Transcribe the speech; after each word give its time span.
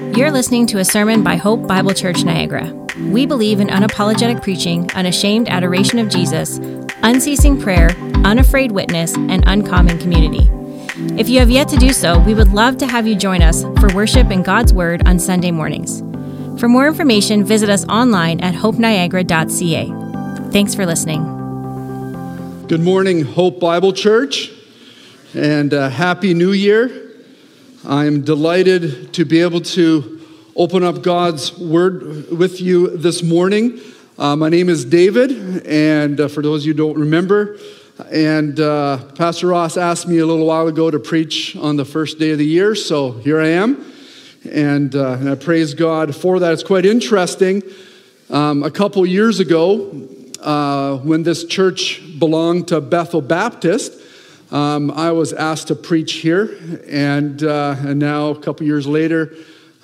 You're 0.00 0.30
listening 0.30 0.66
to 0.68 0.78
a 0.78 0.84
sermon 0.84 1.22
by 1.22 1.36
Hope 1.36 1.66
Bible 1.66 1.92
Church 1.92 2.24
Niagara. 2.24 2.72
We 3.10 3.26
believe 3.26 3.60
in 3.60 3.68
unapologetic 3.68 4.42
preaching, 4.42 4.90
unashamed 4.92 5.48
adoration 5.48 5.98
of 5.98 6.08
Jesus, 6.08 6.58
unceasing 7.02 7.60
prayer, 7.60 7.90
unafraid 8.24 8.72
witness, 8.72 9.14
and 9.14 9.44
uncommon 9.46 9.98
community. 9.98 10.50
If 11.20 11.28
you 11.28 11.38
have 11.38 11.50
yet 11.50 11.68
to 11.68 11.76
do 11.76 11.92
so, 11.92 12.18
we 12.20 12.32
would 12.32 12.48
love 12.48 12.78
to 12.78 12.86
have 12.86 13.06
you 13.06 13.14
join 13.14 13.42
us 13.42 13.62
for 13.78 13.94
worship 13.94 14.30
in 14.30 14.42
God's 14.42 14.72
Word 14.72 15.06
on 15.06 15.18
Sunday 15.18 15.50
mornings. 15.50 16.00
For 16.58 16.66
more 16.66 16.88
information, 16.88 17.44
visit 17.44 17.68
us 17.68 17.86
online 17.86 18.40
at 18.40 18.54
hopeniagara.ca. 18.54 20.50
Thanks 20.50 20.74
for 20.74 20.86
listening. 20.86 21.22
Good 22.68 22.80
morning, 22.80 23.22
Hope 23.22 23.60
Bible 23.60 23.92
Church, 23.92 24.50
and 25.34 25.74
uh, 25.74 25.90
Happy 25.90 26.32
New 26.32 26.52
Year. 26.52 27.09
I'm 27.82 28.20
delighted 28.20 29.14
to 29.14 29.24
be 29.24 29.40
able 29.40 29.62
to 29.62 30.20
open 30.54 30.84
up 30.84 31.00
God's 31.00 31.56
Word 31.56 32.30
with 32.30 32.60
you 32.60 32.94
this 32.94 33.22
morning. 33.22 33.80
Uh, 34.18 34.36
my 34.36 34.50
name 34.50 34.68
is 34.68 34.84
David, 34.84 35.66
and 35.66 36.20
uh, 36.20 36.28
for 36.28 36.42
those 36.42 36.66
you 36.66 36.74
who 36.74 36.76
don't 36.76 36.98
remember, 36.98 37.56
and 38.12 38.60
uh, 38.60 38.98
Pastor 39.14 39.46
Ross 39.46 39.78
asked 39.78 40.06
me 40.06 40.18
a 40.18 40.26
little 40.26 40.44
while 40.44 40.68
ago 40.68 40.90
to 40.90 40.98
preach 40.98 41.56
on 41.56 41.76
the 41.76 41.86
first 41.86 42.18
day 42.18 42.32
of 42.32 42.38
the 42.38 42.44
year, 42.44 42.74
so 42.74 43.12
here 43.12 43.40
I 43.40 43.48
am. 43.48 43.82
And, 44.44 44.94
uh, 44.94 45.12
and 45.12 45.30
I 45.30 45.34
praise 45.34 45.72
God 45.72 46.14
for 46.14 46.38
that. 46.38 46.52
It's 46.52 46.62
quite 46.62 46.84
interesting. 46.84 47.62
Um, 48.28 48.62
a 48.62 48.70
couple 48.70 49.06
years 49.06 49.40
ago, 49.40 50.06
uh, 50.42 50.98
when 50.98 51.22
this 51.22 51.46
church 51.46 52.02
belonged 52.18 52.68
to 52.68 52.82
Bethel 52.82 53.22
Baptist, 53.22 53.99
um, 54.50 54.90
I 54.90 55.12
was 55.12 55.32
asked 55.32 55.68
to 55.68 55.76
preach 55.76 56.14
here, 56.14 56.58
and, 56.88 57.42
uh, 57.42 57.76
and 57.78 57.98
now 57.98 58.30
a 58.30 58.40
couple 58.40 58.66
years 58.66 58.86
later, 58.86 59.32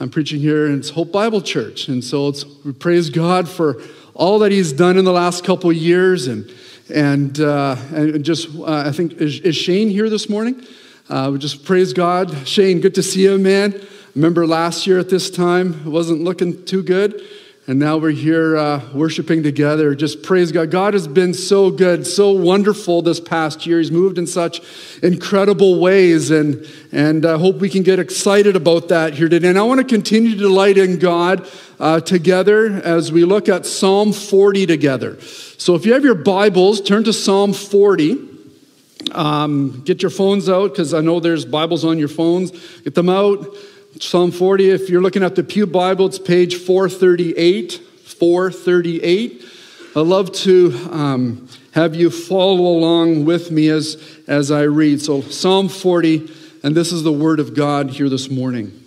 I'm 0.01 0.11
preaching 0.11 0.41
here 0.41 0.67
in 0.67 0.83
Hope 0.83 1.13
Bible 1.13 1.41
Church. 1.41 1.89
And 1.89 2.03
so 2.03 2.29
it's, 2.29 2.45
we 2.65 2.73
praise 2.73 3.09
God 3.09 3.49
for 3.49 3.81
all 4.13 4.41
that 4.41 4.53
He's 4.53 4.73
done 4.73 4.99
in 4.99 5.05
the 5.05 5.13
last 5.13 5.45
couple 5.45 5.73
years. 5.73 6.27
And, 6.27 6.53
and, 6.93 7.39
uh, 7.41 7.77
and 7.93 8.25
just, 8.25 8.49
uh, 8.57 8.85
I 8.87 8.93
think, 8.93 9.15
is, 9.15 9.41
is, 9.41 9.57
Shane 9.57 9.89
here 9.89 10.11
this 10.11 10.29
morning? 10.29 10.67
Uh, 11.09 11.31
we 11.33 11.39
just 11.39 11.65
praise 11.65 11.93
God. 11.93 12.47
Shane, 12.47 12.81
good 12.81 12.95
to 12.97 13.03
see 13.03 13.23
you, 13.23 13.39
man. 13.39 13.81
Remember 14.15 14.47
last 14.47 14.87
year 14.87 14.99
at 14.99 15.09
this 15.09 15.31
time, 15.31 15.83
it 15.87 15.91
wasn't 15.91 16.23
looking 16.23 16.65
too 16.65 16.83
good. 16.83 17.23
And 17.69 17.81
now 17.81 17.97
we're 17.97 18.11
here 18.11 18.57
uh, 18.57 18.81
worshiping 18.93 19.43
together. 19.43 19.97
Just 19.97 20.23
praise 20.23 20.53
God. 20.53 20.71
God 20.71 20.95
has 20.95 21.09
been 21.09 21.35
so 21.35 21.73
good, 21.73 22.07
so 22.07 22.31
wonderful 22.31 23.03
this 23.03 23.19
past 23.19 23.67
year. 23.67 23.79
He's 23.79 23.91
moved 23.91 24.19
in 24.19 24.27
such 24.29 24.61
incredible 25.03 25.81
ways. 25.81 26.31
And, 26.31 26.65
and 26.93 27.27
I 27.27 27.37
hope 27.39 27.57
we 27.57 27.69
can 27.69 27.83
get 27.83 27.99
excited 27.99 28.55
about 28.55 28.87
that 28.91 29.15
here 29.15 29.29
today. 29.29 29.49
And 29.49 29.59
I 29.59 29.65
want 29.65 29.81
to 29.81 29.85
continue 29.85 30.31
to 30.31 30.37
delight 30.37 30.79
in 30.79 31.01
God 31.01 31.51
uh, 31.81 31.99
together 31.99 32.67
as 32.69 33.11
we 33.11 33.25
look 33.25 33.49
at 33.49 33.67
Psalm 33.67 34.13
40 34.13 34.67
together. 34.67 35.21
So 35.21 35.75
if 35.75 35.85
you 35.85 35.93
have 35.95 36.05
your 36.05 36.15
Bibles, 36.15 36.81
turn 36.81 37.03
to 37.03 37.13
Psalm 37.13 37.53
40. 37.53 38.29
Um, 39.11 39.83
get 39.85 40.03
your 40.03 40.11
phones 40.11 40.49
out 40.49 40.71
because 40.71 40.95
I 40.95 41.01
know 41.01 41.19
there's 41.19 41.45
Bibles 41.45 41.85
on 41.85 41.99
your 41.99 42.09
phones. 42.09 42.53
Get 42.83 42.95
them 42.95 43.09
out. 43.09 43.45
Psalm 43.99 44.31
40, 44.31 44.71
if 44.71 44.91
you're 44.91 45.01
looking 45.01 45.23
at 45.23 45.37
the 45.37 45.43
Pew 45.43 45.67
Bible, 45.67 46.07
it's 46.07 46.19
page 46.19 46.57
438. 46.57 47.73
438. 47.73 49.45
I 49.95 50.01
love 50.01 50.33
to 50.33 50.89
um, 50.91 51.49
have 51.73 51.95
you 51.95 52.11
follow 52.11 52.67
along 52.67 53.25
with 53.25 53.51
me 53.51 53.69
as, 53.69 53.97
as 54.27 54.51
I 54.51 54.63
read. 54.63 55.01
So, 55.01 55.23
Psalm 55.23 55.71
40, 55.71 56.31
and 56.63 56.75
this 56.75 56.93
is 56.93 57.05
the 57.05 57.13
word 57.13 57.41
of 57.41 57.55
God 57.55 57.89
here 57.89 58.11
this 58.11 58.31
morning. 58.31 58.85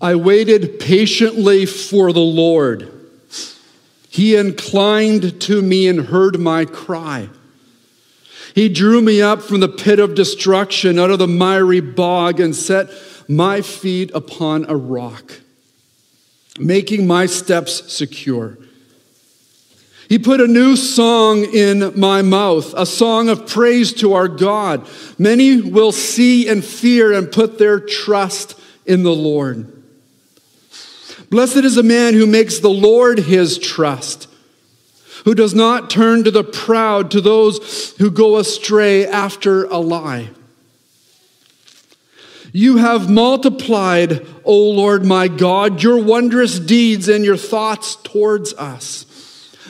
I 0.00 0.14
waited 0.14 0.78
patiently 0.78 1.66
for 1.66 2.12
the 2.12 2.20
Lord. 2.20 2.92
He 4.08 4.36
inclined 4.36 5.40
to 5.42 5.60
me 5.60 5.88
and 5.88 6.06
heard 6.06 6.38
my 6.38 6.64
cry. 6.64 7.30
He 8.56 8.70
drew 8.70 9.02
me 9.02 9.20
up 9.20 9.42
from 9.42 9.60
the 9.60 9.68
pit 9.68 9.98
of 9.98 10.14
destruction, 10.14 10.98
out 10.98 11.10
of 11.10 11.18
the 11.18 11.28
miry 11.28 11.80
bog, 11.80 12.40
and 12.40 12.56
set 12.56 12.88
my 13.28 13.60
feet 13.60 14.10
upon 14.14 14.64
a 14.70 14.74
rock, 14.74 15.42
making 16.58 17.06
my 17.06 17.26
steps 17.26 17.92
secure. 17.92 18.56
He 20.08 20.18
put 20.18 20.40
a 20.40 20.46
new 20.46 20.74
song 20.74 21.44
in 21.44 22.00
my 22.00 22.22
mouth, 22.22 22.72
a 22.74 22.86
song 22.86 23.28
of 23.28 23.46
praise 23.46 23.92
to 23.94 24.14
our 24.14 24.26
God. 24.26 24.88
Many 25.18 25.60
will 25.60 25.92
see 25.92 26.48
and 26.48 26.64
fear 26.64 27.12
and 27.12 27.30
put 27.30 27.58
their 27.58 27.78
trust 27.78 28.58
in 28.86 29.02
the 29.02 29.14
Lord. 29.14 29.70
Blessed 31.28 31.58
is 31.58 31.76
a 31.76 31.82
man 31.82 32.14
who 32.14 32.26
makes 32.26 32.60
the 32.60 32.70
Lord 32.70 33.18
his 33.18 33.58
trust 33.58 34.28
who 35.26 35.34
does 35.34 35.54
not 35.56 35.90
turn 35.90 36.22
to 36.22 36.30
the 36.30 36.44
proud, 36.44 37.10
to 37.10 37.20
those 37.20 37.96
who 37.98 38.12
go 38.12 38.36
astray 38.36 39.04
after 39.04 39.64
a 39.64 39.76
lie. 39.76 40.30
You 42.52 42.76
have 42.76 43.10
multiplied, 43.10 44.24
O 44.44 44.56
Lord 44.56 45.04
my 45.04 45.26
God, 45.26 45.82
your 45.82 46.00
wondrous 46.00 46.60
deeds 46.60 47.08
and 47.08 47.24
your 47.24 47.36
thoughts 47.36 47.96
towards 47.96 48.54
us. 48.54 49.04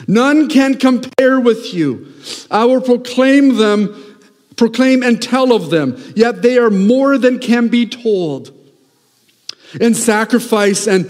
None 0.07 0.47
can 0.47 0.75
compare 0.75 1.39
with 1.39 1.73
you. 1.73 2.13
I 2.51 2.65
will 2.65 2.79
proclaim 2.79 3.57
them, 3.57 4.19
proclaim 4.57 5.01
and 5.01 5.19
tell 5.19 5.51
of 5.51 5.71
them, 5.71 5.97
yet 6.15 6.43
they 6.43 6.59
are 6.59 6.69
more 6.69 7.17
than 7.17 7.39
can 7.39 7.67
be 7.67 7.87
told. 7.87 8.53
In 9.81 9.95
sacrifice 9.95 10.85
and 10.85 11.09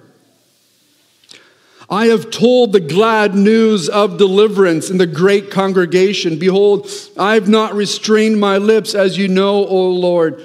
I 1.91 2.05
have 2.05 2.31
told 2.31 2.71
the 2.71 2.79
glad 2.79 3.35
news 3.35 3.89
of 3.89 4.17
deliverance 4.17 4.89
in 4.89 4.97
the 4.97 5.05
great 5.05 5.51
congregation. 5.51 6.39
Behold, 6.39 6.89
I 7.19 7.33
have 7.33 7.49
not 7.49 7.73
restrained 7.73 8.39
my 8.39 8.57
lips, 8.57 8.95
as 8.95 9.17
you 9.17 9.27
know, 9.27 9.67
O 9.67 9.89
Lord. 9.89 10.41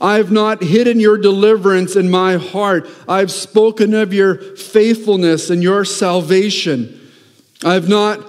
I 0.00 0.16
have 0.16 0.32
not 0.32 0.62
hidden 0.62 0.98
your 0.98 1.18
deliverance 1.18 1.96
in 1.96 2.10
my 2.10 2.36
heart. 2.36 2.88
I 3.06 3.18
have 3.18 3.30
spoken 3.30 3.92
of 3.92 4.14
your 4.14 4.36
faithfulness 4.56 5.50
and 5.50 5.62
your 5.62 5.84
salvation. 5.84 6.98
I 7.62 7.74
have 7.74 7.90
not 7.90 8.20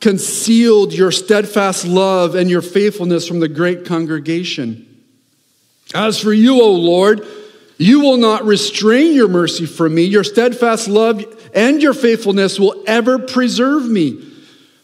concealed 0.00 0.92
your 0.92 1.12
steadfast 1.12 1.86
love 1.86 2.34
and 2.34 2.50
your 2.50 2.62
faithfulness 2.62 3.28
from 3.28 3.38
the 3.38 3.48
great 3.48 3.84
congregation. 3.84 4.82
As 5.94 6.20
for 6.20 6.32
you, 6.32 6.60
O 6.60 6.72
Lord, 6.72 7.24
you 7.78 8.00
will 8.00 8.16
not 8.16 8.44
restrain 8.44 9.14
your 9.14 9.28
mercy 9.28 9.66
from 9.66 9.94
me. 9.94 10.04
Your 10.04 10.24
steadfast 10.24 10.88
love 10.88 11.24
and 11.56 11.82
your 11.82 11.94
faithfulness 11.94 12.60
will 12.60 12.84
ever 12.86 13.18
preserve 13.18 13.88
me. 13.88 14.22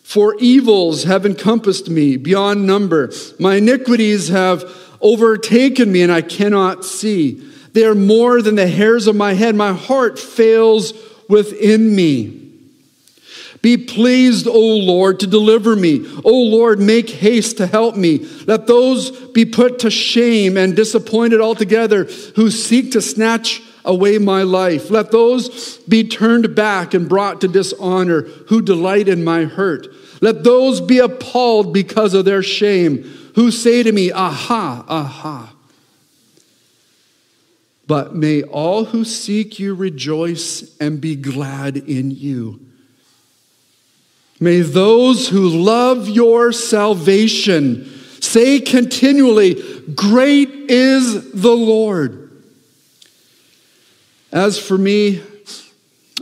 For 0.02 0.34
evils 0.40 1.04
have 1.04 1.24
encompassed 1.24 1.88
me 1.88 2.16
beyond 2.16 2.66
number. 2.66 3.12
My 3.38 3.56
iniquities 3.56 4.28
have 4.28 4.64
overtaken 5.00 5.92
me 5.92 6.02
and 6.02 6.10
I 6.10 6.22
cannot 6.22 6.84
see. 6.84 7.48
They 7.72 7.84
are 7.84 7.94
more 7.94 8.42
than 8.42 8.56
the 8.56 8.66
hairs 8.66 9.06
of 9.06 9.14
my 9.14 9.34
head. 9.34 9.54
My 9.54 9.72
heart 9.72 10.18
fails 10.18 10.92
within 11.28 11.94
me. 11.94 12.40
Be 13.60 13.76
pleased, 13.76 14.48
O 14.48 14.58
Lord, 14.58 15.20
to 15.20 15.26
deliver 15.26 15.76
me. 15.76 16.04
O 16.24 16.32
Lord, 16.32 16.80
make 16.80 17.08
haste 17.08 17.58
to 17.58 17.66
help 17.66 17.96
me. 17.96 18.18
Let 18.46 18.66
those 18.66 19.12
be 19.28 19.44
put 19.44 19.78
to 19.80 19.90
shame 19.90 20.56
and 20.56 20.74
disappointed 20.74 21.40
altogether 21.40 22.04
who 22.34 22.50
seek 22.50 22.90
to 22.92 23.00
snatch 23.00 23.62
away 23.84 24.18
my 24.18 24.42
life. 24.42 24.90
Let 24.90 25.10
those 25.10 25.78
be 25.78 26.04
turned 26.04 26.54
back 26.54 26.94
and 26.94 27.08
brought 27.08 27.40
to 27.40 27.48
dishonor 27.48 28.22
who 28.48 28.62
delight 28.62 29.08
in 29.08 29.24
my 29.24 29.44
hurt. 29.44 29.88
Let 30.20 30.44
those 30.44 30.80
be 30.80 30.98
appalled 30.98 31.74
because 31.74 32.14
of 32.14 32.24
their 32.24 32.42
shame 32.42 33.02
who 33.34 33.50
say 33.50 33.82
to 33.82 33.92
me, 33.92 34.12
Aha, 34.12 34.84
aha. 34.88 35.54
But 37.86 38.14
may 38.14 38.42
all 38.42 38.86
who 38.86 39.04
seek 39.04 39.58
you 39.58 39.74
rejoice 39.74 40.76
and 40.78 41.00
be 41.00 41.16
glad 41.16 41.76
in 41.76 42.10
you. 42.10 42.60
May 44.38 44.60
those 44.60 45.28
who 45.28 45.48
love 45.48 46.08
your 46.08 46.52
salvation 46.52 47.88
say 48.20 48.60
continually, 48.60 49.62
Great 49.94 50.48
is 50.70 51.32
the 51.32 51.54
Lord. 51.54 52.21
As 54.32 54.58
for 54.58 54.78
me, 54.78 55.22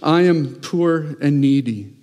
I 0.02 0.22
am 0.22 0.56
poor 0.56 1.16
and 1.20 1.40
needy. 1.40 1.94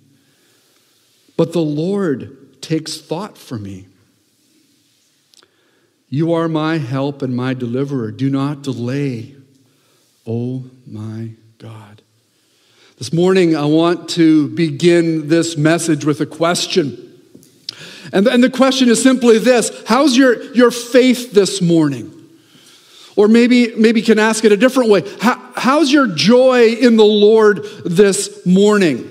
but 1.36 1.52
the 1.52 1.60
Lord 1.60 2.60
takes 2.60 3.00
thought 3.00 3.38
for 3.38 3.56
me. 3.56 3.86
You 6.08 6.32
are 6.32 6.48
my 6.48 6.78
help 6.78 7.22
and 7.22 7.36
my 7.36 7.54
deliverer. 7.54 8.10
Do 8.10 8.28
not 8.28 8.62
delay, 8.62 9.36
oh 10.26 10.64
my 10.84 11.30
God. 11.58 12.02
This 12.96 13.12
morning, 13.12 13.54
I 13.54 13.66
want 13.66 14.08
to 14.10 14.48
begin 14.48 15.28
this 15.28 15.56
message 15.56 16.04
with 16.04 16.20
a 16.20 16.26
question. 16.26 17.04
And, 18.12 18.26
and 18.26 18.42
the 18.42 18.50
question 18.50 18.88
is 18.88 19.00
simply 19.00 19.38
this 19.38 19.70
How's 19.86 20.16
your, 20.16 20.42
your 20.54 20.72
faith 20.72 21.30
this 21.32 21.62
morning? 21.62 22.17
Or 23.18 23.26
maybe, 23.26 23.74
maybe 23.74 24.00
can 24.00 24.20
ask 24.20 24.44
it 24.44 24.52
a 24.52 24.56
different 24.56 24.90
way. 24.90 25.02
How, 25.20 25.50
how's 25.56 25.90
your 25.90 26.06
joy 26.06 26.68
in 26.68 26.96
the 26.96 27.04
Lord 27.04 27.64
this 27.84 28.46
morning? 28.46 29.10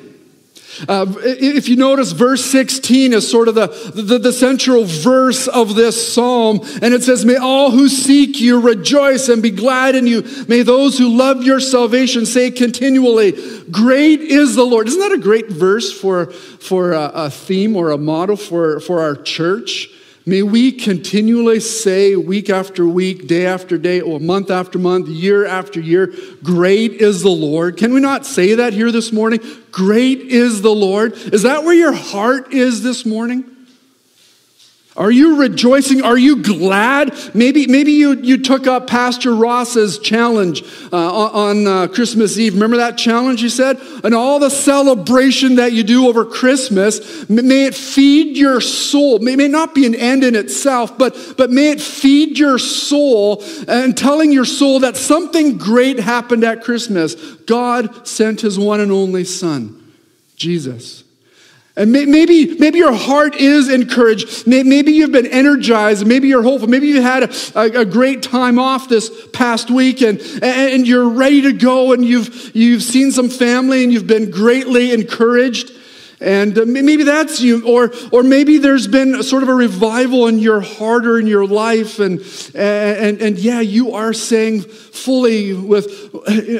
Uh, 0.88 1.13
if 1.18 1.68
you 1.68 1.75
notice, 1.75 2.13
verse 2.13 2.45
16 2.45 3.12
is 3.12 3.30
sort 3.30 3.50
of 3.50 3.56
the, 3.56 3.68
the, 3.94 4.18
the, 4.18 4.31
central 4.31 4.86
verse 4.86 5.50
of 5.50 5.75
this 5.75 6.13
psalm. 6.13 6.62
And 6.81 6.94
it 6.94 7.04
says, 7.04 7.25
May 7.25 7.36
all 7.36 7.71
who 7.71 7.89
seek 7.89 8.39
you 8.39 8.62
rejoice 8.62 9.27
and 9.27 9.44
be 9.44 9.51
glad 9.51 9.94
in 9.94 10.07
you. 10.07 10.24
May 10.48 10.62
those 10.62 10.98
who 10.98 11.10
love 11.10 11.44
your 11.44 11.60
salvation 11.60 12.25
say 12.25 12.50
continually, 12.50 13.33
Great 13.71 14.21
is 14.21 14.56
the 14.56 14.63
Lord. 14.63 14.88
Isn't 14.88 15.01
that 15.01 15.12
a 15.12 15.18
great 15.18 15.50
verse 15.50 15.92
for, 15.92 16.27
for 16.27 16.94
a, 16.94 17.12
a 17.13 17.30
theme 17.30 17.75
or 17.75 17.89
a 17.89 17.98
model 17.98 18.38
for, 18.38 18.80
for 18.80 19.01
our 19.01 19.18
church? 19.18 19.89
May 20.27 20.44
we 20.44 20.74
continually 20.74 21.62
say 21.62 22.18
week 22.18 22.50
after 22.50 22.85
week, 22.85 23.27
day 23.27 23.45
after 23.45 23.77
day, 23.77 24.01
or 24.01 24.19
month 24.19 24.51
after 24.51 24.77
month, 24.77 25.07
year 25.07 25.45
after 25.45 25.79
year, 25.79 26.13
Great 26.44 26.95
is 26.95 27.24
the 27.24 27.29
Lord. 27.29 27.77
Can 27.77 27.94
we 27.94 28.01
not 28.01 28.25
say 28.25 28.56
that 28.56 28.74
here 28.74 28.91
this 28.91 29.13
morning? 29.13 29.39
Great 29.71 30.19
is 30.19 30.62
the 30.62 30.75
Lord. 30.75 31.13
Is 31.13 31.44
that 31.44 31.63
where 31.63 31.74
your 31.74 31.94
heart 31.94 32.53
is 32.53 32.83
this 32.83 33.06
morning? 33.06 33.56
Are 34.98 35.12
you 35.12 35.40
rejoicing? 35.40 36.02
Are 36.02 36.18
you 36.18 36.42
glad? 36.42 37.14
Maybe, 37.36 37.68
maybe 37.68 37.92
you, 37.92 38.16
you 38.16 38.42
took 38.42 38.66
up 38.66 38.88
Pastor 38.88 39.36
Ross's 39.36 40.00
challenge 40.00 40.64
uh, 40.92 40.98
on 40.98 41.68
uh, 41.68 41.88
Christmas 41.88 42.40
Eve. 42.40 42.56
Remember 42.56 42.78
that 42.78 42.98
challenge 42.98 43.42
he 43.42 43.50
said? 43.50 43.80
And 44.04 44.16
all 44.16 44.40
the 44.40 44.50
celebration 44.50 45.56
that 45.56 45.72
you 45.72 45.84
do 45.84 46.08
over 46.08 46.26
Christmas, 46.26 47.30
may 47.30 47.66
it 47.66 47.76
feed 47.76 48.38
your 48.38 48.60
soul. 48.60 49.20
May, 49.20 49.36
may 49.36 49.48
not 49.48 49.76
be 49.76 49.86
an 49.86 49.94
end 49.94 50.24
in 50.24 50.36
itself, 50.36 50.98
but, 50.98 51.16
but 51.38 51.52
may 51.52 51.70
it 51.70 51.82
feed 51.82 52.40
your 52.40 52.58
soul 52.58 53.44
and 53.68 53.96
telling 53.96 54.32
your 54.32 54.46
soul 54.46 54.80
that 54.80 54.98
something 54.98 55.60
great 55.60 56.00
happened 56.00 56.44
at 56.44 56.64
Christmas. 56.64 57.14
God 57.46 58.08
sent 58.08 58.42
his 58.42 58.58
one 58.58 58.80
and 58.80 58.92
only 58.92 59.26
Son, 59.26 59.94
Jesus. 60.36 61.04
And 61.77 61.91
maybe, 61.91 62.57
maybe 62.57 62.79
your 62.79 62.94
heart 62.94 63.35
is 63.35 63.69
encouraged. 63.69 64.47
Maybe 64.47 64.94
you've 64.94 65.12
been 65.12 65.27
energized. 65.27 66.07
Maybe 66.07 66.27
you're 66.27 66.41
hopeful. 66.41 66.68
Maybe 66.68 66.88
you 66.88 67.03
had 67.03 67.31
a, 67.56 67.81
a, 67.81 67.85
great 67.85 68.24
time 68.24 68.57
off 68.57 68.89
this 68.89 69.12
past 69.27 69.69
week 69.69 70.01
and, 70.01 70.19
and 70.41 70.88
you're 70.88 71.07
ready 71.07 71.44
to 71.44 71.53
go 71.53 71.94
and 71.94 72.03
you've, 72.03 72.56
you've 72.56 72.81
seen 72.81 73.12
some 73.12 73.29
family 73.29 73.83
and 73.83 73.94
you've 73.94 74.07
been 74.07 74.31
greatly 74.31 74.91
encouraged. 74.91 75.71
And 76.19 76.58
uh, 76.58 76.66
maybe 76.66 77.04
that's 77.04 77.42
you, 77.42 77.64
or, 77.68 77.92
or 78.12 78.24
maybe 78.24 78.58
there's 78.58 78.88
been 78.88 79.22
sort 79.22 79.44
of 79.44 79.50
a 79.50 79.54
revival 79.54 80.25
in 80.25 80.40
your 80.40 80.62
heart 80.62 81.06
or 81.06 81.19
in 81.19 81.28
your 81.28 81.46
life, 81.46 82.00
and, 82.00 82.22
and, 82.56 83.22
and 83.22 83.38
yeah, 83.38 83.60
you 83.60 83.94
are 83.94 84.14
saying 84.14 84.62
fully 84.62 85.54
with, 85.54 86.10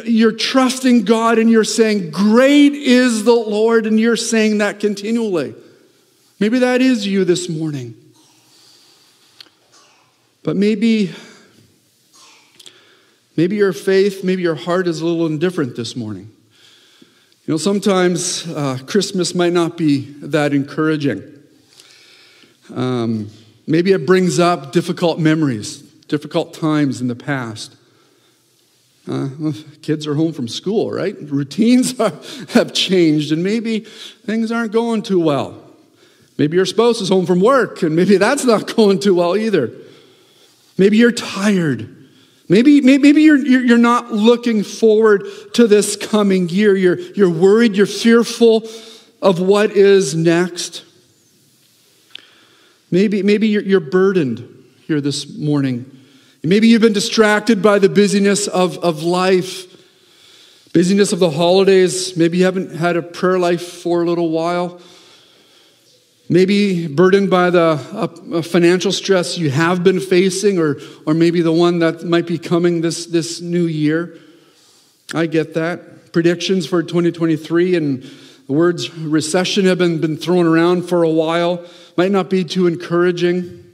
you're 0.06 0.32
trusting 0.32 1.06
God 1.06 1.40
and 1.40 1.50
you're 1.50 1.64
saying, 1.64 2.12
Great 2.12 2.74
is 2.74 3.24
the 3.24 3.34
Lord, 3.34 3.88
and 3.88 4.00
you're 4.00 4.16
saying 4.16 4.60
that 4.60 4.80
continually. 4.80 5.56
Maybe 6.40 6.60
that 6.60 6.82
is 6.82 7.08
you 7.08 7.26
this 7.26 7.50
morning. 7.50 7.96
But 10.44 10.56
maybe, 10.56 11.16
maybe 13.36 13.56
your 13.56 13.74
faith, 13.74 14.24
maybe 14.24 14.44
your 14.44 14.56
heart 14.56 14.88
is 14.88 15.02
a 15.02 15.06
little 15.06 15.26
indifferent 15.26 15.76
this 15.76 15.96
morning. 15.96 16.32
You 17.48 17.54
know, 17.54 17.58
sometimes 17.58 18.46
uh, 18.46 18.78
Christmas 18.88 19.34
might 19.34 19.54
not 19.54 19.78
be 19.78 20.00
that 20.20 20.54
encouraging. 20.54 21.24
Um, 22.76 23.30
maybe 23.66 23.94
it 23.94 24.06
brings 24.06 24.38
up 24.38 24.74
difficult 24.74 25.18
memories, 25.18 25.78
difficult 26.10 26.54
times 26.54 27.00
in 27.00 27.08
the 27.08 27.16
past. 27.16 27.74
Uh, 29.10 29.30
kids 29.82 30.06
are 30.06 30.16
home 30.16 30.34
from 30.34 30.50
school, 30.50 30.92
right? 30.92 31.16
Routines 31.22 31.98
are, 32.02 32.12
have 32.50 32.74
changed, 32.74 33.32
and 33.32 33.42
maybe 33.42 33.80
things 33.80 34.52
aren't 34.52 34.74
going 34.74 35.02
too 35.02 35.22
well. 35.22 35.64
Maybe 36.38 36.58
your 36.58 36.66
spouse 36.66 37.00
is 37.00 37.08
home 37.08 37.26
from 37.26 37.40
work, 37.40 37.82
and 37.82 37.96
maybe 37.96 38.18
that's 38.18 38.44
not 38.44 38.68
going 38.76 39.00
too 39.00 39.16
well 39.16 39.38
either. 39.38 39.72
Maybe 40.78 40.98
you're 40.98 41.14
tired. 41.14 41.97
Maybe, 42.50 42.80
maybe 42.80 43.22
you're, 43.22 43.38
you're 43.38 43.78
not 43.78 44.14
looking 44.14 44.64
forward 44.64 45.26
to 45.54 45.68
this 45.68 45.98
coming 45.98 46.48
year. 46.48 46.76
You're, 46.76 46.98
you're 46.98 47.30
worried, 47.30 47.76
you're 47.76 47.86
fearful 47.86 48.68
of 49.22 49.40
what 49.40 49.72
is 49.72 50.16
next. 50.16 50.86
Maybe, 52.90 53.22
maybe 53.22 53.50
you're, 53.50 53.64
you're 53.64 53.80
burdened 53.82 54.48
here 54.86 55.02
this 55.02 55.38
morning. 55.38 55.92
Maybe 56.42 56.70
you've 56.70 56.82
been 56.82 56.94
distracted 56.94 57.62
by 57.62 57.80
the 57.80 57.90
busyness 57.90 58.48
of, 58.48 58.78
of 58.78 59.04
life, 59.04 59.66
busyness 60.72 61.12
of 61.12 61.20
the 61.20 61.32
holidays. 61.32 62.16
Maybe 62.16 62.38
you 62.38 62.46
haven't 62.46 62.76
had 62.76 62.96
a 62.96 63.02
prayer 63.02 63.38
life 63.38 63.62
for 63.62 64.04
a 64.04 64.06
little 64.06 64.30
while. 64.30 64.80
Maybe 66.30 66.88
burdened 66.88 67.30
by 67.30 67.50
the 67.50 67.80
uh, 67.94 68.42
financial 68.42 68.92
stress 68.92 69.38
you 69.38 69.50
have 69.50 69.84
been 69.84 70.02
facing, 70.02 70.60
or, 70.60 70.78
or 71.06 71.14
maybe 71.14 71.42
the 71.42 71.54
one 71.54 71.80
that 71.80 72.04
might 72.04 72.28
be 72.28 72.38
coming 72.38 72.82
this, 72.82 73.06
this 73.06 73.40
new 73.40 73.66
year. 73.66 74.18
I 75.14 75.28
get 75.28 75.54
that. 75.54 76.12
Predictions 76.12 76.68
for 76.68 76.84
2023 76.84 77.76
and 77.76 78.04
the 78.48 78.54
words 78.54 78.94
recession 78.94 79.66
have 79.66 79.78
been, 79.78 80.00
been 80.02 80.18
thrown 80.18 80.46
around 80.46 80.84
for 80.84 81.04
a 81.04 81.10
while. 81.10 81.66
Might 81.96 82.12
not 82.12 82.30
be 82.30 82.44
too 82.44 82.68
encouraging. 82.68 83.67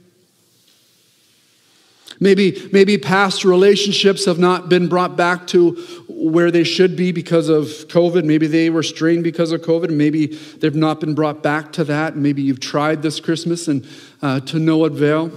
Maybe, 2.20 2.68
maybe 2.72 2.96
past 2.96 3.44
relationships 3.44 4.24
have 4.26 4.38
not 4.38 4.68
been 4.68 4.88
brought 4.88 5.16
back 5.16 5.46
to 5.48 5.72
where 6.08 6.50
they 6.50 6.62
should 6.62 6.96
be 6.96 7.10
because 7.12 7.48
of 7.48 7.66
COVID. 7.88 8.24
Maybe 8.24 8.46
they 8.46 8.70
were 8.70 8.84
strained 8.84 9.24
because 9.24 9.50
of 9.50 9.62
COVID. 9.62 9.90
Maybe 9.90 10.26
they've 10.26 10.74
not 10.74 11.00
been 11.00 11.14
brought 11.14 11.42
back 11.42 11.72
to 11.72 11.84
that. 11.84 12.16
Maybe 12.16 12.42
you've 12.42 12.60
tried 12.60 13.02
this 13.02 13.18
Christmas 13.18 13.66
and 13.66 13.86
uh, 14.22 14.40
to 14.40 14.58
no 14.58 14.84
avail. 14.84 15.32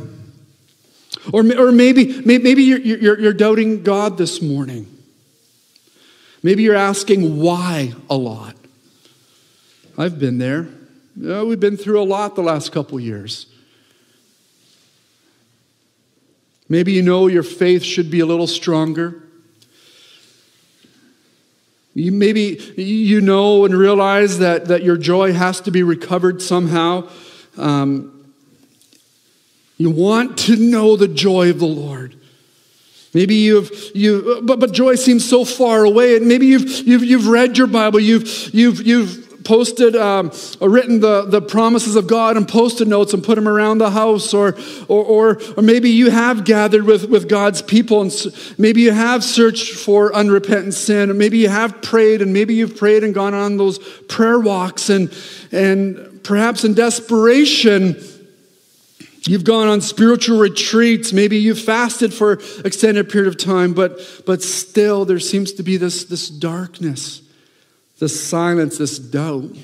Or, 1.33 1.41
or 1.57 1.71
maybe, 1.71 2.21
maybe 2.21 2.63
you're, 2.63 2.79
you're, 2.79 3.19
you're 3.19 3.33
doubting 3.33 3.83
God 3.83 4.17
this 4.17 4.41
morning. 4.41 4.87
Maybe 6.43 6.63
you're 6.63 6.75
asking 6.75 7.41
why 7.41 7.93
a 8.09 8.15
lot. 8.15 8.55
I've 9.97 10.19
been 10.19 10.37
there. 10.37 10.69
We've 11.17 11.59
been 11.59 11.77
through 11.77 12.01
a 12.01 12.05
lot 12.05 12.35
the 12.35 12.43
last 12.43 12.71
couple 12.71 12.99
years. 12.99 13.47
Maybe 16.69 16.91
you 16.91 17.01
know 17.01 17.27
your 17.27 17.43
faith 17.43 17.83
should 17.83 18.11
be 18.11 18.19
a 18.19 18.25
little 18.25 18.47
stronger. 18.47 19.23
You, 21.93 22.11
maybe 22.11 22.59
you 22.77 23.21
know 23.21 23.65
and 23.65 23.73
realize 23.73 24.39
that, 24.39 24.65
that 24.65 24.83
your 24.83 24.97
joy 24.97 25.33
has 25.33 25.61
to 25.61 25.71
be 25.71 25.81
recovered 25.81 26.41
somehow. 26.41 27.09
Um, 27.57 28.31
you 29.77 29.89
want 29.89 30.37
to 30.39 30.55
know 30.55 30.95
the 30.95 31.07
joy 31.07 31.49
of 31.49 31.59
the 31.59 31.65
Lord. 31.67 32.15
Maybe 33.13 33.35
you've, 33.35 33.71
you, 33.95 34.41
but, 34.43 34.59
but 34.59 34.73
joy 34.73 34.95
seems 34.95 35.27
so 35.27 35.45
far 35.45 35.85
away. 35.85 36.17
And 36.17 36.27
maybe 36.27 36.47
you've, 36.47 36.87
you've, 36.87 37.03
you've 37.03 37.27
read 37.27 37.57
your 37.57 37.67
Bible, 37.67 37.99
you've, 37.99 38.53
you've, 38.53 38.85
you've 38.85 39.26
posted, 39.47 39.95
um, 39.95 40.29
written 40.59 40.99
the, 40.99 41.23
the 41.23 41.41
promises 41.41 41.95
of 41.95 42.05
God 42.05 42.35
and 42.35 42.45
posted 42.45 42.85
notes 42.85 43.13
and 43.13 43.23
put 43.23 43.35
them 43.35 43.47
around 43.47 43.77
the 43.77 43.91
house, 43.91 44.33
or, 44.33 44.57
or, 44.89 45.05
or, 45.05 45.41
or 45.55 45.63
maybe 45.63 45.89
you 45.89 46.11
have 46.11 46.43
gathered 46.43 46.83
with, 46.83 47.05
with 47.09 47.29
God's 47.29 47.61
people 47.61 48.01
and 48.01 48.11
maybe 48.57 48.81
you 48.81 48.91
have 48.91 49.23
searched 49.23 49.73
for 49.73 50.13
unrepentant 50.13 50.73
sin, 50.73 51.09
or 51.09 51.13
maybe 51.13 51.37
you 51.37 51.47
have 51.47 51.81
prayed 51.81 52.21
and 52.21 52.33
maybe 52.33 52.55
you've 52.55 52.75
prayed 52.75 53.05
and 53.05 53.13
gone 53.13 53.33
on 53.33 53.55
those 53.55 53.79
prayer 54.09 54.37
walks 54.37 54.89
and, 54.89 55.15
and 55.53 56.19
perhaps 56.23 56.63
in 56.65 56.73
desperation, 56.73 57.95
You've 59.25 59.43
gone 59.43 59.67
on 59.67 59.81
spiritual 59.81 60.39
retreats. 60.39 61.11
Maybe 61.11 61.37
you've 61.37 61.59
fasted 61.59 62.13
for 62.13 62.39
extended 62.63 63.09
period 63.09 63.27
of 63.27 63.37
time, 63.37 63.73
but, 63.73 63.99
but 64.25 64.41
still 64.41 65.03
there 65.03 65.19
seems 65.19 65.51
to 65.53 65.63
be 65.63 65.75
this, 65.75 66.05
this 66.05 66.29
darkness 66.29 67.26
this 67.99 68.27
silence, 68.27 68.77
this 68.77 68.99
doubt. 68.99 69.55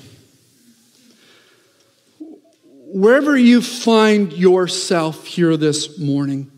Wherever 2.86 3.36
you 3.36 3.60
find 3.60 4.32
yourself 4.32 5.26
here 5.26 5.56
this 5.56 5.98
morning, 5.98 6.50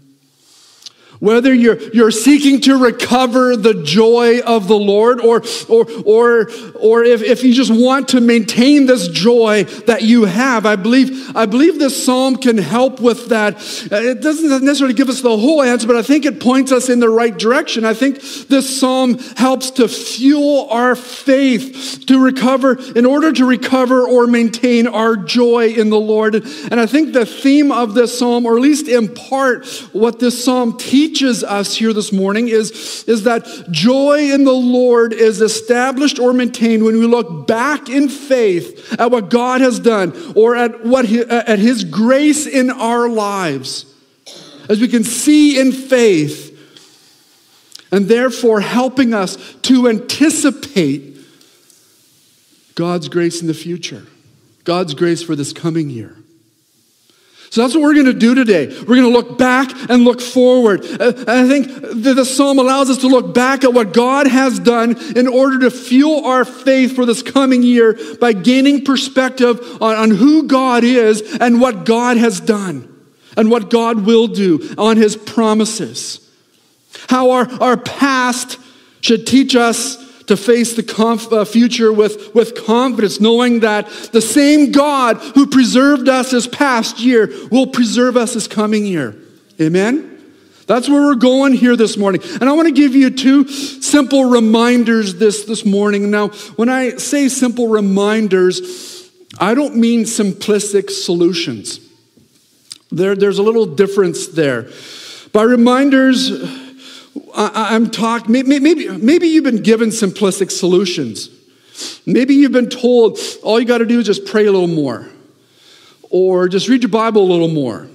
whether 1.27 1.53
you're, 1.53 1.79
you're 1.91 2.13
seeking 2.13 2.61
to 2.61 2.77
recover 2.77 3.57
the 3.57 3.75
joy 3.83 4.39
of 4.43 4.69
the 4.69 4.77
Lord 4.77 5.21
or, 5.21 5.43
or, 5.69 5.85
or, 6.05 6.51
or 6.79 7.03
if, 7.03 7.21
if 7.21 7.43
you 7.43 7.53
just 7.53 7.73
want 7.73 8.11
to 8.11 8.21
maintain 8.21 8.87
this 8.87 9.09
joy 9.09 9.65
that 9.87 10.03
you 10.03 10.25
have, 10.25 10.65
I 10.67 10.77
believe, 10.77 11.37
I 11.37 11.47
believe 11.47 11.81
this 11.81 12.05
psalm 12.05 12.37
can 12.37 12.59
help 12.59 13.01
with 13.01 13.31
that. 13.31 13.57
Uh, 13.91 13.97
it 13.97 14.21
doesn't 14.21 14.65
necessarily 14.65 14.95
give 14.95 15.09
us 15.09 15.21
the 15.21 15.37
whole 15.37 15.63
answer, 15.63 15.89
but 15.89 15.97
I 15.97 16.03
think 16.03 16.27
it 16.27 16.39
points 16.39 16.71
us 16.71 16.89
in 16.89 17.01
the 17.01 17.11
right 17.11 17.37
direction. 17.37 17.85
I 17.85 17.95
think 17.95 18.21
this 18.47 18.79
psalm 18.79 19.19
helps 19.37 19.73
to 19.73 19.89
fuel 19.89 20.69
our 20.71 20.95
faith 20.95 22.05
to 22.07 22.23
recover, 22.23 22.79
in 22.95 23.05
order 23.05 23.33
to 23.33 23.45
recover 23.45 24.07
or 24.07 24.29
maintain 24.29 24.87
our 24.87 25.17
joy 25.17 25.71
in 25.71 25.91
the 25.91 25.99
Lord. 25.99 26.37
And 26.37 26.79
I 26.79 26.87
think 26.87 27.15
the 27.15 27.27
theme 27.27 27.73
of 27.73 27.95
this 27.95 28.17
psalm, 28.17 28.47
or 28.47 28.57
at 28.57 28.63
least 28.63 28.87
in 28.87 29.13
part 29.13 29.67
what 29.93 30.21
this 30.21 30.45
psalm 30.45 30.79
teaches, 30.79 31.16
teaches 31.17 31.43
us 31.43 31.75
here 31.75 31.95
this 31.95 32.13
morning 32.13 32.49
is, 32.49 33.05
is 33.05 33.23
that 33.23 33.47
joy 33.71 34.33
in 34.33 34.45
the 34.45 34.53
Lord 34.53 35.15
is 35.15 35.41
established 35.41 36.19
or 36.19 36.35
maintained 36.35 36.85
when 36.85 36.99
we 36.99 37.07
look 37.07 37.47
back 37.47 37.89
in 37.89 38.11
faith 38.11 38.95
at 39.01 39.11
what 39.11 39.31
God 39.31 39.63
has 39.63 39.81
done 39.81 40.13
or 40.35 40.57
at, 40.57 40.85
what 40.85 41.07
he, 41.07 41.25
uh, 41.25 41.43
at 41.47 41.59
His 41.59 41.85
grace 41.85 42.47
in 42.47 42.71
our 42.71 43.09
lives. 43.09 43.87
As 44.69 44.79
we 44.79 44.89
can 44.89 45.05
see 45.05 45.59
in 45.59 45.73
faith, 45.73 46.53
and 47.91 48.09
therefore 48.09 48.61
helping 48.61 49.15
us 49.15 49.37
to 49.63 49.89
anticipate 49.89 51.17
God's 52.75 53.09
grace 53.09 53.41
in 53.41 53.47
the 53.47 53.55
future, 53.55 54.05
God's 54.65 54.93
grace 54.93 55.23
for 55.23 55.35
this 55.35 55.55
coming 55.55 55.89
year. 55.89 56.15
So 57.51 57.63
that's 57.63 57.75
what 57.75 57.83
we're 57.83 57.95
going 57.95 58.07
to 58.07 58.13
do 58.13 58.35
today. 58.35 58.67
We're 58.67 58.97
going 58.97 59.03
to 59.03 59.09
look 59.09 59.39
back 59.39 59.71
and 59.89 60.05
look 60.05 60.21
forward. 60.21 60.85
Uh, 60.85 61.13
I 61.29 61.49
think 61.49 61.69
the 61.69 62.25
psalm 62.25 62.59
allows 62.59 62.91
us 62.91 62.99
to 62.99 63.09
look 63.09 63.35
back 63.35 63.65
at 63.65 63.73
what 63.73 63.93
God 63.93 64.27
has 64.27 64.59
done 64.59 64.97
in 65.17 65.27
order 65.29 65.61
to 65.61 65.71
fuel 65.71 66.27
our 66.27 66.45
faith 66.45 66.95
for 66.95 67.07
this 67.07 67.23
coming 67.23 67.63
year 67.63 67.99
by 68.21 68.33
gaining 68.33 68.85
perspective 68.85 69.61
on, 69.83 69.97
on 69.97 70.11
who 70.11 70.47
God 70.47 70.85
is 70.85 71.39
and 71.41 71.61
what 71.61 71.85
God 71.85 72.17
has 72.17 72.41
done 72.41 72.93
and 73.37 73.51
what 73.51 73.71
God 73.71 74.05
will 74.05 74.27
do 74.27 74.75
on 74.77 74.97
his 74.97 75.17
promises. 75.17 76.21
How 77.09 77.31
our, 77.31 77.49
our 77.63 77.77
past 77.77 78.59
should 79.01 79.27
teach 79.27 79.55
us 79.55 80.06
to 80.27 80.37
face 80.37 80.75
the 80.75 80.83
conf- 80.83 81.33
uh, 81.33 81.45
future 81.45 81.93
with, 81.93 82.35
with 82.35 82.65
confidence, 82.67 83.21
knowing 83.21 83.61
that 83.61 83.89
the 84.13 84.21
same 84.21 84.73
God 84.73 85.17
who 85.19 85.47
preserved 85.47 86.09
us 86.09 86.31
this 86.31 86.47
past 86.47 87.01
year 87.01 87.31
will 87.51 87.69
preserve 87.69 88.17
us 88.17 88.35
this 88.35 88.49
coming 88.49 88.85
year. 88.87 89.15
Amen? 89.61 90.13
That's 90.67 90.89
where 90.89 91.03
we're 91.03 91.15
going 91.15 91.53
here 91.53 91.77
this 91.77 91.97
morning. 91.97 92.21
And 92.25 92.45
I 92.45 92.53
want 92.53 92.67
to 92.67 92.75
give 92.75 92.95
you 92.95 93.11
two 93.11 93.47
simple 93.47 94.25
reminders 94.25 95.15
this, 95.15 95.45
this 95.45 95.65
morning. 95.65 96.11
Now, 96.11 96.29
when 96.57 96.69
I 96.69 96.97
say 96.97 97.29
simple 97.29 97.69
reminders, 97.69 99.11
I 99.39 99.55
don't 99.55 99.77
mean 99.77 100.05
simplistic 100.05 100.91
solutions. 100.91 101.79
There, 102.91 103.15
there's 103.15 103.39
a 103.39 103.45
little 103.45 103.67
difference 103.67 104.27
there. 104.27 104.71
By 105.33 105.43
reminders, 105.43 106.31
I, 107.35 107.75
am 107.75 107.91
talking, 107.91 108.33
maybe, 108.33 108.89
maybe, 108.89 109.29
you've 109.29 109.45
been 109.45 109.63
given 109.63 109.91
simplistic 109.91 110.51
solutions. 110.51 111.31
Maybe 112.07 112.35
you've 112.35 112.53
been 112.53 112.69
told 112.69 113.19
all 113.43 113.61
you 113.61 113.67
got 113.67 113.79
to 113.79 113.87
do 113.87 114.01
is 114.01 114.07
just 114.07 114.27
pray 114.27 114.47
a 114.47 114.53
little 114.53 114.69
more, 114.69 115.09
or 116.11 116.49
just 116.49 116.69
read 116.69 116.83
your 116.83 116.91
Bible 116.91 117.23
a 117.23 117.31
little 117.31 117.49
more. 117.49 117.89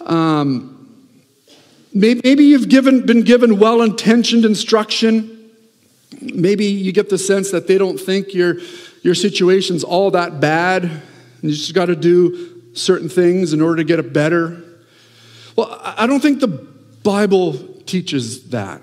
Um, 0.00 0.94
maybe, 1.92 2.20
maybe 2.24 2.44
you've 2.44 2.68
given, 2.68 3.06
been 3.06 3.22
given 3.22 3.58
well 3.58 3.82
intentioned 3.82 4.44
instruction. 4.44 5.50
Maybe 6.20 6.66
you 6.66 6.92
get 6.92 7.08
the 7.08 7.18
sense 7.18 7.50
that 7.50 7.66
they 7.66 7.78
don't 7.78 7.98
think 7.98 8.34
your, 8.34 8.58
your 9.02 9.14
situation's 9.14 9.84
all 9.84 10.10
that 10.12 10.40
bad, 10.40 10.84
and 10.84 11.02
you 11.42 11.50
just 11.50 11.74
got 11.74 11.86
to 11.86 11.96
do 11.96 12.74
certain 12.74 13.08
things 13.08 13.52
in 13.52 13.60
order 13.60 13.76
to 13.76 13.84
get 13.84 13.98
it 13.98 14.12
better. 14.12 14.62
Well, 15.56 15.80
I 15.82 16.06
don't 16.06 16.20
think 16.20 16.40
the 16.40 16.48
Bible 17.02 17.69
teaches 17.90 18.48
that. 18.50 18.80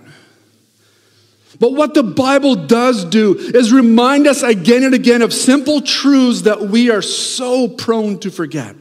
But 1.59 1.73
what 1.73 1.93
the 1.93 2.03
Bible 2.03 2.55
does 2.55 3.05
do 3.05 3.35
is 3.35 3.71
remind 3.71 4.27
us 4.27 4.43
again 4.43 4.83
and 4.83 4.93
again 4.93 5.21
of 5.21 5.33
simple 5.33 5.81
truths 5.81 6.41
that 6.41 6.61
we 6.61 6.91
are 6.91 7.01
so 7.01 7.67
prone 7.67 8.19
to 8.19 8.29
forget. 8.29 8.75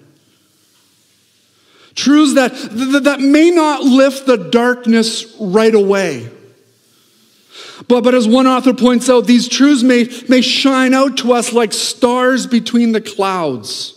Truths 1.94 2.34
that, 2.34 2.52
that, 3.04 3.20
may 3.20 3.50
not 3.50 3.82
lift 3.82 4.26
the 4.26 4.36
darkness 4.36 5.34
right 5.40 5.74
away. 5.74 6.28
But, 7.88 8.02
but 8.02 8.14
as 8.14 8.28
one 8.28 8.46
author 8.46 8.74
points 8.74 9.08
out, 9.08 9.26
these 9.26 9.48
truths 9.48 9.82
may, 9.82 10.06
may 10.28 10.42
shine 10.42 10.92
out 10.92 11.16
to 11.18 11.32
us 11.32 11.54
like 11.54 11.72
stars 11.72 12.46
between 12.46 12.92
the 12.92 13.00
clouds 13.00 13.95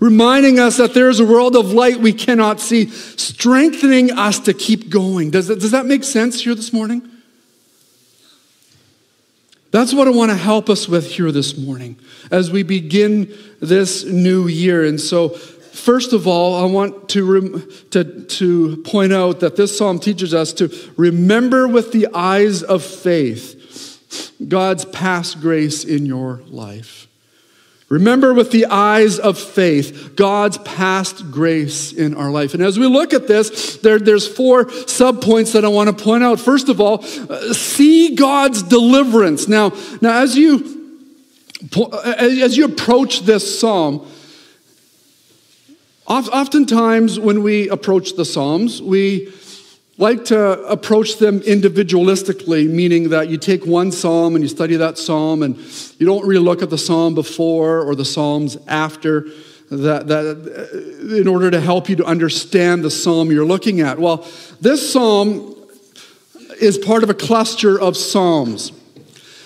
reminding 0.00 0.58
us 0.58 0.76
that 0.78 0.94
there 0.94 1.08
is 1.08 1.20
a 1.20 1.24
world 1.24 1.56
of 1.56 1.72
light 1.72 1.98
we 1.98 2.12
cannot 2.12 2.60
see, 2.60 2.88
strengthening 2.88 4.10
us 4.12 4.38
to 4.40 4.54
keep 4.54 4.90
going. 4.90 5.30
Does 5.30 5.48
that, 5.48 5.60
does 5.60 5.70
that 5.70 5.86
make 5.86 6.04
sense 6.04 6.42
here 6.42 6.54
this 6.54 6.72
morning? 6.72 7.10
That's 9.70 9.92
what 9.92 10.06
I 10.06 10.12
want 10.12 10.30
to 10.30 10.36
help 10.36 10.70
us 10.70 10.88
with 10.88 11.10
here 11.10 11.32
this 11.32 11.58
morning 11.58 11.96
as 12.30 12.48
we 12.48 12.62
begin 12.62 13.34
this 13.60 14.04
new 14.04 14.46
year. 14.46 14.84
And 14.84 15.00
so, 15.00 15.30
first 15.30 16.12
of 16.12 16.28
all, 16.28 16.62
I 16.62 16.70
want 16.70 17.08
to, 17.08 17.24
rem- 17.24 17.68
to, 17.90 18.22
to 18.22 18.76
point 18.84 19.12
out 19.12 19.40
that 19.40 19.56
this 19.56 19.76
psalm 19.76 19.98
teaches 19.98 20.32
us 20.32 20.52
to 20.54 20.72
remember 20.96 21.66
with 21.66 21.90
the 21.90 22.06
eyes 22.14 22.62
of 22.62 22.84
faith 22.84 23.60
God's 24.46 24.84
past 24.84 25.40
grace 25.40 25.82
in 25.84 26.06
your 26.06 26.42
life. 26.46 27.08
Remember 27.88 28.32
with 28.32 28.50
the 28.50 28.66
eyes 28.66 29.18
of 29.18 29.38
faith 29.38 30.14
God's 30.16 30.58
past 30.58 31.30
grace 31.30 31.92
in 31.92 32.14
our 32.14 32.30
life. 32.30 32.54
And 32.54 32.62
as 32.62 32.78
we 32.78 32.86
look 32.86 33.12
at 33.12 33.28
this, 33.28 33.76
there, 33.78 33.98
there's 33.98 34.26
four 34.26 34.64
subpoints 34.64 35.52
that 35.52 35.64
I 35.64 35.68
want 35.68 35.96
to 35.96 36.04
point 36.04 36.24
out. 36.24 36.40
First 36.40 36.68
of 36.68 36.80
all, 36.80 37.04
uh, 37.04 37.52
see 37.52 38.14
God's 38.14 38.62
deliverance. 38.62 39.48
Now, 39.48 39.72
now 40.00 40.22
as 40.22 40.36
you 40.36 40.80
as 42.06 42.56
you 42.56 42.66
approach 42.66 43.20
this 43.20 43.58
psalm, 43.58 44.06
oftentimes 46.06 47.18
when 47.18 47.42
we 47.42 47.68
approach 47.70 48.16
the 48.16 48.24
psalms, 48.24 48.82
we 48.82 49.30
like 49.96 50.24
to 50.26 50.62
approach 50.64 51.18
them 51.18 51.40
individualistically, 51.40 52.68
meaning 52.68 53.10
that 53.10 53.28
you 53.28 53.38
take 53.38 53.64
one 53.64 53.92
psalm 53.92 54.34
and 54.34 54.42
you 54.42 54.48
study 54.48 54.76
that 54.76 54.98
psalm 54.98 55.42
and 55.42 55.56
you 55.98 56.06
don't 56.06 56.26
really 56.26 56.42
look 56.42 56.62
at 56.62 56.70
the 56.70 56.78
psalm 56.78 57.14
before 57.14 57.82
or 57.82 57.94
the 57.94 58.04
psalms 58.04 58.56
after 58.66 59.26
that, 59.70 60.08
that 60.08 61.10
uh, 61.10 61.16
in 61.16 61.28
order 61.28 61.50
to 61.50 61.60
help 61.60 61.88
you 61.88 61.96
to 61.96 62.04
understand 62.04 62.82
the 62.82 62.90
psalm 62.90 63.30
you're 63.30 63.46
looking 63.46 63.80
at. 63.80 63.98
Well, 63.98 64.26
this 64.60 64.92
psalm 64.92 65.54
is 66.60 66.76
part 66.78 67.02
of 67.02 67.10
a 67.10 67.14
cluster 67.14 67.80
of 67.80 67.96
psalms. 67.96 68.72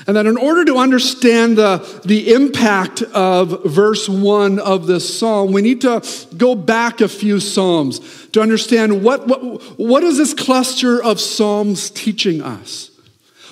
And 0.09 0.17
that 0.17 0.25
in 0.25 0.39
order 0.39 0.65
to 0.65 0.79
understand 0.79 1.59
the, 1.59 2.01
the 2.03 2.33
impact 2.33 3.03
of 3.03 3.63
verse 3.65 4.09
1 4.09 4.59
of 4.59 4.87
this 4.87 5.19
psalm, 5.19 5.53
we 5.53 5.61
need 5.61 5.83
to 5.83 6.03
go 6.35 6.55
back 6.55 7.03
a 7.03 7.09
few 7.09 7.41
psalms 7.41 8.27
to 8.29 8.41
understand 8.41 9.05
what, 9.05 9.29
what, 9.29 9.79
what 9.79 10.03
is 10.03 10.17
this 10.17 10.33
cluster 10.33 11.03
of 11.03 11.21
psalms 11.21 11.91
teaching 11.91 12.41
us? 12.41 12.91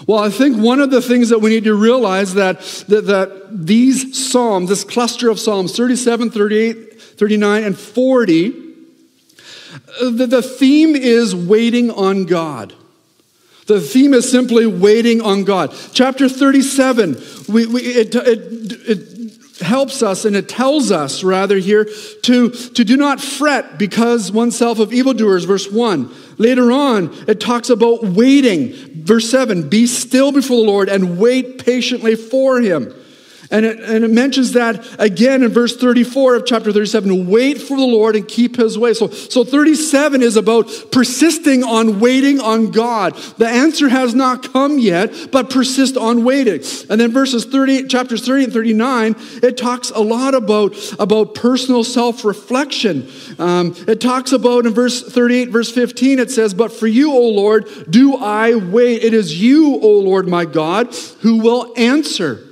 Well, 0.07 0.19
I 0.19 0.31
think 0.31 0.57
one 0.57 0.81
of 0.81 0.91
the 0.91 1.03
things 1.03 1.29
that 1.29 1.41
we 1.41 1.51
need 1.51 1.65
to 1.65 1.75
realize 1.75 2.33
that, 2.35 2.61
that, 2.89 3.03
that 3.03 3.49
these 3.51 4.31
psalms, 4.31 4.71
this 4.71 4.83
cluster 4.83 5.29
of 5.29 5.39
psalms, 5.39 5.77
37, 5.77 6.31
38, 6.31 7.03
39, 7.03 7.65
and 7.65 7.79
40, 7.79 8.49
uh, 8.49 10.11
the, 10.11 10.27
the 10.27 10.43
theme 10.43 10.97
is 10.97 11.35
waiting 11.35 11.91
on 11.91 12.25
God. 12.25 12.73
The 13.67 13.81
theme 13.81 14.15
is 14.15 14.31
simply 14.31 14.67
waiting 14.67 15.21
on 15.21 15.45
God. 15.45 15.75
Chapter 15.93 16.29
37, 16.29 17.21
we, 17.49 17.67
we, 17.67 17.81
it, 17.83 18.15
it, 18.15 18.89
it 18.89 19.61
helps 19.61 20.03
us 20.03 20.25
and 20.25 20.37
it 20.37 20.49
tells 20.49 20.93
us, 20.93 21.25
rather, 21.25 21.57
here 21.57 21.85
to, 22.23 22.51
to 22.51 22.85
do 22.85 22.97
not 22.97 23.21
fret 23.21 23.79
because 23.79 24.31
oneself 24.31 24.79
of 24.79 24.93
evildoers, 24.93 25.45
verse 25.45 25.71
1. 25.71 26.15
Later 26.39 26.71
on, 26.71 27.13
it 27.27 27.41
talks 27.41 27.71
about 27.71 28.05
waiting. 28.05 28.73
Verse 29.05 29.29
7 29.31 29.69
Be 29.69 29.87
still 29.87 30.31
before 30.31 30.59
the 30.59 30.71
Lord 30.71 30.89
and 30.89 31.19
wait 31.19 31.65
patiently 31.65 32.15
for 32.15 32.61
him. 32.61 32.95
And 33.51 33.65
it, 33.65 33.81
and 33.81 34.05
it 34.05 34.11
mentions 34.11 34.53
that 34.53 34.85
again 34.99 35.43
in 35.43 35.51
verse 35.51 35.77
34 35.77 36.37
of 36.37 36.47
chapter 36.47 36.73
37 36.73 37.29
wait 37.29 37.61
for 37.61 37.77
the 37.77 37.87
Lord 37.87 38.17
and 38.17 38.27
keep 38.27 38.57
his 38.57 38.79
way. 38.79 38.95
So, 38.95 39.09
so 39.09 39.45
37 39.45 40.23
is 40.23 40.37
about 40.37 40.71
persisting 40.91 41.63
on 41.63 42.01
waiting 42.01 42.41
on 42.41 42.71
God. 42.71 43.15
The 43.39 43.49
answer 43.49 43.89
has 43.89 44.15
not 44.15 44.53
come 44.53 44.79
yet, 44.79 45.29
but 45.31 45.51
persist 45.51 45.97
on 45.97 46.25
waiting. 46.25 46.63
And 46.91 47.01
then 47.01 47.13
verses 47.13 47.45
30, 47.45 47.87
chapters 47.89 48.27
30 48.27 48.45
and 48.45 48.53
39, 48.53 49.17
it 49.43 49.57
talks 49.57 49.91
a 49.91 50.01
lot 50.01 50.35
about, 50.35 50.75
about 50.99 51.35
personal 51.35 51.85
self 51.85 52.25
reflection. 52.25 53.09
Um, 53.39 53.75
it 53.87 54.01
talks 54.01 54.33
about 54.33 54.67
in 54.67 54.75
verse 54.75 55.03
38, 55.03 55.51
verse 55.51 55.71
15, 55.71 56.19
it 56.19 56.31
says, 56.31 56.55
But 56.55 56.73
for 56.73 56.87
you, 56.87 57.13
O 57.13 57.29
Lord, 57.31 57.69
do 57.89 58.17
I 58.17 58.55
wait. 58.55 59.05
It 59.05 59.15
is 59.15 59.41
you, 59.41 59.75
O 59.81 59.99
Lord 59.99 60.29
my 60.29 60.45
God, 60.45 60.95
who 61.21 61.39
will 61.39 61.73
answer. 61.77 62.46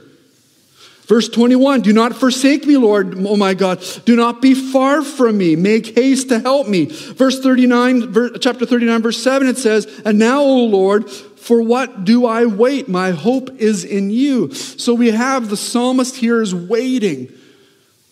Verse 1.06 1.28
21 1.28 1.82
Do 1.82 1.92
not 1.92 2.16
forsake 2.16 2.66
me, 2.66 2.76
Lord, 2.76 3.14
oh 3.18 3.36
my 3.36 3.54
God. 3.54 3.84
Do 4.04 4.16
not 4.16 4.40
be 4.40 4.54
far 4.54 5.02
from 5.02 5.36
me. 5.36 5.54
Make 5.54 5.94
haste 5.94 6.30
to 6.30 6.38
help 6.40 6.66
me. 6.66 6.86
Verse 6.86 7.40
39, 7.40 8.12
verse, 8.12 8.38
chapter 8.40 8.64
39, 8.64 9.02
verse 9.02 9.22
7, 9.22 9.46
it 9.46 9.58
says, 9.58 9.86
And 10.04 10.18
now, 10.18 10.40
O 10.40 10.64
Lord, 10.64 11.10
for 11.10 11.62
what 11.62 12.04
do 12.04 12.24
I 12.24 12.46
wait? 12.46 12.88
My 12.88 13.10
hope 13.10 13.50
is 13.58 13.84
in 13.84 14.10
you. 14.10 14.52
So 14.54 14.94
we 14.94 15.10
have 15.10 15.50
the 15.50 15.58
psalmist 15.58 16.16
here 16.16 16.40
is 16.40 16.54
waiting, 16.54 17.30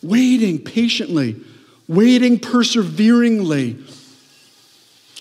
waiting 0.03 0.63
patiently, 0.63 1.37
waiting 1.89 2.39
perseveringly. 2.39 3.79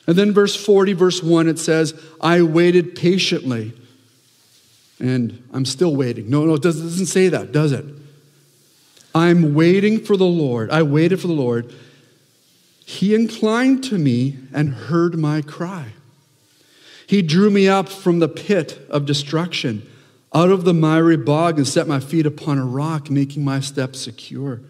And 0.08 0.18
then 0.18 0.34
verse 0.34 0.58
40, 0.58 0.92
verse 0.92 1.24
1, 1.24 1.48
it 1.48 1.58
says, 1.58 1.94
I 2.20 2.42
waited 2.42 2.96
patiently 2.96 3.74
and 5.02 5.44
I'm 5.52 5.66
still 5.66 5.96
waiting. 5.96 6.30
No, 6.30 6.46
no, 6.46 6.54
it 6.54 6.62
doesn't 6.62 7.08
say 7.08 7.28
that, 7.30 7.52
does 7.52 7.72
it? 7.72 7.84
I'm 9.14 9.56
waiting 9.56 10.00
for 10.00 10.16
the 10.16 10.24
Lord. 10.24 10.70
I 10.70 10.84
waited 10.84 11.20
for 11.20 11.28
the 11.28 11.34
Lord. 11.34 11.74
He 12.86 13.16
inclined 13.16 13.84
to 13.86 13.98
me 13.98 14.38
and 14.54 14.70
heard 14.74 15.18
my 15.18 15.42
cry. 15.42 15.94
He 17.08 17.22
drew 17.22 17.50
me 17.50 17.68
up 17.68 17.90
from 17.90 18.20
the 18.20 18.30
pit 18.30 18.86
of 18.90 19.06
destruction, 19.06 19.86
out 20.34 20.50
of 20.50 20.64
the 20.64 20.74
miry 20.74 21.18
bog, 21.18 21.58
and 21.58 21.68
set 21.68 21.88
my 21.88 22.00
feet 22.00 22.26
upon 22.26 22.58
a 22.58 22.66
rock, 22.66 23.10
making 23.10 23.44
my 23.44 23.60
steps 23.60 24.00
secure. 24.00 24.62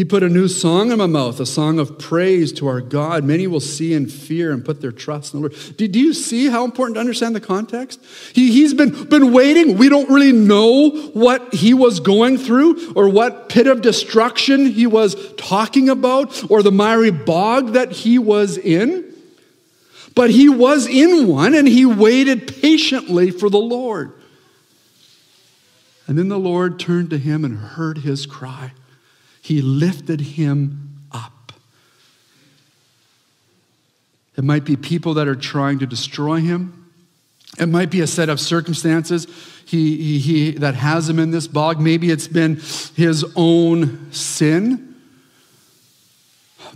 He 0.00 0.04
put 0.06 0.22
a 0.22 0.30
new 0.30 0.48
song 0.48 0.92
in 0.92 0.96
my 0.96 1.04
mouth, 1.04 1.40
a 1.40 1.44
song 1.44 1.78
of 1.78 1.98
praise 1.98 2.54
to 2.54 2.66
our 2.68 2.80
God. 2.80 3.22
Many 3.22 3.46
will 3.46 3.60
see 3.60 3.92
and 3.92 4.10
fear 4.10 4.50
and 4.50 4.64
put 4.64 4.80
their 4.80 4.92
trust 4.92 5.34
in 5.34 5.42
the 5.42 5.48
Lord. 5.48 5.76
Do, 5.76 5.86
do 5.86 6.00
you 6.00 6.14
see 6.14 6.48
how 6.48 6.64
important 6.64 6.94
to 6.94 7.00
understand 7.00 7.36
the 7.36 7.40
context? 7.42 8.02
He, 8.32 8.50
he's 8.50 8.72
been, 8.72 9.04
been 9.10 9.30
waiting. 9.30 9.76
We 9.76 9.90
don't 9.90 10.08
really 10.08 10.32
know 10.32 10.88
what 11.12 11.52
he 11.52 11.74
was 11.74 12.00
going 12.00 12.38
through 12.38 12.94
or 12.94 13.10
what 13.10 13.50
pit 13.50 13.66
of 13.66 13.82
destruction 13.82 14.64
he 14.64 14.86
was 14.86 15.34
talking 15.34 15.90
about 15.90 16.50
or 16.50 16.62
the 16.62 16.72
miry 16.72 17.10
bog 17.10 17.74
that 17.74 17.92
he 17.92 18.18
was 18.18 18.56
in. 18.56 19.04
But 20.14 20.30
he 20.30 20.48
was 20.48 20.86
in 20.86 21.28
one 21.28 21.52
and 21.52 21.68
he 21.68 21.84
waited 21.84 22.62
patiently 22.62 23.30
for 23.30 23.50
the 23.50 23.58
Lord. 23.58 24.12
And 26.06 26.16
then 26.16 26.28
the 26.28 26.38
Lord 26.38 26.80
turned 26.80 27.10
to 27.10 27.18
him 27.18 27.44
and 27.44 27.58
heard 27.58 27.98
his 27.98 28.24
cry. 28.24 28.72
He 29.40 29.62
lifted 29.62 30.20
him 30.20 31.00
up. 31.12 31.52
It 34.36 34.44
might 34.44 34.64
be 34.64 34.76
people 34.76 35.14
that 35.14 35.28
are 35.28 35.34
trying 35.34 35.78
to 35.80 35.86
destroy 35.86 36.40
him. 36.40 36.90
It 37.58 37.66
might 37.66 37.90
be 37.90 38.00
a 38.00 38.06
set 38.06 38.28
of 38.28 38.40
circumstances 38.40 39.26
he, 39.64 39.96
he, 39.96 40.18
he, 40.18 40.50
that 40.52 40.74
has 40.74 41.08
him 41.08 41.18
in 41.18 41.30
this 41.30 41.46
bog. 41.46 41.80
Maybe 41.80 42.10
it's 42.10 42.28
been 42.28 42.56
his 42.96 43.24
own 43.36 44.12
sin. 44.12 44.94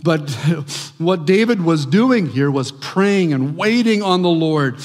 But 0.03 0.29
what 0.97 1.25
David 1.25 1.61
was 1.61 1.85
doing 1.85 2.27
here 2.27 2.51
was 2.51 2.71
praying 2.71 3.33
and 3.33 3.57
waiting 3.57 4.01
on 4.01 4.21
the 4.21 4.29
Lord, 4.29 4.77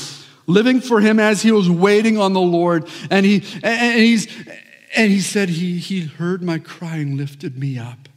living 0.46 0.80
for 0.80 1.00
him 1.00 1.20
as 1.20 1.42
he 1.42 1.52
was 1.52 1.68
waiting 1.68 2.18
on 2.18 2.32
the 2.32 2.40
Lord. 2.40 2.88
And 3.10 3.26
he, 3.26 3.44
and 3.62 3.98
he's, 3.98 4.26
and 4.96 5.10
he 5.10 5.20
said, 5.20 5.50
he, 5.50 5.78
he 5.78 6.02
heard 6.02 6.42
my 6.42 6.58
crying, 6.58 7.16
lifted 7.16 7.58
me 7.58 7.78
up. 7.78 8.08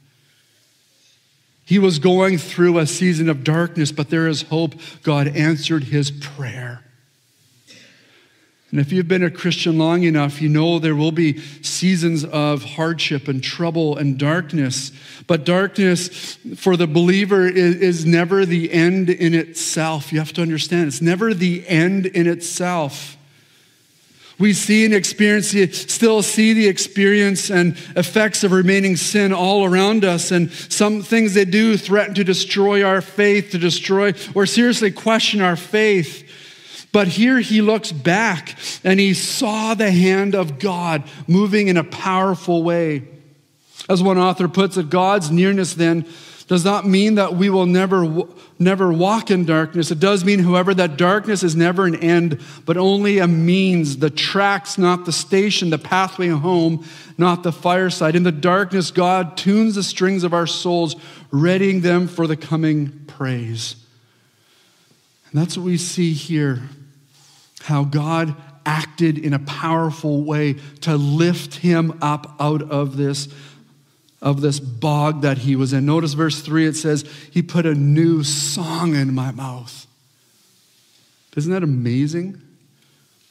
He 1.65 1.79
was 1.79 1.99
going 1.99 2.37
through 2.37 2.77
a 2.77 2.87
season 2.87 3.29
of 3.29 3.43
darkness, 3.43 3.91
but 3.91 4.09
there 4.09 4.27
is 4.27 4.43
hope. 4.43 4.75
God 5.01 5.27
answered 5.27 5.85
his 5.85 6.11
prayer. 6.11 6.83
And 8.73 8.79
if 8.79 8.91
you've 8.91 9.07
been 9.07 9.23
a 9.23 9.29
Christian 9.29 9.77
long 9.77 10.01
enough, 10.01 10.41
you 10.41 10.49
know 10.49 10.79
there 10.79 10.95
will 10.95 11.11
be 11.11 11.39
seasons 11.61 12.25
of 12.25 12.63
hardship 12.63 13.27
and 13.27 13.41
trouble 13.43 13.95
and 13.95 14.17
darkness. 14.17 14.91
But 15.27 15.45
darkness 15.45 16.39
for 16.55 16.75
the 16.75 16.87
believer 16.87 17.45
is, 17.47 17.75
is, 17.75 18.05
never 18.05 18.47
the 18.47 18.73
end 18.73 19.11
in 19.11 19.35
itself. 19.35 20.11
You 20.11 20.17
have 20.17 20.33
to 20.33 20.41
understand, 20.41 20.87
it's 20.87 21.03
never 21.03 21.35
the 21.35 21.67
end 21.67 22.07
in 22.07 22.25
itself. 22.25 23.15
We 24.43 24.51
see 24.51 24.83
and 24.83 24.93
experience, 24.93 25.51
still 25.89 26.21
see 26.21 26.51
the 26.51 26.67
experience 26.67 27.49
and 27.49 27.77
effects 27.95 28.43
of 28.43 28.51
remaining 28.51 28.97
sin 28.97 29.31
all 29.31 29.63
around 29.63 30.03
us. 30.03 30.31
And 30.31 30.51
some 30.51 31.01
things 31.01 31.33
they 31.33 31.45
do 31.45 31.77
threaten 31.77 32.13
to 32.15 32.25
destroy 32.25 32.83
our 32.83 32.99
faith, 32.99 33.51
to 33.51 33.57
destroy 33.57 34.11
or 34.35 34.45
seriously 34.45 34.91
question 34.91 35.39
our 35.39 35.55
faith. 35.55 36.29
But 36.91 37.07
here 37.07 37.39
he 37.39 37.61
looks 37.61 37.93
back 37.93 38.57
and 38.83 38.99
he 38.99 39.13
saw 39.13 39.75
the 39.75 39.91
hand 39.91 40.35
of 40.35 40.59
God 40.59 41.03
moving 41.25 41.69
in 41.69 41.77
a 41.77 41.83
powerful 41.85 42.63
way. 42.63 43.07
As 43.87 44.03
one 44.03 44.17
author 44.17 44.49
puts 44.49 44.75
it, 44.75 44.89
God's 44.89 45.31
nearness 45.31 45.73
then 45.73 46.05
does 46.47 46.65
not 46.65 46.85
mean 46.85 47.15
that 47.15 47.35
we 47.35 47.49
will 47.49 47.65
never, 47.65 48.25
never 48.59 48.91
walk 48.91 49.31
in 49.31 49.45
darkness. 49.45 49.91
It 49.91 49.99
does 49.99 50.25
mean, 50.25 50.39
however, 50.39 50.73
that 50.73 50.97
darkness 50.97 51.43
is 51.43 51.55
never 51.55 51.85
an 51.85 51.95
end, 51.95 52.41
but 52.65 52.77
only 52.77 53.19
a 53.19 53.27
means, 53.27 53.97
the 53.97 54.09
tracks, 54.09 54.77
not 54.77 55.05
the 55.05 55.11
station, 55.11 55.69
the 55.69 55.77
pathway 55.77 56.27
home, 56.27 56.85
not 57.17 57.43
the 57.43 57.51
fireside. 57.51 58.15
In 58.15 58.23
the 58.23 58.31
darkness, 58.31 58.91
God 58.91 59.37
tunes 59.37 59.75
the 59.75 59.83
strings 59.83 60.23
of 60.23 60.33
our 60.33 60.47
souls, 60.47 60.95
readying 61.31 61.81
them 61.81 62.07
for 62.07 62.27
the 62.27 62.37
coming 62.37 63.05
praise. 63.07 63.75
And 65.31 65.41
that's 65.41 65.57
what 65.57 65.65
we 65.65 65.77
see 65.77 66.13
here 66.13 66.61
how 67.63 67.85
God 67.85 68.35
acted 68.65 69.17
in 69.17 69.33
a 69.33 69.39
powerful 69.39 70.23
way 70.23 70.55
to 70.81 70.97
lift 70.97 71.55
him 71.55 71.97
up 72.01 72.35
out 72.39 72.61
of 72.61 72.97
this 72.97 73.33
of 74.23 74.39
this 74.39 74.59
bog 74.59 75.21
that 75.21 75.39
he 75.39 75.55
was 75.55 75.73
in. 75.73 75.85
Notice 75.85 76.13
verse 76.13 76.41
3 76.41 76.65
it 76.65 76.75
says, 76.75 77.03
He 77.29 77.43
put 77.43 77.65
a 77.65 77.75
new 77.75 78.23
song 78.23 78.95
in 78.95 79.13
my 79.13 79.31
mouth. 79.31 79.85
Isn't 81.35 81.51
that 81.51 81.61
amazing? 81.61 82.41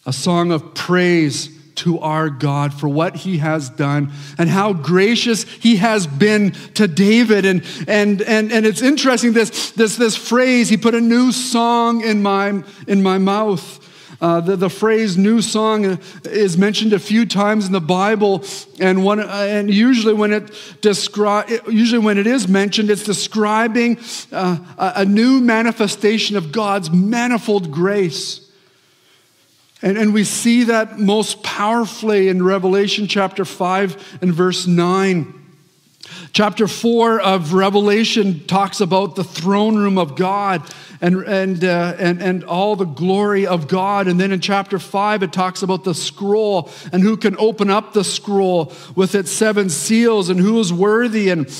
A 0.05 0.13
song 0.13 0.53
of 0.53 0.75
praise 0.75 1.49
to 1.77 1.99
our 2.01 2.29
God 2.29 2.75
for 2.75 2.89
what 2.89 3.17
he 3.17 3.39
has 3.39 3.71
done 3.71 4.13
and 4.37 4.51
how 4.51 4.75
gracious 4.75 5.45
he 5.45 5.77
has 5.77 6.07
been 6.07 6.51
to 6.75 6.87
David. 6.87 7.47
And, 7.47 7.65
and, 7.89 8.21
and, 8.21 8.53
and 8.53 8.67
it's 8.67 8.83
interesting, 8.83 9.33
this, 9.33 9.71
this, 9.71 9.97
this 9.97 10.15
phrase, 10.15 10.69
he 10.69 10.77
put 10.77 10.95
a 10.95 11.01
new 11.01 11.33
song 11.33 12.03
in 12.03 12.23
my, 12.23 12.63
in 12.87 13.03
my 13.03 13.17
mouth. 13.17 13.79
Uh, 14.23 14.41
the, 14.41 14.55
the 14.55 14.71
phrase 14.71 15.19
new 15.19 15.43
song 15.43 15.99
is 16.23 16.57
mentioned 16.57 16.93
a 16.93 16.99
few 17.01 17.27
times 17.27 17.67
in 17.67 17.73
the 17.73 17.81
Bible, 17.81 18.45
and, 18.79 19.03
one, 19.03 19.19
uh, 19.19 19.25
and 19.25 19.69
usually, 19.69 20.15
when 20.15 20.33
it 20.33 20.45
descri- 20.81 21.61
usually 21.67 21.99
when 21.99 22.19
it 22.19 22.27
is 22.29 22.47
mentioned, 22.47 22.89
it's 22.89 23.03
describing 23.03 23.99
uh, 24.31 24.59
a, 24.79 24.93
a 24.99 25.05
new 25.05 25.41
manifestation 25.41 26.37
of 26.37 26.53
God's 26.53 26.89
manifold 26.93 27.73
grace. 27.73 28.49
And, 29.83 29.99
and 29.99 30.15
we 30.15 30.23
see 30.23 30.63
that 30.65 31.01
most 31.01 31.43
powerfully 31.43 32.29
in 32.29 32.45
Revelation 32.45 33.09
chapter 33.09 33.45
5 33.45 34.21
and 34.23 34.33
verse 34.33 34.69
9. 34.69 35.42
Chapter 36.33 36.67
4 36.67 37.21
of 37.21 37.53
Revelation 37.53 38.47
talks 38.47 38.81
about 38.81 39.17
the 39.17 39.25
throne 39.25 39.77
room 39.77 39.99
of 39.99 40.17
God 40.17 40.63
and, 41.03 41.17
and, 41.25 41.63
uh, 41.63 41.95
and, 41.99 42.23
and 42.23 42.43
all 42.45 42.75
the 42.75 42.87
glory 42.87 43.47
of 43.47 43.69
God. 43.69 44.09
And 44.09 44.19
then 44.19 44.33
in 44.33 44.41
chapter 44.41 44.79
5, 44.79 45.25
it 45.25 45.33
talks 45.35 45.63
about 45.63 45.85
the 45.85 45.95
scroll 45.95 46.71
and 46.91 47.03
who 47.03 47.19
can 47.19 47.37
open 47.37 47.69
up 47.69 47.93
the 47.93 48.03
scroll 48.03 48.73
with 48.97 49.15
its 49.15 49.31
seven 49.31 49.69
seals 49.69 50.31
and 50.31 50.41
who 50.41 50.59
is 50.59 50.73
worthy. 50.73 51.29
And, 51.29 51.55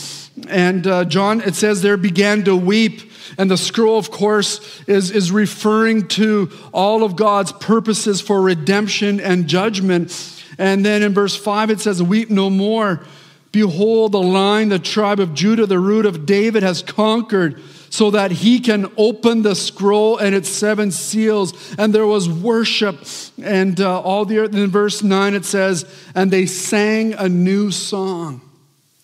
and 0.49 0.87
uh, 0.87 1.05
John, 1.05 1.43
it 1.43 1.55
says 1.55 1.83
there, 1.83 1.99
began 1.99 2.43
to 2.45 2.57
weep. 2.57 3.13
And 3.37 3.51
the 3.51 3.59
scroll, 3.59 3.99
of 3.99 4.11
course, 4.11 4.83
is, 4.87 5.11
is 5.11 5.31
referring 5.31 6.09
to 6.09 6.51
all 6.73 7.05
of 7.05 7.15
God's 7.15 7.53
purposes 7.53 8.23
for 8.23 8.41
redemption 8.41 9.21
and 9.21 9.49
judgment. 9.49 10.41
And 10.57 10.83
then 10.83 11.03
in 11.03 11.13
verse 11.13 11.37
5, 11.37 11.69
it 11.69 11.81
says, 11.81 12.03
Weep 12.03 12.31
no 12.31 12.49
more. 12.49 13.05
Behold, 13.53 14.13
the 14.13 14.23
lion, 14.23 14.71
the 14.71 14.79
tribe 14.79 15.21
of 15.21 15.35
Judah, 15.35 15.67
the 15.67 15.79
root 15.79 16.07
of 16.07 16.25
David 16.25 16.63
has 16.63 16.83
conquered 16.83 17.63
so 17.91 18.11
that 18.11 18.31
he 18.31 18.59
can 18.59 18.91
open 18.97 19.43
the 19.43 19.55
scroll 19.55 20.17
and 20.17 20.35
its 20.35 20.49
seven 20.49 20.91
seals. 20.91 21.75
And 21.77 21.95
there 21.95 22.07
was 22.07 22.27
worship. 22.27 23.05
And 23.43 23.79
uh, 23.79 24.01
all 24.01 24.25
the 24.25 24.39
earth, 24.39 24.55
in 24.55 24.71
verse 24.71 25.03
9 25.03 25.35
it 25.35 25.45
says, 25.45 25.85
and 26.15 26.31
they 26.31 26.47
sang 26.47 27.13
a 27.13 27.29
new 27.29 27.71
song. 27.71 28.41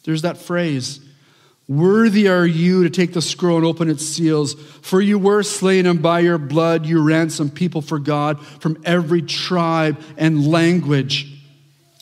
There's 0.04 0.22
that 0.22 0.38
phrase. 0.38 1.00
Worthy 1.68 2.28
are 2.28 2.46
you 2.46 2.84
to 2.84 2.88
take 2.88 3.12
the 3.12 3.20
scroll 3.20 3.58
and 3.58 3.66
open 3.66 3.90
its 3.90 4.06
seals, 4.06 4.54
for 4.80 5.02
you 5.02 5.18
were 5.18 5.42
slain, 5.42 5.84
and 5.84 6.00
by 6.00 6.20
your 6.20 6.38
blood 6.38 6.86
you 6.86 7.02
ransomed 7.02 7.54
people 7.54 7.82
for 7.82 7.98
God 7.98 8.42
from 8.60 8.80
every 8.86 9.20
tribe 9.20 10.00
and 10.16 10.48
language 10.48 11.37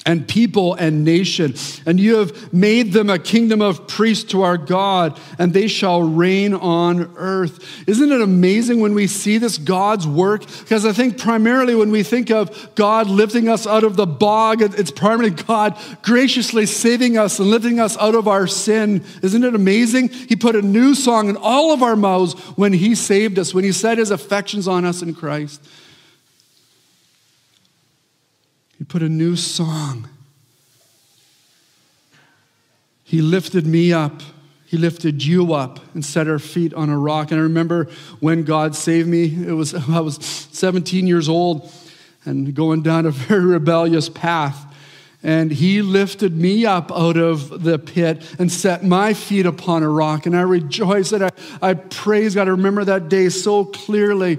and 0.07 0.27
people 0.27 0.75
and 0.75 1.05
nation. 1.05 1.55
And 1.85 1.99
you 2.01 2.17
have 2.17 2.53
made 2.53 2.93
them 2.93 3.11
a 3.11 3.19
kingdom 3.19 3.61
of 3.61 3.89
priests 3.89 4.31
to 4.31 4.43
our 4.43 4.57
God, 4.57 5.21
and 5.39 5.53
they 5.53 5.67
shall 5.67 6.01
reign 6.01 6.55
on 6.55 7.13
earth. 7.17 7.85
Isn't 7.89 8.13
it 8.13 8.21
amazing 8.23 8.81
when 8.81 8.95
we 8.95 9.09
see 9.09 9.37
this 9.37 9.59
God's 9.59 10.07
work? 10.07 10.47
Because 10.47 10.87
I 10.87 10.93
think 10.93 11.19
primarily 11.19 11.75
when 11.75 11.91
we 11.91 12.05
think 12.05 12.31
of 12.31 12.75
God 12.77 13.09
lifting 13.09 13.49
us 13.49 13.67
out 13.67 13.83
of 13.83 13.97
the 13.97 14.07
bog, 14.07 14.63
it's 14.63 14.93
primarily 14.93 15.31
God 15.31 15.77
graciously 16.03 16.67
saving 16.67 17.19
us 17.19 17.41
and 17.41 17.51
lifting 17.51 17.81
us 17.81 17.99
out 17.99 18.15
of 18.15 18.29
our 18.29 18.47
sin. 18.47 19.05
Isn't 19.23 19.43
it 19.43 19.55
amazing? 19.55 20.09
He 20.11 20.37
put 20.37 20.55
a 20.55 20.63
new 20.63 20.95
song 20.95 21.29
in 21.29 21.37
all 21.37 21.73
of 21.73 21.83
our 21.83 21.97
mouths 21.97 22.35
when 22.57 22.73
He 22.73 22.95
saved 22.95 23.39
us, 23.39 23.53
when 23.53 23.65
He 23.65 23.73
set 23.73 23.99
His 23.99 24.13
affections 24.13 24.69
on 24.69 24.85
us 24.85 25.03
in 25.03 25.15
Christ. 25.15 25.61
Put 28.89 29.03
a 29.03 29.09
new 29.09 29.37
song. 29.37 30.09
He 33.03 33.21
lifted 33.21 33.67
me 33.67 33.93
up. 33.93 34.23
He 34.67 34.77
lifted 34.77 35.25
you 35.25 35.55
up 35.55 35.79
and 35.95 36.05
set 36.05 36.29
our 36.29 36.41
feet 36.41 36.75
on 36.75 36.91
a 36.91 36.99
rock. 36.99 37.31
And 37.31 37.39
I 37.39 37.43
remember 37.45 37.89
when 38.19 38.43
God 38.43 38.75
saved 38.75 39.09
me, 39.09 39.25
it 39.47 39.53
was 39.53 39.75
I 39.89 40.01
was 40.01 40.17
17 40.17 41.07
years 41.07 41.29
old 41.29 41.73
and 42.25 42.55
going 42.55 42.83
down 42.83 43.07
a 43.07 43.11
very 43.13 43.45
rebellious 43.45 44.09
path. 44.09 44.65
And 45.23 45.51
he 45.51 45.83
lifted 45.83 46.37
me 46.37 46.67
up 46.67 46.93
out 46.93 47.17
of 47.17 47.65
the 47.65 47.79
pit 47.79 48.23
and 48.39 48.51
set 48.51 48.85
my 48.85 49.15
feet 49.15 49.47
upon 49.47 49.83
a 49.83 49.89
rock. 49.89 50.27
And 50.27 50.37
I 50.37 50.43
rejoice 50.43 51.11
that 51.11 51.23
I, 51.23 51.31
I 51.71 51.75
praise 51.75 52.35
God. 52.35 52.47
I 52.47 52.53
remember 52.53 52.85
that 52.85 53.09
day 53.09 53.29
so 53.31 53.65
clearly. 53.65 54.39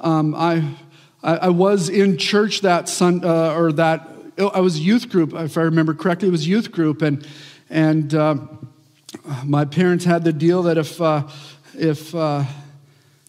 Um, 0.00 0.34
I 0.34 0.74
I, 1.22 1.36
I 1.36 1.48
was 1.48 1.88
in 1.88 2.18
church 2.18 2.62
that 2.62 2.88
Sun, 2.88 3.24
uh, 3.24 3.54
or 3.54 3.72
that, 3.72 4.08
I 4.38 4.60
was 4.60 4.80
youth 4.80 5.08
group, 5.08 5.34
if 5.34 5.56
I 5.56 5.62
remember 5.62 5.94
correctly, 5.94 6.28
it 6.28 6.32
was 6.32 6.48
youth 6.48 6.72
group. 6.72 7.02
And, 7.02 7.26
and 7.70 8.14
uh, 8.14 8.36
my 9.44 9.64
parents 9.64 10.04
had 10.04 10.24
the 10.24 10.32
deal 10.32 10.62
that 10.64 10.78
if, 10.78 11.00
uh, 11.00 11.28
if, 11.74 12.14
uh, 12.14 12.44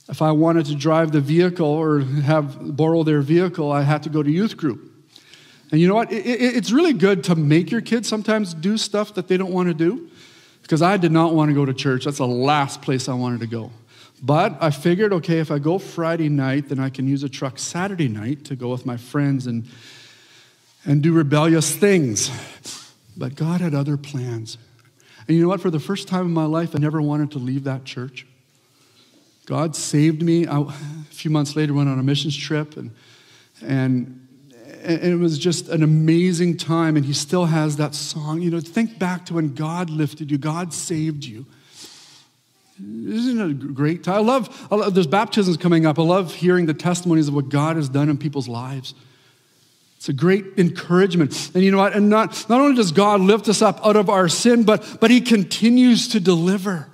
if 0.10 0.22
I 0.22 0.32
wanted 0.32 0.66
to 0.68 0.76
drive 0.76 1.12
the 1.12 1.22
vehicle 1.22 1.68
or 1.68 2.02
have 2.02 2.76
borrow 2.76 3.04
their 3.04 3.22
vehicle, 3.22 3.72
I 3.72 3.82
had 3.82 4.04
to 4.04 4.10
go 4.10 4.24
to 4.24 4.32
youth 4.32 4.58
group. 4.58 4.92
And 5.72 5.82
you 5.82 5.88
know 5.88 5.96
what? 5.96 6.12
It, 6.12 6.26
it, 6.26 6.56
it's 6.58 6.72
really 6.72 6.94
good 6.94 7.24
to 7.26 7.36
make 7.36 7.72
your 7.72 7.82
kids 7.82 8.08
sometimes 8.08 8.54
do 8.54 8.78
stuff 8.78 9.14
that 9.16 9.28
they 9.28 9.38
don't 9.38 9.52
want 9.52 9.70
to 9.70 9.74
do. 9.74 10.10
Because 10.62 10.82
I 10.82 10.96
did 10.96 11.12
not 11.12 11.34
want 11.34 11.50
to 11.50 11.54
go 11.54 11.66
to 11.66 11.74
church. 11.74 12.06
That's 12.06 12.20
the 12.20 12.28
last 12.28 12.82
place 12.82 13.10
I 13.10 13.14
wanted 13.14 13.42
to 13.42 13.48
go. 13.48 13.70
But 14.26 14.58
I 14.62 14.72
figured, 14.72 15.12
okay, 15.12 15.40
if 15.40 15.52
I 15.52 15.60
go 15.60 15.78
Friday 15.78 16.30
night, 16.30 16.70
then 16.70 16.80
I 16.80 16.90
can 16.90 17.10
use 17.10 17.24
a 17.24 17.30
truck 17.30 17.60
Saturday 17.60 18.08
night 18.08 18.46
to 18.46 18.56
go 18.56 18.70
with 18.70 18.86
my 18.86 18.96
friends 18.96 19.48
and, 19.48 19.68
and 20.86 21.04
do 21.04 21.12
rebellious 21.12 21.76
things. 21.76 22.32
But 23.18 23.36
God 23.36 23.60
had 23.60 23.76
other 23.76 23.98
plans. 23.98 24.58
And 25.28 25.36
you 25.36 25.44
know 25.44 25.50
what? 25.50 25.60
For 25.60 25.70
the 25.70 25.80
first 25.80 26.08
time 26.08 26.26
in 26.26 26.34
my 26.34 26.46
life, 26.46 26.74
I 26.74 26.80
never 26.80 27.02
wanted 27.02 27.32
to 27.32 27.38
leave 27.38 27.66
that 27.66 27.84
church. 27.84 28.26
God 29.46 29.76
saved 29.76 30.22
me. 30.22 30.48
I, 30.48 30.62
a 30.62 30.72
few 31.10 31.30
months 31.30 31.58
later, 31.58 31.74
went 31.74 31.90
on 31.90 32.00
a 32.00 32.04
missions 32.04 32.36
trip, 32.36 32.78
and, 32.78 32.92
and, 33.62 34.24
and 34.86 35.04
it 35.04 35.18
was 35.18 35.38
just 35.38 35.68
an 35.68 35.84
amazing 35.84 36.56
time. 36.56 36.96
And 36.96 37.06
He 37.06 37.14
still 37.14 37.46
has 37.46 37.76
that 37.76 37.94
song. 37.94 38.42
You 38.42 38.52
know, 38.52 38.62
think 38.62 38.98
back 38.98 39.26
to 39.26 39.34
when 39.34 39.54
God 39.54 39.90
lifted 39.90 40.32
you, 40.32 40.38
God 40.38 40.74
saved 40.74 41.26
you. 41.26 41.46
Isn't 43.06 43.40
it 43.40 43.50
a 43.50 43.54
great 43.54 44.04
time? 44.04 44.16
I 44.16 44.20
love, 44.20 44.68
I 44.72 44.76
love, 44.76 44.94
there's 44.94 45.08
baptisms 45.08 45.58
coming 45.58 45.86
up. 45.86 46.00
I 46.00 46.04
love 46.04 46.34
hearing 46.34 46.66
the 46.66 46.74
testimonies 46.74 47.28
of 47.28 47.34
what 47.34 47.50
God 47.50 47.76
has 47.76 47.90
done 47.90 48.10
in 48.10 48.18
people's 48.18 48.48
lives. 48.48 48.94
It's 49.98 50.10
a 50.10 50.14
great 50.14 50.46
encouragement. 50.58 51.52
And 51.54 51.64
you 51.64 51.72
know 51.72 51.78
what? 51.78 51.94
And 51.94 52.10
not, 52.10 52.50
not 52.50 52.62
only 52.62 52.76
does 52.76 52.92
God 52.92 53.22
lift 53.22 53.48
us 53.48 53.62
up 53.62 53.86
out 53.86 53.96
of 53.96 54.10
our 54.10 54.28
sin, 54.28 54.64
but, 54.64 54.98
but 55.00 55.12
He 55.12 55.22
continues 55.22 56.10
to 56.10 56.20
deliver. 56.20 56.90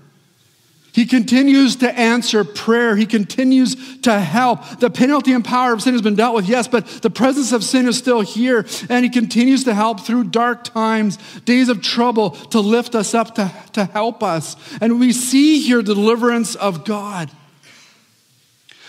He 0.91 1.05
continues 1.05 1.77
to 1.77 1.91
answer 1.97 2.43
prayer. 2.43 2.95
He 2.95 3.05
continues 3.05 3.99
to 3.99 4.19
help. 4.19 4.79
The 4.79 4.89
penalty 4.89 5.33
and 5.33 5.45
power 5.45 5.73
of 5.73 5.83
sin 5.83 5.93
has 5.93 6.01
been 6.01 6.15
dealt 6.15 6.35
with, 6.35 6.49
yes, 6.49 6.67
but 6.67 6.87
the 6.87 7.09
presence 7.09 7.51
of 7.51 7.63
sin 7.63 7.87
is 7.87 7.97
still 7.97 8.21
here. 8.21 8.65
And 8.89 9.03
He 9.05 9.09
continues 9.09 9.63
to 9.65 9.73
help 9.73 10.01
through 10.01 10.25
dark 10.25 10.63
times, 10.63 11.17
days 11.41 11.69
of 11.69 11.81
trouble, 11.81 12.31
to 12.31 12.59
lift 12.59 12.95
us 12.95 13.13
up, 13.13 13.35
to, 13.35 13.53
to 13.73 13.85
help 13.85 14.23
us. 14.23 14.55
And 14.81 14.99
we 14.99 15.13
see 15.13 15.61
here 15.61 15.83
the 15.83 15.93
deliverance 15.93 16.55
of 16.55 16.85
God. 16.85 17.29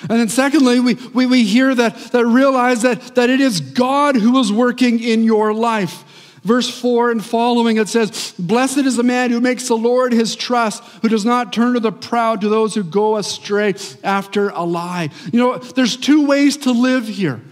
And 0.09 0.19
then, 0.19 0.29
secondly, 0.31 0.81
we, 0.81 0.95
we, 0.95 1.27
we 1.27 1.45
hear 1.45 1.75
that, 1.75 1.95
that 2.13 2.25
realize 2.25 2.83
that, 2.83 3.15
that 3.17 3.29
it 3.29 3.41
is 3.41 3.61
God 3.61 4.17
who 4.17 4.39
is 4.41 4.51
working 4.51 4.99
in 5.01 5.25
your 5.25 5.53
life. 5.53 6.05
Verse 6.43 6.71
4 6.81 7.11
and 7.11 7.25
following, 7.25 7.77
it 7.77 7.89
says, 7.89 8.35
Blessed 8.39 8.79
is 8.79 8.97
the 8.97 9.03
man 9.03 9.31
who 9.31 9.41
makes 9.41 9.69
the 9.69 9.77
Lord 9.77 10.13
his 10.13 10.35
trust, 10.35 10.83
who 11.03 11.09
does 11.09 11.25
not 11.25 11.53
turn 11.53 11.75
to 11.75 11.81
the 11.81 11.93
proud, 11.93 12.41
to 12.41 12.49
those 12.49 12.75
who 12.75 12.83
go 12.83 13.17
astray 13.17 13.75
after 14.03 14.49
a 14.49 14.63
lie. 14.63 15.11
You 15.33 15.39
know, 15.39 15.59
there's 15.59 15.97
two 15.97 16.27
ways 16.27 16.57
to 16.59 16.73
live 16.73 17.07
here. 17.07 17.43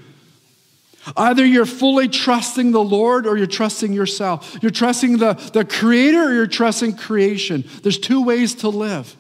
Either 1.17 1.45
you're 1.45 1.67
fully 1.67 2.09
trusting 2.09 2.73
the 2.73 2.83
Lord 2.83 3.27
or 3.27 3.37
you're 3.37 3.47
trusting 3.47 3.93
yourself. 3.93 4.57
You're 4.61 4.71
trusting 4.71 5.19
the, 5.19 5.35
the 5.53 5.65
Creator 5.65 6.23
or 6.23 6.33
you're 6.33 6.47
trusting 6.47 6.97
creation. 6.97 7.65
There's 7.83 7.99
two 7.99 8.23
ways 8.23 8.55
to 8.57 8.69
live. 8.69 9.15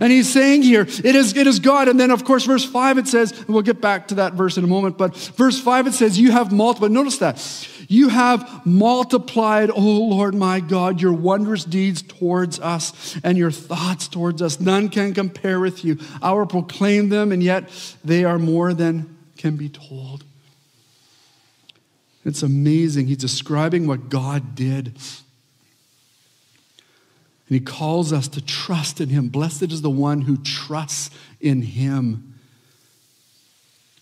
And 0.00 0.10
he's 0.10 0.30
saying 0.30 0.62
here, 0.62 0.82
it 0.82 1.14
is, 1.14 1.36
it 1.36 1.46
is 1.46 1.60
God. 1.60 1.88
And 1.88 1.98
then, 1.98 2.10
of 2.10 2.24
course, 2.24 2.44
verse 2.44 2.64
5 2.64 2.98
it 2.98 3.08
says, 3.08 3.46
we'll 3.46 3.62
get 3.62 3.80
back 3.80 4.08
to 4.08 4.16
that 4.16 4.32
verse 4.32 4.56
in 4.56 4.64
a 4.64 4.66
moment, 4.66 4.98
but 4.98 5.16
verse 5.16 5.60
5 5.60 5.86
it 5.86 5.94
says, 5.94 6.18
You 6.18 6.32
have 6.32 6.50
multiplied. 6.50 6.90
Notice 6.90 7.18
that. 7.18 7.38
You 7.88 8.08
have 8.08 8.66
multiplied, 8.66 9.70
O 9.70 9.80
Lord 9.80 10.34
my 10.34 10.60
God, 10.60 11.00
your 11.00 11.12
wondrous 11.12 11.64
deeds 11.64 12.02
towards 12.02 12.58
us 12.60 13.18
and 13.22 13.38
your 13.38 13.50
thoughts 13.50 14.08
towards 14.08 14.42
us. 14.42 14.60
None 14.60 14.88
can 14.88 15.14
compare 15.14 15.60
with 15.60 15.84
you. 15.84 15.98
I 16.20 16.32
will 16.32 16.46
proclaim 16.46 17.08
them, 17.08 17.32
and 17.32 17.42
yet 17.42 17.70
they 18.04 18.24
are 18.24 18.38
more 18.38 18.74
than 18.74 19.16
can 19.36 19.56
be 19.56 19.68
told. 19.68 20.24
It's 22.24 22.42
amazing. 22.42 23.06
He's 23.06 23.18
describing 23.18 23.86
what 23.86 24.08
God 24.08 24.54
did 24.54 24.96
and 27.48 27.54
he 27.54 27.60
calls 27.60 28.12
us 28.12 28.26
to 28.28 28.44
trust 28.44 29.00
in 29.00 29.08
him. 29.08 29.28
Blessed 29.28 29.70
is 29.70 29.82
the 29.82 29.90
one 29.90 30.22
who 30.22 30.36
trusts 30.38 31.10
in 31.40 31.62
him. 31.62 32.34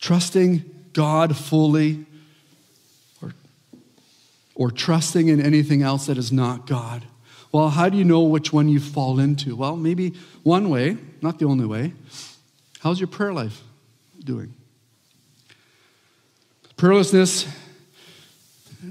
Trusting 0.01 0.65
God 0.95 1.37
fully 1.37 2.07
or 4.55 4.71
trusting 4.71 5.29
in 5.29 5.41
anything 5.41 5.83
else 5.83 6.07
that 6.07 6.19
is 6.19 6.33
not 6.33 6.67
God. 6.67 7.05
Well, 7.53 7.71
how 7.71 7.89
do 7.89 7.97
you 7.97 8.05
know 8.05 8.23
which 8.23 8.53
one 8.53 8.69
you 8.69 8.81
fall 8.81 9.21
into? 9.21 9.55
Well, 9.55 9.77
maybe 9.77 10.15
one 10.43 10.71
way, 10.71 10.97
not 11.23 11.39
the 11.39 11.47
only 11.47 11.67
way. 11.67 11.93
How's 12.81 12.99
your 12.99 13.07
prayer 13.07 13.33
life 13.33 13.63
doing? 14.23 14.55
Prayerlessness, 16.77 17.49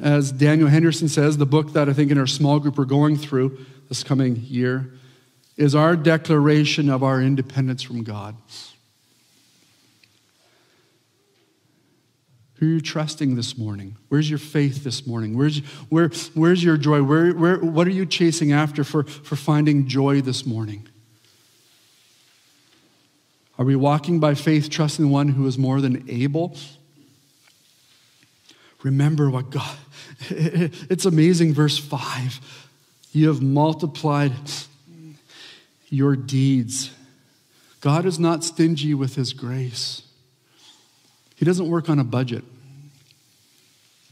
as 0.02 0.32
Daniel 0.32 0.70
Henderson 0.70 1.10
says, 1.10 1.38
the 1.38 1.46
book 1.46 1.74
that 1.74 1.90
I 1.90 1.94
think 1.94 2.10
in 2.10 2.18
our 2.18 2.28
small 2.28 2.60
group 2.60 2.78
we're 2.78 2.86
going 2.86 3.18
through, 3.18 3.66
this 3.90 4.04
coming 4.04 4.38
year 4.38 4.94
is 5.58 5.76
our 5.76 5.96
declaration 5.96 6.90
of 6.90 7.04
our 7.04 7.22
independence 7.22 7.84
from 7.84 8.04
God. 8.04 8.36
Who 12.64 12.70
are 12.70 12.74
you 12.76 12.82
trusting 12.82 13.36
this 13.36 13.58
morning? 13.58 13.98
Where's 14.08 14.30
your 14.30 14.40
faith 14.40 14.86
this 14.86 15.06
morning? 15.06 15.38
Where's, 15.38 15.60
where, 15.90 16.08
where's 16.34 16.64
your 16.64 16.78
joy? 16.78 17.04
Where, 17.04 17.34
where, 17.34 17.58
what 17.58 17.86
are 17.88 17.92
you 17.92 18.06
chasing 18.06 18.54
after 18.54 18.86
for, 18.86 19.04
for 19.04 19.36
finding 19.36 19.86
joy 19.86 20.22
this 20.22 20.46
morning? 20.46 20.88
Are 23.60 23.66
we 23.66 23.76
walking 23.76 24.22
by 24.22 24.36
faith, 24.36 24.70
trusting 24.70 25.10
one 25.10 25.28
who 25.28 25.46
is 25.46 25.58
more 25.58 25.82
than 25.82 26.10
able? 26.10 26.56
Remember 28.82 29.30
what 29.30 29.50
God, 29.50 29.76
it's 30.30 31.04
amazing, 31.04 31.54
verse 31.54 31.78
5. 31.78 32.70
You 33.12 33.28
have 33.28 33.42
multiplied 33.42 34.32
your 35.90 36.16
deeds. 36.16 36.92
God 37.82 38.06
is 38.06 38.20
not 38.20 38.42
stingy 38.46 38.94
with 38.94 39.16
his 39.16 39.34
grace. 39.34 40.04
He 41.36 41.44
doesn't 41.44 41.68
work 41.68 41.90
on 41.90 42.00
a 42.00 42.06
budget. 42.06 42.46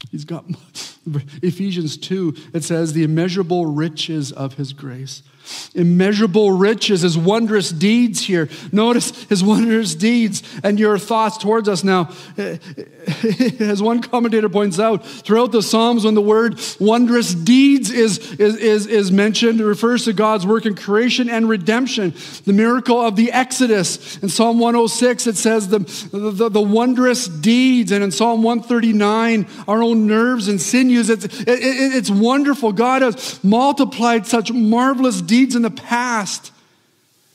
He's 0.10 0.26
got 0.26 0.46
Ephesians 1.42 1.98
2, 1.98 2.36
it 2.54 2.64
says, 2.64 2.94
the 2.94 3.04
immeasurable 3.04 3.66
riches 3.66 4.32
of 4.32 4.56
his 4.56 4.74
grace. 4.74 5.24
Immeasurable 5.74 6.52
riches, 6.52 7.02
his 7.02 7.18
wondrous 7.18 7.72
deeds 7.72 8.22
here. 8.22 8.50
Notice 8.72 9.24
his 9.26 9.44
wondrous 9.44 9.96
deeds 9.96 10.44
and 10.64 10.80
your 10.80 10.98
thoughts 10.98 11.38
towards 11.38 11.68
us 11.68 11.84
now. 11.84 12.12
As 13.60 13.82
one 13.82 14.02
commentator 14.02 14.50
points 14.50 14.80
out, 14.80 15.06
throughout 15.06 15.52
the 15.52 15.62
Psalms, 15.62 16.06
when 16.06 16.14
the 16.14 16.22
word 16.22 16.60
wondrous 16.80 17.34
deeds 17.34 17.90
is, 17.90 18.34
is, 18.34 18.58
is, 18.58 18.88
is 18.88 19.12
mentioned, 19.12 19.60
it 19.60 19.66
refers 19.66 20.06
to 20.06 20.14
God's 20.14 20.46
work 20.46 20.66
in 20.66 20.76
creation 20.76 21.30
and 21.30 21.50
redemption, 21.50 22.14
the 22.46 22.54
miracle 22.54 23.02
of 23.02 23.16
the 23.16 23.32
Exodus. 23.32 24.18
In 24.22 24.30
Psalm 24.30 24.60
106, 24.60 25.28
it 25.28 25.38
says 25.38 25.70
the, 25.70 25.80
the, 26.12 26.50
the 26.50 26.62
wondrous 26.62 27.28
deeds. 27.28 27.92
And 27.92 28.04
in 28.04 28.12
Psalm 28.12 28.44
139, 28.44 29.48
our 29.68 29.82
own 29.82 30.08
nerves 30.08 30.48
and 30.48 30.62
sinews. 30.62 31.10
It's, 31.10 31.26
it, 31.26 31.48
it, 31.48 31.96
it's 31.96 32.10
wonderful. 32.10 32.72
God 32.72 33.02
has 33.02 33.44
multiplied 33.44 34.28
such 34.28 34.52
marvelous 34.52 35.22
deeds 35.22 35.41
in 35.56 35.62
the 35.62 35.72
past, 35.72 36.52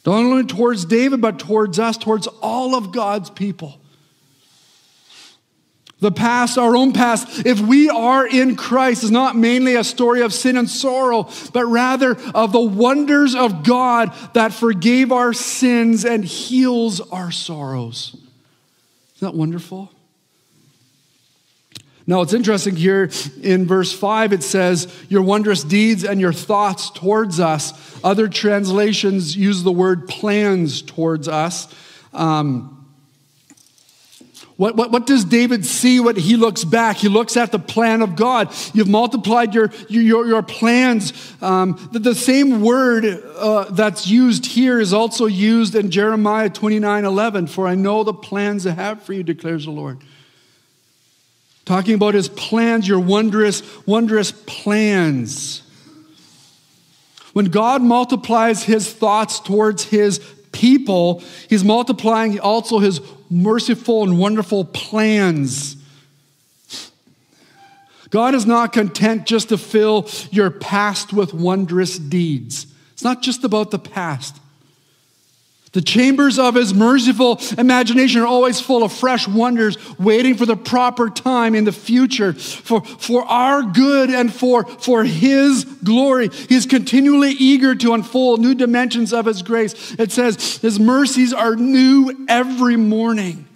not 0.05 0.17
only 0.17 0.45
towards 0.45 0.85
David, 0.85 1.21
but 1.21 1.39
towards 1.39 1.79
us, 1.79 1.97
towards 1.97 2.27
all 2.41 2.75
of 2.75 2.93
God's 2.93 3.31
people. 3.31 3.81
The 5.99 6.13
past, 6.13 6.59
our 6.59 6.77
own 6.77 6.93
past, 6.93 7.47
if 7.47 7.59
we 7.59 7.89
are 7.89 8.27
in 8.27 8.55
Christ, 8.55 9.03
is 9.03 9.11
not 9.11 9.35
mainly 9.35 9.77
a 9.77 9.85
story 9.85 10.21
of 10.21 10.35
sin 10.35 10.59
and 10.59 10.69
sorrow, 10.69 11.29
but 11.55 11.65
rather 11.65 12.19
of 12.35 12.53
the 12.53 12.61
wonders 12.61 13.35
of 13.35 13.65
God 13.65 14.15
that 14.35 14.53
forgave 14.53 15.11
our 15.11 15.33
sins 15.33 16.05
and 16.05 16.23
heals 16.23 17.01
our 17.01 17.31
sorrows. 17.31 18.15
Isn't 19.17 19.33
that 19.33 19.35
wonderful? 19.35 19.91
Now, 22.09 22.21
it's 22.21 22.33
interesting 22.33 22.77
here 22.77 23.11
in 23.43 23.67
verse 23.67 23.93
5, 23.93 24.33
it 24.33 24.45
says, 24.45 24.87
Your 25.09 25.23
wondrous 25.23 25.65
deeds 25.65 26.05
and 26.05 26.21
your 26.21 26.33
thoughts 26.33 26.91
towards 26.91 27.41
us. 27.41 27.73
Other 28.05 28.29
translations 28.29 29.37
use 29.37 29.65
the 29.65 29.73
word 29.73 30.07
plans 30.09 30.83
towards 30.83 31.27
us. 31.27 31.67
Um, 32.13 32.73
what, 34.57 34.77
what, 34.77 34.91
what, 34.91 35.07
does 35.07 35.25
David 35.25 35.67
see 35.67 36.01
when 36.01 36.17
he 36.17 36.37
looks 36.37 36.65
back? 36.65 36.97
He 36.97 37.09
looks 37.09 37.37
at 37.37 37.53
the 37.53 37.59
plan 37.59 38.01
of 38.01 38.17
God. 38.17 38.55
You've 38.73 38.89
multiplied 38.89 39.53
your, 39.53 39.71
your, 39.89 40.27
your 40.27 40.43
plans. 40.43 41.13
Um, 41.43 41.91
the, 41.93 41.99
the, 41.99 42.15
same 42.15 42.63
word 42.63 43.05
uh, 43.05 43.65
that's 43.65 44.07
used 44.07 44.47
here 44.47 44.81
is 44.81 44.95
also 44.95 45.27
used 45.27 45.75
in 45.75 45.91
Jeremiah 45.91 46.49
29 46.49 47.05
11. 47.05 47.49
For 47.49 47.67
I 47.67 47.75
know 47.75 48.03
the 48.03 48.15
plans 48.15 48.67
I 48.67 48.71
have 48.71 49.03
for 49.03 49.13
you, 49.13 49.23
declares 49.23 49.67
the 49.67 49.73
Lord 49.73 49.99
talking 51.67 51.95
about 51.95 52.15
his 52.15 52.29
plans, 52.31 52.89
your 52.89 53.01
wondrous, 53.01 53.63
wondrous 53.87 54.33
plans. 54.47 55.63
When 57.35 57.47
God 57.47 57.83
multiplies 57.83 58.63
his 58.63 58.91
thoughts 58.91 59.41
towards 59.41 59.85
his 59.85 60.21
people, 60.53 61.23
he's 61.51 61.63
multiplying 61.63 62.41
also 62.41 62.79
his 62.79 63.03
merciful 63.29 64.05
and 64.05 64.19
wonderful 64.19 64.65
plans. 64.65 65.77
God 68.09 68.35
is 68.35 68.47
not 68.47 68.73
content 68.73 69.27
just 69.27 69.51
to 69.51 69.59
fill 69.59 70.09
your 70.31 70.51
past 70.51 71.13
with 71.13 71.35
wondrous 71.35 71.99
deeds. 71.99 72.67
It's 72.93 73.05
not 73.05 73.21
just 73.21 73.45
about 73.45 73.71
the 73.71 73.79
past. 73.79 74.41
The 75.77 75.83
chambers 75.83 76.39
of 76.39 76.55
his 76.55 76.73
merciful 76.73 77.39
imagination 77.59 78.23
are 78.23 78.27
always 78.27 78.59
full 78.59 78.83
of 78.83 78.95
fresh 78.95 79.29
wonders, 79.29 79.77
waiting 79.99 80.35
for 80.35 80.47
the 80.47 80.57
proper 80.57 81.11
time 81.11 81.55
in 81.55 81.65
the 81.65 81.73
future 81.73 82.33
for, 82.33 82.83
for 82.83 83.27
our 83.27 83.63
good 83.63 84.09
and 84.09 84.33
for, 84.33 84.65
for 84.65 85.05
his 85.05 85.65
glory. 85.65 86.31
He's 86.31 86.65
continually 86.65 87.33
eager 87.33 87.75
to 87.75 87.93
unfold 87.93 88.41
new 88.41 88.55
dimensions 88.55 89.13
of 89.13 89.27
his 89.27 89.43
grace. 89.43 89.93
It 89.99 90.13
says 90.13 90.57
his 90.57 90.81
mercies 90.81 91.35
are 91.35 91.55
new 91.55 92.25
every 92.27 92.79
morning. 92.79 93.47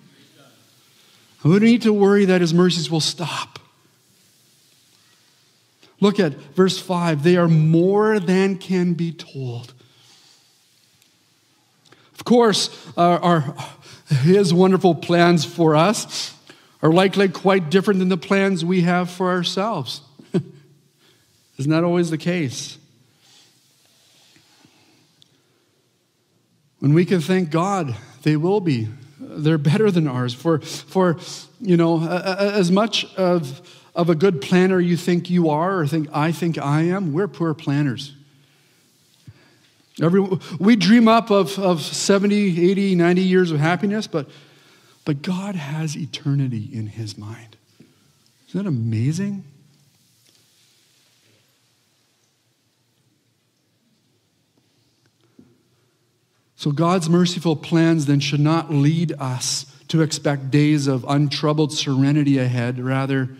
We 1.43 1.53
don't 1.53 1.63
need 1.63 1.83
to 1.83 1.93
worry 1.95 2.27
that 2.27 2.43
his 2.43 2.53
mercies 2.53 2.91
will 2.91 3.01
stop. 3.01 3.59
Look 6.01 6.21
at 6.21 6.35
verse 6.35 6.79
5. 6.79 7.23
They 7.23 7.39
are 7.39 7.49
more 7.49 8.21
than 8.21 8.59
can 8.59 8.93
be 8.93 9.11
told. 9.11 9.73
Of 12.21 12.25
course, 12.25 12.69
our, 12.99 13.55
his 14.09 14.53
wonderful 14.53 14.95
plans 14.95 15.47
for 15.47 15.75
us 15.75 16.37
are 16.83 16.93
likely 16.93 17.31
quite 17.31 17.71
different 17.71 17.99
than 17.99 18.11
the 18.11 18.19
plans 18.19 18.63
we 18.63 18.83
have 18.83 19.11
for 19.11 19.31
ourselves. 19.31 20.03
Isn't 21.59 21.71
that 21.71 21.83
always 21.83 22.11
the 22.11 22.19
case? 22.19 22.77
When 26.81 26.93
we 26.93 27.07
can 27.07 27.21
thank 27.23 27.51
God, 27.51 27.97
they 28.23 28.37
will 28.37 28.61
be. 28.61 28.89
They're 29.19 29.57
better 29.57 29.91
than 29.91 30.07
ours. 30.07 30.35
For, 30.35 30.61
for 30.61 31.17
you 31.59 31.79
know, 31.79 32.07
as 32.07 32.71
much 32.71 33.07
of, 33.15 33.63
of 33.95 34.11
a 34.11 34.15
good 34.15 34.43
planner 34.43 34.79
you 34.79 34.99
think 34.99 35.31
you 35.31 35.49
are 35.49 35.81
or 35.81 35.87
think 35.87 36.09
I 36.13 36.33
think 36.33 36.59
I 36.59 36.83
am, 36.83 37.15
we're 37.15 37.29
poor 37.29 37.55
planners. 37.55 38.15
Every, 40.03 40.21
we 40.59 40.77
dream 40.77 41.09
up 41.09 41.31
of, 41.31 41.59
of 41.59 41.83
70, 41.83 42.71
80, 42.71 42.95
90 42.95 43.23
years 43.23 43.51
of 43.51 43.61
happiness, 43.61 44.07
but, 44.07 44.29
but 45.05 45.23
God 45.23 45.55
has 45.55 45.97
eternity 45.97 46.69
in 46.73 46.87
his 46.87 47.19
mind. 47.19 47.57
Isn't 48.49 48.65
that 48.65 48.69
amazing? 48.69 49.45
So, 56.57 56.73
God's 56.73 57.09
merciful 57.09 57.57
plans 57.57 58.05
then 58.05 58.21
should 58.21 58.41
not 58.41 58.71
lead 58.71 59.13
us 59.19 59.65
to 59.89 60.03
expect 60.03 60.51
days 60.51 60.87
of 60.87 61.05
untroubled 61.09 61.73
serenity 61.73 62.39
ahead. 62.39 62.79
Rather, 62.79 63.31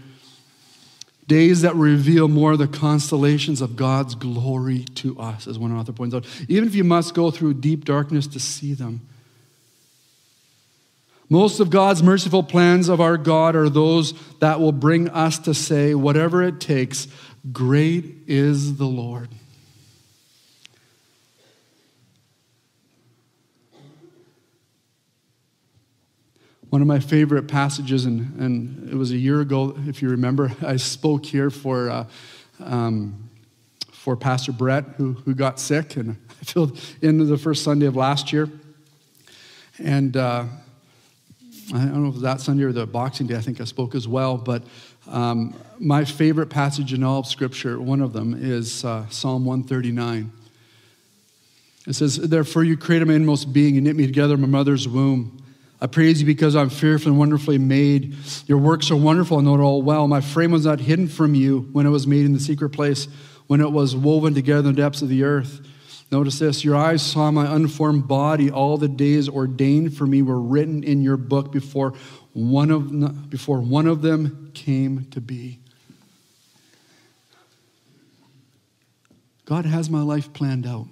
Days 1.31 1.63
that 1.63 1.77
reveal 1.77 2.27
more 2.27 2.55
of 2.55 2.59
the 2.59 2.67
constellations 2.67 3.61
of 3.61 3.77
God's 3.77 4.17
glory 4.17 4.81
to 4.97 5.17
us, 5.21 5.47
as 5.47 5.61
one 5.61 5.71
author 5.71 5.93
points 5.93 6.13
out. 6.13 6.27
Even 6.49 6.67
if 6.67 6.75
you 6.75 6.83
must 6.83 7.15
go 7.15 7.31
through 7.31 7.55
deep 7.55 7.85
darkness 7.85 8.27
to 8.27 8.41
see 8.41 8.75
them. 8.75 9.01
Most 11.29 11.61
of 11.61 11.71
God's 11.71 12.03
merciful 12.03 12.43
plans 12.43 12.89
of 12.89 13.01
our 13.01 13.17
God 13.17 13.55
are 13.55 13.69
those 13.69 14.13
that 14.41 14.59
will 14.59 14.73
bring 14.73 15.09
us 15.11 15.39
to 15.39 15.55
say, 15.55 15.95
whatever 15.95 16.43
it 16.43 16.59
takes, 16.59 17.07
great 17.53 18.07
is 18.27 18.79
the 18.79 18.87
Lord. 18.87 19.29
One 26.71 26.83
of 26.83 26.87
my 26.87 27.01
favorite 27.01 27.49
passages, 27.49 28.05
and, 28.07 28.39
and 28.41 28.89
it 28.89 28.95
was 28.95 29.11
a 29.11 29.17
year 29.17 29.41
ago, 29.41 29.77
if 29.89 30.01
you 30.01 30.09
remember, 30.09 30.53
I 30.63 30.77
spoke 30.77 31.27
here 31.27 31.51
for, 31.51 31.91
uh, 31.91 32.07
um, 32.61 33.29
for 33.91 34.17
Pastor 34.17 34.53
Brett, 34.53 34.85
who, 34.97 35.15
who 35.25 35.35
got 35.35 35.59
sick, 35.59 35.97
and 35.97 36.17
I 36.41 36.45
filled 36.45 36.79
in 37.03 37.29
the 37.29 37.37
first 37.37 37.65
Sunday 37.65 37.87
of 37.87 37.97
last 37.97 38.33
year. 38.33 38.49
And 39.81 40.17
uh, 40.17 40.45
I 41.75 41.79
don't 41.79 42.05
know 42.05 42.09
if 42.09 42.11
it 42.11 42.15
was 42.15 42.23
that 42.23 42.41
Sunday 42.41 42.63
or 42.63 42.73
the 42.73 42.87
Boxing 42.87 43.27
Day, 43.27 43.35
I 43.35 43.41
think 43.41 43.61
I 43.61 43.65
spoke 43.65 43.97
as 43.97 44.07
well, 44.07 44.37
but 44.37 44.63
um, 45.09 45.57
my 45.81 46.05
favorite 46.05 46.51
passage 46.51 46.93
in 46.93 47.03
all 47.03 47.19
of 47.19 47.27
Scripture, 47.27 47.81
one 47.81 48.01
of 48.01 48.13
them, 48.13 48.33
is 48.39 48.85
uh, 48.85 49.09
Psalm 49.09 49.45
139. 49.45 50.31
It 51.89 51.95
says, 51.95 52.17
Therefore 52.17 52.63
you 52.63 52.77
created 52.77 53.09
my 53.09 53.15
inmost 53.15 53.53
being 53.53 53.77
and 53.77 53.85
knit 53.87 53.97
me 53.97 54.07
together 54.07 54.35
in 54.35 54.41
my 54.41 54.47
mother's 54.47 54.87
womb. 54.87 55.43
I 55.83 55.87
praise 55.87 56.21
you 56.21 56.27
because 56.27 56.55
I'm 56.55 56.69
fearfully 56.69 57.11
and 57.11 57.19
wonderfully 57.19 57.57
made. 57.57 58.15
Your 58.47 58.59
works 58.59 58.91
are 58.91 58.97
wonderful. 58.97 59.39
I 59.39 59.41
know 59.41 59.55
it 59.55 59.61
all 59.61 59.81
well. 59.81 60.07
My 60.09 60.21
frame 60.21 60.51
was 60.51 60.67
not 60.67 60.79
hidden 60.79 61.09
from 61.09 61.35
you 61.35 61.69
when 61.73 61.87
it 61.87 61.91
was 61.91 62.07
made 62.07 62.27
in 62.27 62.35
the 62.35 62.41
secret 62.41 62.71
place, 62.71 63.09
when 63.47 63.61
it 63.61 63.73
was 63.73 63.97
woven 63.97 64.35
together 64.35 64.69
in 64.69 64.75
the 64.75 64.83
depths 64.83 65.01
of 65.01 65.09
the 65.09 65.25
earth. 65.25 65.61
Notice 66.13 66.39
this 66.39 66.65
Your 66.65 66.77
eyes 66.77 67.03
saw 67.03 67.31
my 67.31 67.55
unformed 67.55 68.07
body. 68.07 68.51
All 68.51 68.77
the 68.77 68.89
days 68.89 69.29
ordained 69.29 69.97
for 69.97 70.07
me 70.07 70.21
were 70.23 70.41
written 70.41 70.85
in 70.85 71.03
your 71.03 71.17
book 71.17 71.51
before 71.51 71.95
one 72.33 72.71
of, 72.71 73.31
before 73.31 73.61
one 73.61 73.87
of 73.87 74.03
them 74.03 74.51
came 74.53 75.07
to 75.13 75.21
be. 75.21 75.61
God 79.47 79.65
has 79.65 79.89
my 79.89 80.03
life 80.03 80.33
planned 80.33 80.67
out. 80.67 80.87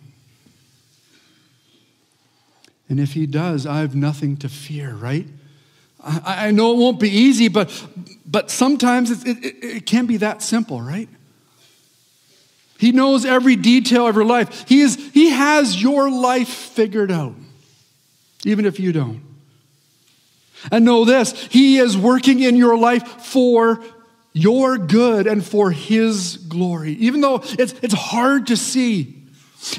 And 2.88 2.98
if 2.98 3.12
he 3.12 3.26
does, 3.26 3.66
I 3.66 3.80
have 3.80 3.94
nothing 3.94 4.36
to 4.38 4.48
fear, 4.48 4.94
right? 4.94 5.26
I, 6.02 6.48
I 6.48 6.50
know 6.50 6.72
it 6.72 6.78
won't 6.78 7.00
be 7.00 7.10
easy, 7.10 7.48
but, 7.48 7.70
but 8.24 8.50
sometimes 8.50 9.10
it, 9.10 9.26
it, 9.26 9.64
it 9.64 9.86
can 9.86 10.06
be 10.06 10.16
that 10.18 10.42
simple, 10.42 10.80
right? 10.80 11.08
He 12.78 12.92
knows 12.92 13.24
every 13.24 13.56
detail 13.56 14.06
of 14.06 14.14
your 14.14 14.24
life. 14.24 14.68
He, 14.68 14.80
is, 14.80 14.96
he 15.12 15.30
has 15.30 15.80
your 15.82 16.10
life 16.10 16.48
figured 16.48 17.10
out, 17.10 17.34
even 18.44 18.64
if 18.64 18.78
you 18.78 18.92
don't. 18.92 19.22
And 20.72 20.84
know 20.84 21.04
this 21.04 21.32
He 21.46 21.78
is 21.78 21.96
working 21.96 22.40
in 22.40 22.56
your 22.56 22.76
life 22.76 23.06
for 23.22 23.80
your 24.32 24.78
good 24.78 25.26
and 25.26 25.44
for 25.44 25.70
his 25.70 26.36
glory, 26.36 26.92
even 26.92 27.20
though 27.20 27.42
it's, 27.42 27.72
it's 27.82 27.94
hard 27.94 28.46
to 28.48 28.56
see. 28.56 29.17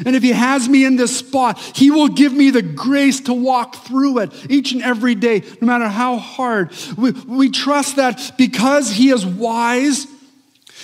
And 0.06 0.15
if 0.15 0.23
he 0.23 0.32
has 0.32 0.67
me 0.67 0.86
in 0.86 0.95
this 0.95 1.17
spot, 1.17 1.60
he 1.60 1.91
will 1.91 2.08
give 2.08 2.34
me 2.34 2.49
the 2.52 2.62
grace 2.62 3.21
to 3.21 3.34
walk 3.34 3.75
through 3.75 4.19
it 4.19 4.32
each 4.49 4.71
and 4.71 4.82
every 4.82 5.15
day, 5.15 5.43
no 5.62 5.67
matter 5.67 5.88
how 5.88 6.17
hard. 6.17 6.71
We, 6.97 7.12
we 7.12 7.49
trust 7.49 7.95
that 7.97 8.34
because 8.38 8.91
he 8.91 9.10
is 9.10 9.25
wise, 9.25 10.08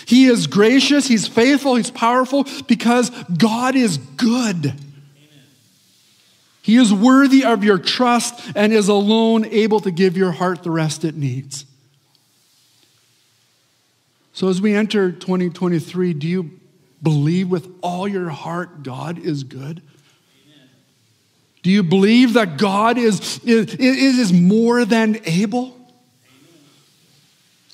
he 0.05 0.25
is 0.25 0.47
gracious, 0.47 1.07
he's 1.07 1.27
faithful, 1.27 1.75
he's 1.75 1.91
powerful, 1.91 2.45
because 2.67 3.09
God 3.37 3.75
is 3.75 3.97
good. 3.97 4.73
He 6.61 6.77
is 6.77 6.91
worthy 6.91 7.45
of 7.45 7.63
your 7.63 7.77
trust 7.77 8.41
and 8.55 8.73
is 8.73 8.87
alone 8.87 9.45
able 9.45 9.79
to 9.81 9.91
give 9.91 10.17
your 10.17 10.31
heart 10.31 10.63
the 10.63 10.71
rest 10.71 11.05
it 11.05 11.15
needs. 11.15 11.65
So, 14.33 14.49
as 14.49 14.59
we 14.59 14.73
enter 14.73 15.11
2023, 15.11 16.13
do 16.13 16.27
you 16.27 16.59
believe 17.05 17.49
with 17.49 17.73
all 17.81 18.05
your 18.05 18.29
heart 18.29 18.83
God 18.83 19.17
is 19.17 19.45
good? 19.45 19.81
Do 21.63 21.71
you 21.71 21.81
believe 21.81 22.33
that 22.33 22.57
God 22.57 22.97
is, 22.97 23.39
is, 23.43 23.75
is 23.75 24.33
more 24.33 24.83
than 24.83 25.19
able? 25.25 25.75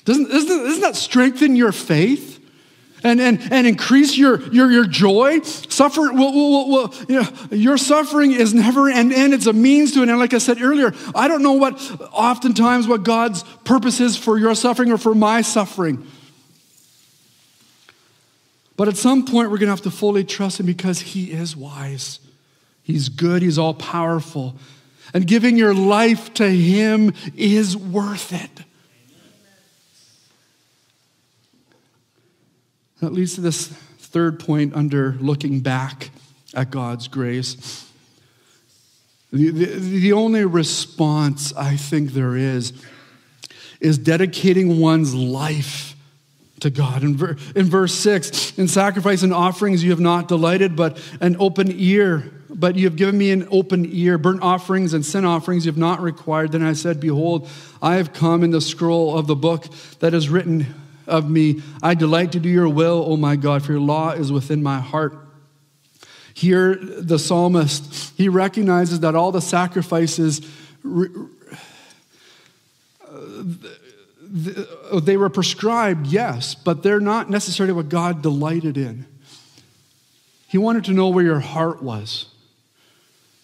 Doesn't, 0.04 0.28
doesn't, 0.28 0.48
doesn't 0.48 0.80
that 0.82 0.96
strengthen 0.96 1.56
your 1.56 1.72
faith? 1.72 2.32
and, 3.04 3.20
and, 3.20 3.40
and 3.52 3.66
increase 3.66 4.16
your, 4.16 4.40
your, 4.52 4.70
your 4.70 4.86
joy. 4.86 5.40
Suffer, 5.40 6.12
well, 6.12 6.94
you 7.08 7.20
know, 7.20 7.28
your 7.50 7.76
suffering 7.76 8.32
is 8.32 8.54
never 8.54 8.88
an 8.88 9.12
end, 9.12 9.34
it's 9.34 9.46
a 9.46 9.52
means 9.52 9.92
to 9.92 10.02
an 10.02 10.10
end. 10.10 10.18
Like 10.18 10.34
I 10.34 10.38
said 10.38 10.60
earlier, 10.62 10.92
I 11.14 11.28
don't 11.28 11.42
know 11.42 11.54
what 11.54 11.74
oftentimes 12.12 12.86
what 12.86 13.02
God's 13.02 13.42
purpose 13.64 14.00
is 14.00 14.16
for 14.16 14.38
your 14.38 14.54
suffering 14.54 14.92
or 14.92 14.98
for 14.98 15.14
my 15.14 15.42
suffering. 15.42 16.06
But 18.82 18.88
at 18.88 18.96
some 18.96 19.24
point, 19.24 19.48
we're 19.48 19.58
going 19.58 19.68
to 19.68 19.74
have 19.74 19.82
to 19.82 19.92
fully 19.92 20.24
trust 20.24 20.58
Him 20.58 20.66
because 20.66 20.98
He 21.00 21.30
is 21.30 21.56
wise. 21.56 22.18
He's 22.82 23.08
good, 23.08 23.40
He's 23.40 23.56
all 23.56 23.74
powerful. 23.74 24.56
And 25.14 25.24
giving 25.24 25.56
your 25.56 25.72
life 25.72 26.34
to 26.34 26.50
Him 26.50 27.14
is 27.36 27.76
worth 27.76 28.32
it. 28.32 28.50
That 32.98 33.12
leads 33.12 33.36
to 33.36 33.40
this 33.40 33.68
third 33.68 34.40
point 34.40 34.74
under 34.74 35.12
looking 35.20 35.60
back 35.60 36.10
at 36.52 36.72
God's 36.72 37.06
grace. 37.06 37.88
The, 39.32 39.50
the, 39.50 39.64
the, 39.78 40.12
only 40.12 40.44
response 40.44 41.54
I 41.54 41.76
think 41.76 42.14
there 42.14 42.36
is 42.36 42.72
is 43.78 43.96
dedicating 43.96 44.80
one's 44.80 45.14
life 45.14 45.91
to 46.62 46.70
God. 46.70 47.02
In, 47.02 47.16
ver- 47.16 47.36
in 47.54 47.66
verse 47.66 47.94
6, 47.94 48.58
in 48.58 48.68
sacrifice 48.68 49.22
and 49.22 49.32
offerings 49.32 49.84
you 49.84 49.90
have 49.90 50.00
not 50.00 50.28
delighted, 50.28 50.74
but 50.74 51.00
an 51.20 51.36
open 51.38 51.68
ear. 51.70 52.32
But 52.48 52.76
you 52.76 52.84
have 52.84 52.96
given 52.96 53.16
me 53.16 53.30
an 53.30 53.48
open 53.50 53.86
ear. 53.90 54.18
Burnt 54.18 54.42
offerings 54.42 54.92
and 54.92 55.04
sin 55.04 55.24
offerings 55.24 55.64
you 55.64 55.72
have 55.72 55.78
not 55.78 56.00
required. 56.00 56.52
Then 56.52 56.62
I 56.62 56.74
said, 56.74 57.00
Behold, 57.00 57.48
I 57.80 57.96
have 57.96 58.12
come 58.12 58.44
in 58.44 58.50
the 58.50 58.60
scroll 58.60 59.16
of 59.16 59.26
the 59.26 59.34
book 59.34 59.66
that 60.00 60.12
is 60.12 60.28
written 60.28 60.66
of 61.06 61.30
me. 61.30 61.62
I 61.82 61.94
delight 61.94 62.32
to 62.32 62.40
do 62.40 62.48
your 62.48 62.68
will, 62.68 63.04
O 63.08 63.16
my 63.16 63.36
God, 63.36 63.64
for 63.64 63.72
your 63.72 63.80
law 63.80 64.10
is 64.10 64.30
within 64.30 64.62
my 64.62 64.80
heart. 64.80 65.16
Here, 66.34 66.76
the 66.76 67.18
psalmist, 67.18 68.12
he 68.16 68.28
recognizes 68.28 69.00
that 69.00 69.14
all 69.14 69.32
the 69.32 69.40
sacrifices 69.40 70.40
Uh, 74.34 75.00
they 75.00 75.16
were 75.16 75.28
prescribed, 75.28 76.06
yes, 76.06 76.54
but 76.54 76.82
they're 76.82 77.00
not 77.00 77.28
necessarily 77.28 77.72
what 77.72 77.88
God 77.88 78.22
delighted 78.22 78.78
in. 78.78 79.04
He 80.48 80.58
wanted 80.58 80.84
to 80.84 80.92
know 80.92 81.08
where 81.08 81.24
your 81.24 81.40
heart 81.40 81.82
was. 81.82 82.26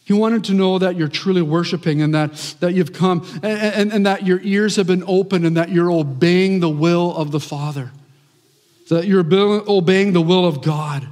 He 0.05 0.15
wanted 0.15 0.45
to 0.45 0.55
know 0.55 0.79
that 0.79 0.97
you're 0.97 1.09
truly 1.09 1.43
worshiping 1.43 2.01
and 2.01 2.15
that, 2.15 2.33
that 2.61 2.73
you've 2.73 2.95
come 2.95 3.27
and, 3.43 3.45
and, 3.45 3.93
and 3.93 4.07
that 4.07 4.27
your 4.27 4.41
ears 4.43 4.77
have 4.77 4.87
been 4.87 5.05
opened 5.07 5.45
and 5.45 5.59
that 5.59 5.69
you're 5.69 5.91
obeying 5.91 6.61
the 6.61 6.71
will 6.71 7.15
of 7.15 7.31
the 7.31 7.41
Father, 7.41 7.91
that 8.89 9.07
you're 9.07 9.21
obeying 9.21 10.15
the 10.15 10.23
will 10.23 10.47
of 10.47 10.63
God. 10.63 11.07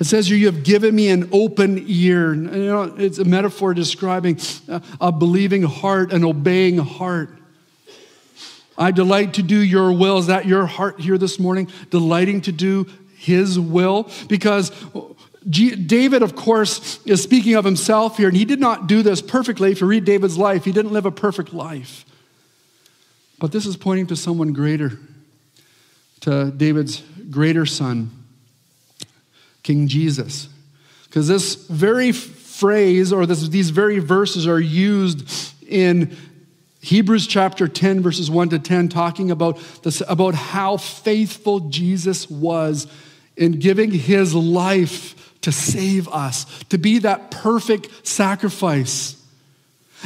It 0.00 0.04
says 0.04 0.28
you 0.28 0.46
have 0.46 0.64
given 0.64 0.96
me 0.96 1.10
an 1.10 1.28
open 1.30 1.84
ear. 1.86 2.34
You 2.34 2.48
know, 2.48 2.82
it's 2.96 3.18
a 3.18 3.24
metaphor 3.24 3.74
describing 3.74 4.40
a 5.00 5.12
believing 5.12 5.62
heart, 5.62 6.12
an 6.12 6.24
obeying 6.24 6.78
heart. 6.78 7.37
I 8.78 8.92
delight 8.92 9.34
to 9.34 9.42
do 9.42 9.58
your 9.58 9.92
will. 9.92 10.18
Is 10.18 10.28
that 10.28 10.46
your 10.46 10.64
heart 10.64 11.00
here 11.00 11.18
this 11.18 11.38
morning? 11.38 11.68
Delighting 11.90 12.42
to 12.42 12.52
do 12.52 12.86
his 13.16 13.58
will? 13.58 14.08
Because 14.28 14.70
David, 15.48 16.22
of 16.22 16.36
course, 16.36 17.04
is 17.04 17.22
speaking 17.22 17.56
of 17.56 17.64
himself 17.64 18.16
here, 18.16 18.28
and 18.28 18.36
he 18.36 18.44
did 18.44 18.60
not 18.60 18.86
do 18.86 19.02
this 19.02 19.20
perfectly. 19.20 19.72
If 19.72 19.80
you 19.80 19.88
read 19.88 20.04
David's 20.04 20.38
life, 20.38 20.64
he 20.64 20.72
didn't 20.72 20.92
live 20.92 21.06
a 21.06 21.10
perfect 21.10 21.52
life. 21.52 22.04
But 23.40 23.50
this 23.52 23.66
is 23.66 23.76
pointing 23.76 24.06
to 24.08 24.16
someone 24.16 24.52
greater, 24.52 24.98
to 26.20 26.50
David's 26.50 27.02
greater 27.30 27.66
son, 27.66 28.10
King 29.62 29.88
Jesus. 29.88 30.48
Because 31.04 31.26
this 31.26 31.54
very 31.54 32.12
phrase 32.12 33.12
or 33.12 33.26
this, 33.26 33.48
these 33.48 33.70
very 33.70 33.98
verses 33.98 34.46
are 34.46 34.60
used 34.60 35.54
in 35.66 36.16
Hebrews 36.80 37.26
chapter 37.26 37.66
10, 37.66 38.02
verses 38.02 38.30
1 38.30 38.50
to 38.50 38.58
10, 38.58 38.88
talking 38.88 39.30
about, 39.30 39.58
this, 39.82 40.02
about 40.08 40.34
how 40.34 40.76
faithful 40.76 41.60
Jesus 41.60 42.30
was 42.30 42.86
in 43.36 43.58
giving 43.58 43.90
his 43.90 44.34
life 44.34 45.34
to 45.42 45.52
save 45.52 46.08
us, 46.08 46.44
to 46.64 46.78
be 46.78 46.98
that 47.00 47.30
perfect 47.30 48.06
sacrifice. 48.06 49.16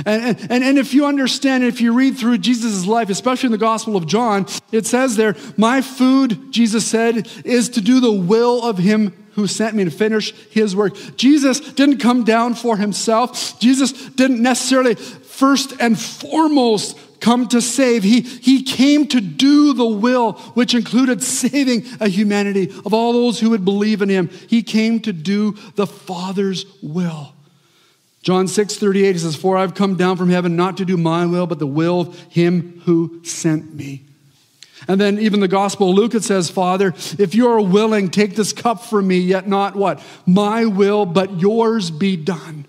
And, 0.07 0.39
and, 0.51 0.65
and 0.65 0.79
if 0.79 0.95
you 0.95 1.05
understand, 1.05 1.65
if 1.65 1.81
you 1.81 1.93
read 1.93 2.17
through 2.17 2.39
Jesus' 2.39 2.87
life, 2.87 3.11
especially 3.11 3.49
in 3.49 3.53
the 3.53 3.59
Gospel 3.59 3.97
of 3.97 4.07
John, 4.07 4.47
it 4.71 4.87
says 4.87 5.17
there, 5.17 5.37
My 5.59 5.83
food, 5.83 6.53
Jesus 6.53 6.87
said, 6.87 7.29
is 7.45 7.69
to 7.71 7.83
do 7.83 8.01
the 8.01 8.13
will 8.13 8.65
of 8.65 8.79
him 8.79 9.13
who 9.35 9.47
sent 9.47 9.75
me 9.75 9.85
to 9.85 9.91
finish 9.91 10.33
his 10.51 10.77
work. 10.77 10.95
Jesus 11.17 11.61
didn't 11.61 11.99
come 11.99 12.25
down 12.25 12.55
for 12.55 12.77
himself. 12.77 13.59
Jesus 13.61 13.93
didn't 13.93 14.43
necessarily 14.43 14.95
first 15.33 15.75
and 15.81 15.99
foremost 15.99 16.99
come 17.21 17.49
to 17.49 17.63
save. 17.63 18.03
He, 18.03 18.21
he 18.21 18.63
came 18.63 19.07
to 19.09 19.21
do 19.21 19.73
the 19.73 19.87
will, 19.87 20.33
which 20.55 20.75
included 20.75 21.23
saving 21.23 21.87
a 22.01 22.09
humanity 22.09 22.71
of 22.85 22.93
all 22.93 23.13
those 23.13 23.41
who 23.41 23.51
would 23.51 23.65
believe 23.65 24.03
in 24.03 24.09
him. 24.09 24.29
He 24.49 24.63
came 24.63 25.01
to 25.01 25.13
do 25.13 25.53
the 25.77 25.87
Father's 25.87 26.67
will. 26.83 27.33
John 28.23 28.47
6 28.47 28.77
38, 28.77 29.13
he 29.15 29.19
says, 29.19 29.35
For 29.35 29.57
I've 29.57 29.75
come 29.75 29.97
down 29.97 30.17
from 30.17 30.29
heaven 30.29 30.55
not 30.55 30.77
to 30.77 30.85
do 30.85 30.97
my 30.97 31.27
will, 31.27 31.47
but 31.47 31.59
the 31.59 31.67
will 31.67 32.03
of 32.03 32.19
him 32.25 32.81
who 32.85 33.25
sent 33.25 33.75
me. 33.75 34.05
And 34.87 35.01
then 35.01 35.19
even 35.19 35.41
the 35.41 35.49
Gospel 35.49 35.91
of 35.91 35.97
Luke, 35.97 36.15
it 36.15 36.25
says, 36.25 36.51
Father, 36.51 36.89
if 37.19 37.35
you 37.35 37.49
are 37.49 37.61
willing, 37.61 38.11
take 38.11 38.35
this 38.35 38.53
cup 38.53 38.85
from 38.85 39.07
me, 39.07 39.19
yet 39.19 39.49
not 39.49 39.77
what? 39.77 40.03
My 40.27 40.67
will, 40.67 41.07
but 41.07 41.41
yours 41.41 41.91
be 41.91 42.17
done. 42.17 42.67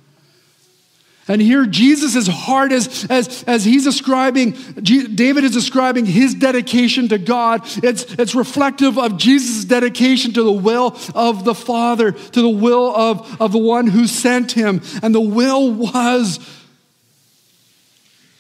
And 1.27 1.41
here, 1.41 1.65
Jesus, 1.65 2.17
as 2.17 2.27
hard 2.27 2.73
as, 2.73 3.05
as, 3.09 3.43
as 3.43 3.63
he's 3.63 3.85
describing, 3.85 4.51
David 4.81 5.45
is 5.45 5.51
describing 5.51 6.05
his 6.05 6.33
dedication 6.33 7.07
to 7.09 7.17
God, 7.17 7.61
it's, 7.81 8.03
it's 8.15 8.35
reflective 8.35 8.97
of 8.97 9.17
Jesus' 9.17 9.63
dedication 9.63 10.33
to 10.33 10.43
the 10.43 10.51
will 10.51 10.97
of 11.15 11.45
the 11.45 11.55
Father, 11.55 12.11
to 12.11 12.41
the 12.41 12.49
will 12.49 12.93
of, 12.93 13.41
of 13.41 13.53
the 13.53 13.57
one 13.57 13.87
who 13.87 14.05
sent 14.05 14.51
him. 14.51 14.81
And 15.01 15.15
the 15.15 15.21
will 15.21 15.71
was 15.71 16.39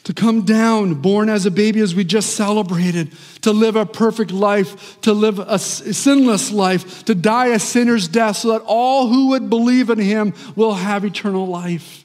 to 0.03 0.13
come 0.13 0.43
down, 0.43 0.95
born 0.95 1.29
as 1.29 1.45
a 1.45 1.51
baby, 1.51 1.79
as 1.79 1.95
we 1.95 2.03
just 2.03 2.35
celebrated, 2.35 3.13
to 3.43 3.53
live 3.53 3.77
a 3.77 3.85
perfect 3.85 4.31
life, 4.31 4.99
to 5.01 5.13
live 5.13 5.39
a 5.39 5.57
sinless 5.57 6.51
life, 6.51 7.05
to 7.05 7.15
die 7.15 7.47
a 7.47 7.59
sinner's 7.59 8.09
death, 8.09 8.35
so 8.37 8.51
that 8.51 8.63
all 8.65 9.07
who 9.07 9.29
would 9.29 9.49
believe 9.49 9.89
in 9.89 9.99
him 9.99 10.33
will 10.57 10.73
have 10.73 11.05
eternal 11.05 11.47
life. 11.47 12.02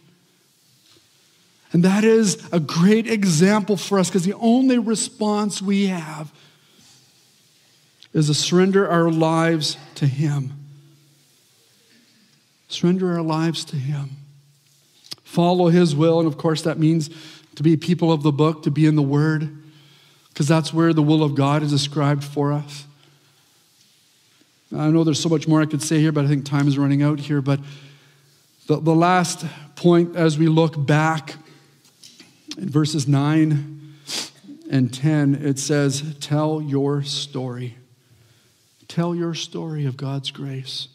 And 1.73 1.85
that 1.85 2.05
is 2.05 2.49
a 2.51 2.61
great 2.61 3.07
example 3.07 3.77
for 3.77 3.99
us 3.99 4.09
because 4.09 4.25
the 4.25 4.35
only 4.35 4.79
response 4.79 5.61
we 5.61 5.87
have 5.87 6.33
is 8.15 8.29
to 8.29 8.35
surrender 8.35 8.89
our 8.89 9.11
lives 9.11 9.77
to 9.97 10.07
Him. 10.07 10.53
Surrender 12.69 13.13
our 13.13 13.23
lives 13.23 13.65
to 13.67 13.77
Him. 13.77 14.11
Follow 15.25 15.69
His 15.69 15.95
will. 15.95 16.21
And 16.21 16.27
of 16.27 16.39
course, 16.39 16.63
that 16.63 16.79
means 16.79 17.11
to 17.57 17.63
be 17.63 17.77
people 17.77 18.13
of 18.13 18.23
the 18.23 18.33
book, 18.33 18.63
to 18.63 18.71
be 18.71 18.87
in 18.87 18.97
the 18.97 19.03
Word, 19.03 19.51
because 20.31 20.49
that's 20.49 20.73
where 20.73 20.95
the 20.95 21.03
will 21.03 21.23
of 21.23 21.35
God 21.35 21.63
is 21.63 21.71
described 21.71 22.25
for 22.25 22.53
us. 22.53 22.87
I 24.75 24.89
know 24.89 25.03
there's 25.03 25.21
so 25.21 25.29
much 25.29 25.49
more 25.49 25.61
I 25.61 25.67
could 25.67 25.83
say 25.83 25.99
here, 25.99 26.13
but 26.13 26.25
I 26.25 26.29
think 26.29 26.45
time 26.45 26.69
is 26.69 26.79
running 26.79 27.03
out 27.03 27.21
here. 27.21 27.41
But 27.41 27.61
the, 28.67 28.81
the 28.81 28.95
last 28.95 29.45
point 29.77 30.15
as 30.15 30.39
we 30.39 30.47
look 30.47 30.87
back 30.87 31.37
in 32.59 32.69
verses 32.69 33.07
9 33.07 33.95
and 34.71 34.93
10, 34.93 35.37
it 35.37 35.59
says, 35.59 36.17
Tell 36.21 36.61
your 36.61 37.03
story. 37.03 37.77
Tell 38.89 39.15
your 39.15 39.35
story 39.35 39.87
of 39.87 39.97
God's 39.97 40.31
grace. 40.31 40.89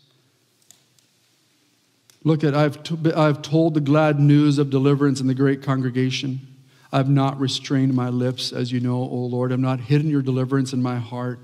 Look 2.24 2.44
at, 2.44 2.54
I've, 2.54 2.84
t- 2.84 3.14
I've 3.14 3.42
told 3.42 3.74
the 3.74 3.82
glad 3.82 4.20
news 4.20 4.58
of 4.58 4.70
deliverance 4.70 5.20
in 5.20 5.28
the 5.28 5.34
great 5.34 5.62
congregation. 5.62 6.42
I've 6.92 7.10
not 7.10 7.40
restrained 7.40 7.94
my 7.94 8.10
lips, 8.10 8.52
as 8.54 8.72
you 8.72 8.80
know, 8.80 9.02
O 9.02 9.16
Lord. 9.26 9.52
I've 9.52 9.60
not 9.60 9.80
hidden 9.80 10.10
your 10.10 10.22
deliverance 10.22 10.74
in 10.74 10.82
my 10.82 10.98
heart. 10.98 11.40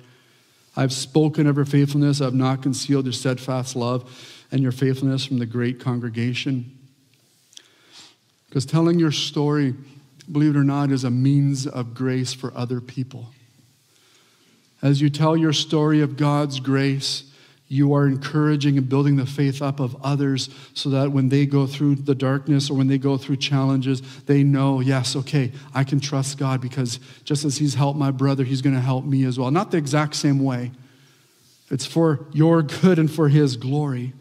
I've 0.75 0.93
spoken 0.93 1.47
of 1.47 1.55
your 1.55 1.65
faithfulness. 1.65 2.21
I've 2.21 2.33
not 2.33 2.61
concealed 2.61 3.05
your 3.05 3.13
steadfast 3.13 3.75
love 3.75 4.45
and 4.51 4.61
your 4.61 4.71
faithfulness 4.71 5.25
from 5.25 5.39
the 5.39 5.45
great 5.45 5.79
congregation. 5.79 6.77
Because 8.47 8.65
telling 8.65 8.99
your 8.99 9.11
story, 9.11 9.75
believe 10.31 10.55
it 10.55 10.59
or 10.59 10.63
not, 10.63 10.91
is 10.91 11.03
a 11.03 11.11
means 11.11 11.67
of 11.67 11.93
grace 11.93 12.33
for 12.33 12.53
other 12.55 12.81
people. 12.81 13.27
As 14.81 15.01
you 15.01 15.09
tell 15.09 15.35
your 15.35 15.53
story 15.53 16.01
of 16.01 16.15
God's 16.15 16.59
grace, 16.59 17.29
you 17.71 17.93
are 17.93 18.07
encouraging 18.07 18.77
and 18.77 18.89
building 18.89 19.15
the 19.15 19.27
faith 19.27 19.61
up 19.61 19.79
of 19.79 19.95
others 20.03 20.49
so 20.73 20.89
that 20.89 21.11
when 21.11 21.29
they 21.29 21.45
go 21.45 21.67
through 21.67 21.95
the 21.95 22.15
darkness 22.15 22.69
or 22.69 22.73
when 22.73 22.87
they 22.87 22.97
go 22.97 23.15
through 23.15 23.37
challenges, 23.37 24.01
they 24.25 24.43
know, 24.43 24.79
yes, 24.79 25.15
okay, 25.15 25.51
I 25.73 25.83
can 25.83 25.99
trust 25.99 26.39
God 26.39 26.61
because 26.61 26.99
just 27.25 27.45
as 27.45 27.57
He's 27.59 27.75
helped 27.75 27.99
my 27.99 28.09
brother, 28.09 28.43
He's 28.43 28.63
going 28.63 28.75
to 28.75 28.81
help 28.81 29.05
me 29.05 29.23
as 29.25 29.37
well. 29.37 29.51
Not 29.51 29.69
the 29.69 29.77
exact 29.77 30.15
same 30.15 30.43
way, 30.43 30.71
it's 31.69 31.85
for 31.85 32.25
your 32.33 32.63
good 32.63 32.97
and 32.97 33.11
for 33.11 33.29
His 33.29 33.55
glory. 33.55 34.13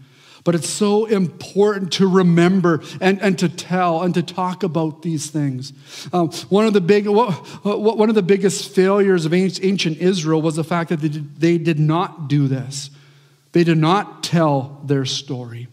But 0.44 0.54
it's 0.54 0.68
so 0.68 1.06
important 1.06 1.92
to 1.94 2.06
remember 2.06 2.80
and, 3.00 3.20
and 3.20 3.38
to 3.38 3.48
tell 3.48 4.02
and 4.02 4.14
to 4.14 4.22
talk 4.22 4.62
about 4.62 5.02
these 5.02 5.30
things. 5.30 5.72
Um, 6.12 6.30
one, 6.48 6.66
of 6.66 6.72
the 6.72 6.80
big, 6.80 7.06
one 7.06 8.08
of 8.08 8.14
the 8.14 8.22
biggest 8.22 8.74
failures 8.74 9.26
of 9.26 9.34
ancient 9.34 9.98
Israel 9.98 10.40
was 10.40 10.56
the 10.56 10.64
fact 10.64 10.90
that 10.90 11.00
they 11.00 11.08
they 11.08 11.58
did 11.58 11.78
not 11.80 12.28
do 12.28 12.46
this. 12.46 12.90
They 13.52 13.64
did 13.64 13.78
not 13.78 14.22
tell 14.22 14.80
their 14.84 15.04
story. 15.04 15.68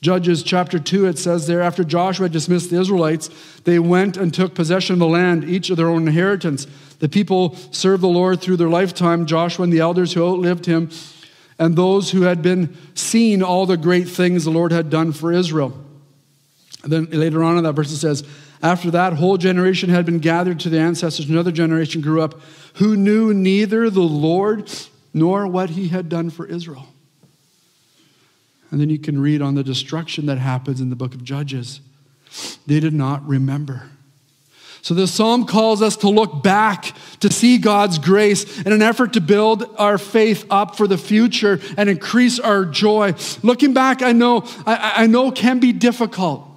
Judges 0.00 0.42
chapter 0.42 0.80
2, 0.80 1.06
it 1.06 1.18
says 1.18 1.46
there, 1.46 1.62
after 1.62 1.84
Joshua 1.84 2.28
dismissed 2.28 2.70
the 2.70 2.80
Israelites, 2.80 3.30
they 3.62 3.78
went 3.78 4.16
and 4.16 4.34
took 4.34 4.52
possession 4.52 4.94
of 4.94 4.98
the 4.98 5.06
land, 5.06 5.44
each 5.44 5.70
of 5.70 5.76
their 5.76 5.88
own 5.88 6.08
inheritance. 6.08 6.66
The 6.98 7.08
people 7.08 7.54
served 7.70 8.02
the 8.02 8.08
Lord 8.08 8.40
through 8.40 8.56
their 8.56 8.68
lifetime. 8.68 9.26
Joshua 9.26 9.62
and 9.62 9.72
the 9.72 9.78
elders 9.78 10.12
who 10.12 10.26
outlived 10.26 10.66
him, 10.66 10.90
and 11.62 11.76
those 11.76 12.10
who 12.10 12.22
had 12.22 12.42
been 12.42 12.76
seen 12.96 13.40
all 13.40 13.66
the 13.66 13.76
great 13.76 14.08
things 14.08 14.42
the 14.42 14.50
Lord 14.50 14.72
had 14.72 14.90
done 14.90 15.12
for 15.12 15.30
Israel. 15.30 15.72
And 16.82 16.92
then 16.92 17.04
later 17.04 17.44
on 17.44 17.56
in 17.56 17.62
that 17.62 17.74
verse 17.74 17.92
it 17.92 17.98
says, 17.98 18.24
After 18.60 18.90
that 18.90 19.12
whole 19.12 19.36
generation 19.36 19.88
had 19.88 20.04
been 20.04 20.18
gathered 20.18 20.58
to 20.60 20.68
the 20.68 20.80
ancestors, 20.80 21.30
another 21.30 21.52
generation 21.52 22.00
grew 22.00 22.20
up 22.20 22.40
who 22.74 22.96
knew 22.96 23.32
neither 23.32 23.90
the 23.90 24.00
Lord 24.00 24.72
nor 25.14 25.46
what 25.46 25.70
he 25.70 25.86
had 25.86 26.08
done 26.08 26.30
for 26.30 26.46
Israel. 26.46 26.88
And 28.72 28.80
then 28.80 28.90
you 28.90 28.98
can 28.98 29.20
read 29.20 29.40
on 29.40 29.54
the 29.54 29.62
destruction 29.62 30.26
that 30.26 30.38
happens 30.38 30.80
in 30.80 30.90
the 30.90 30.96
book 30.96 31.14
of 31.14 31.22
Judges. 31.22 31.80
They 32.66 32.80
did 32.80 32.92
not 32.92 33.24
remember. 33.24 33.88
So 34.82 34.94
the 34.94 35.06
psalm 35.06 35.46
calls 35.46 35.80
us 35.80 35.96
to 35.98 36.08
look 36.08 36.42
back 36.42 36.92
to 37.20 37.32
see 37.32 37.58
God's 37.58 38.00
grace 38.00 38.60
in 38.62 38.72
an 38.72 38.82
effort 38.82 39.12
to 39.12 39.20
build 39.20 39.64
our 39.78 39.96
faith 39.96 40.44
up 40.50 40.76
for 40.76 40.88
the 40.88 40.98
future 40.98 41.60
and 41.76 41.88
increase 41.88 42.40
our 42.40 42.64
joy. 42.64 43.14
Looking 43.44 43.74
back, 43.74 44.02
I 44.02 44.10
know, 44.10 44.44
I, 44.66 44.92
I 44.96 45.06
know 45.06 45.30
can 45.30 45.60
be 45.60 45.72
difficult. 45.72 46.48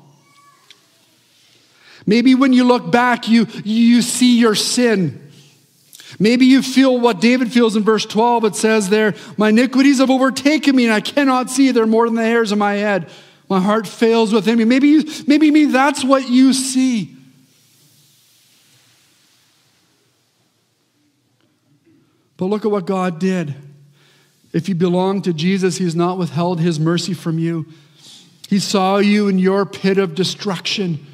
Maybe 2.08 2.34
when 2.34 2.52
you 2.52 2.64
look 2.64 2.92
back, 2.92 3.30
you, 3.30 3.46
you 3.64 4.02
see 4.02 4.40
your 4.40 4.56
sin. 4.56 5.22
Maybe 6.18 6.48
you 6.48 6.64
feel 6.64 7.00
what 7.00 7.22
David 7.22 7.52
feels 7.52 7.76
in 7.76 7.84
verse 7.84 8.08
12. 8.08 8.46
It 8.46 8.56
says 8.56 8.90
there, 8.90 9.14
My 9.38 9.50
iniquities 9.50 10.00
have 10.00 10.10
overtaken 10.10 10.76
me, 10.76 10.86
and 10.86 10.94
I 10.94 11.02
cannot 11.02 11.52
see. 11.52 11.70
They're 11.70 11.86
more 11.86 12.08
than 12.08 12.16
the 12.16 12.24
hairs 12.24 12.52
of 12.52 12.58
my 12.58 12.74
head. 12.74 13.08
My 13.50 13.60
heart 13.60 13.86
fails 13.86 14.34
within 14.34 14.58
me. 14.58 14.66
Maybe, 14.66 14.88
you, 14.88 15.04
maybe 15.28 15.52
me, 15.52 15.66
that's 15.66 16.04
what 16.04 16.28
you 16.28 16.54
see. 16.54 17.15
But 22.38 22.46
look 22.46 22.66
at 22.66 22.72
what 22.72 22.86
God 22.86 23.20
did. 23.20 23.56
If 24.52 24.70
you 24.70 24.76
belong 24.76 25.22
to 25.24 25.34
Jesus, 25.34 25.78
He's 25.78 25.96
not 25.96 26.18
withheld 26.18 26.60
His 26.60 26.80
mercy 26.80 27.14
from 27.14 27.40
you. 27.40 27.66
He 28.50 28.60
saw 28.60 28.98
you 28.98 29.28
in 29.28 29.40
your 29.40 29.66
pit 29.66 29.98
of 29.98 30.16
destruction. 30.16 31.06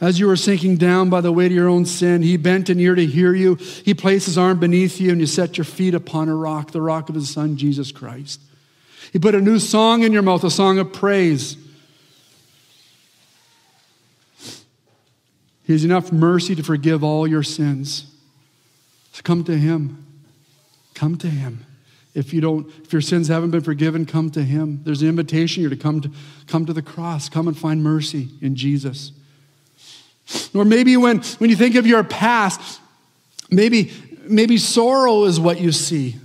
As 0.00 0.18
you 0.18 0.26
were 0.26 0.36
sinking 0.36 0.78
down 0.78 1.10
by 1.10 1.20
the 1.20 1.32
weight 1.32 1.46
of 1.46 1.52
your 1.52 1.68
own 1.68 1.86
sin, 1.86 2.22
he 2.22 2.36
bent 2.36 2.68
an 2.68 2.80
ear 2.80 2.96
to 2.96 3.06
hear 3.06 3.34
you. 3.34 3.54
He 3.54 3.94
placed 3.94 4.26
his 4.26 4.36
arm 4.36 4.58
beneath 4.58 5.00
you, 5.00 5.10
and 5.12 5.20
you 5.20 5.26
set 5.26 5.56
your 5.56 5.64
feet 5.64 5.94
upon 5.94 6.28
a 6.28 6.34
rock, 6.34 6.72
the 6.72 6.80
rock 6.80 7.08
of 7.08 7.14
his 7.14 7.30
son, 7.30 7.56
Jesus 7.56 7.92
Christ. 7.92 8.40
He 9.12 9.18
put 9.18 9.36
a 9.36 9.40
new 9.40 9.60
song 9.60 10.02
in 10.02 10.12
your 10.12 10.22
mouth, 10.22 10.42
a 10.42 10.50
song 10.50 10.78
of 10.78 10.92
praise. 10.92 11.56
He 15.64 15.72
has 15.72 15.84
enough 15.84 16.10
mercy 16.10 16.56
to 16.56 16.62
forgive 16.64 17.04
all 17.04 17.26
your 17.26 17.44
sins. 17.44 18.11
So 19.12 19.22
come 19.22 19.44
to 19.44 19.56
him. 19.56 20.04
Come 20.94 21.16
to 21.18 21.28
him. 21.28 21.64
If 22.14 22.34
you 22.34 22.40
don't, 22.40 22.70
if 22.84 22.92
your 22.92 23.00
sins 23.00 23.28
haven't 23.28 23.52
been 23.52 23.62
forgiven, 23.62 24.04
come 24.04 24.30
to 24.32 24.42
him. 24.42 24.80
There's 24.84 25.00
an 25.00 25.08
invitation 25.08 25.62
here 25.62 25.70
to 25.70 25.76
come 25.76 26.02
to 26.02 26.10
come 26.46 26.66
to 26.66 26.72
the 26.72 26.82
cross. 26.82 27.28
Come 27.28 27.48
and 27.48 27.56
find 27.56 27.82
mercy 27.82 28.28
in 28.42 28.54
Jesus. 28.54 29.12
Or 30.54 30.64
maybe 30.64 30.96
when, 30.96 31.20
when 31.38 31.50
you 31.50 31.56
think 31.56 31.74
of 31.74 31.86
your 31.86 32.04
past, 32.04 32.80
maybe, 33.50 33.92
maybe 34.26 34.56
sorrow 34.58 35.24
is 35.24 35.40
what 35.40 35.60
you 35.60 35.72
see. 35.72 36.16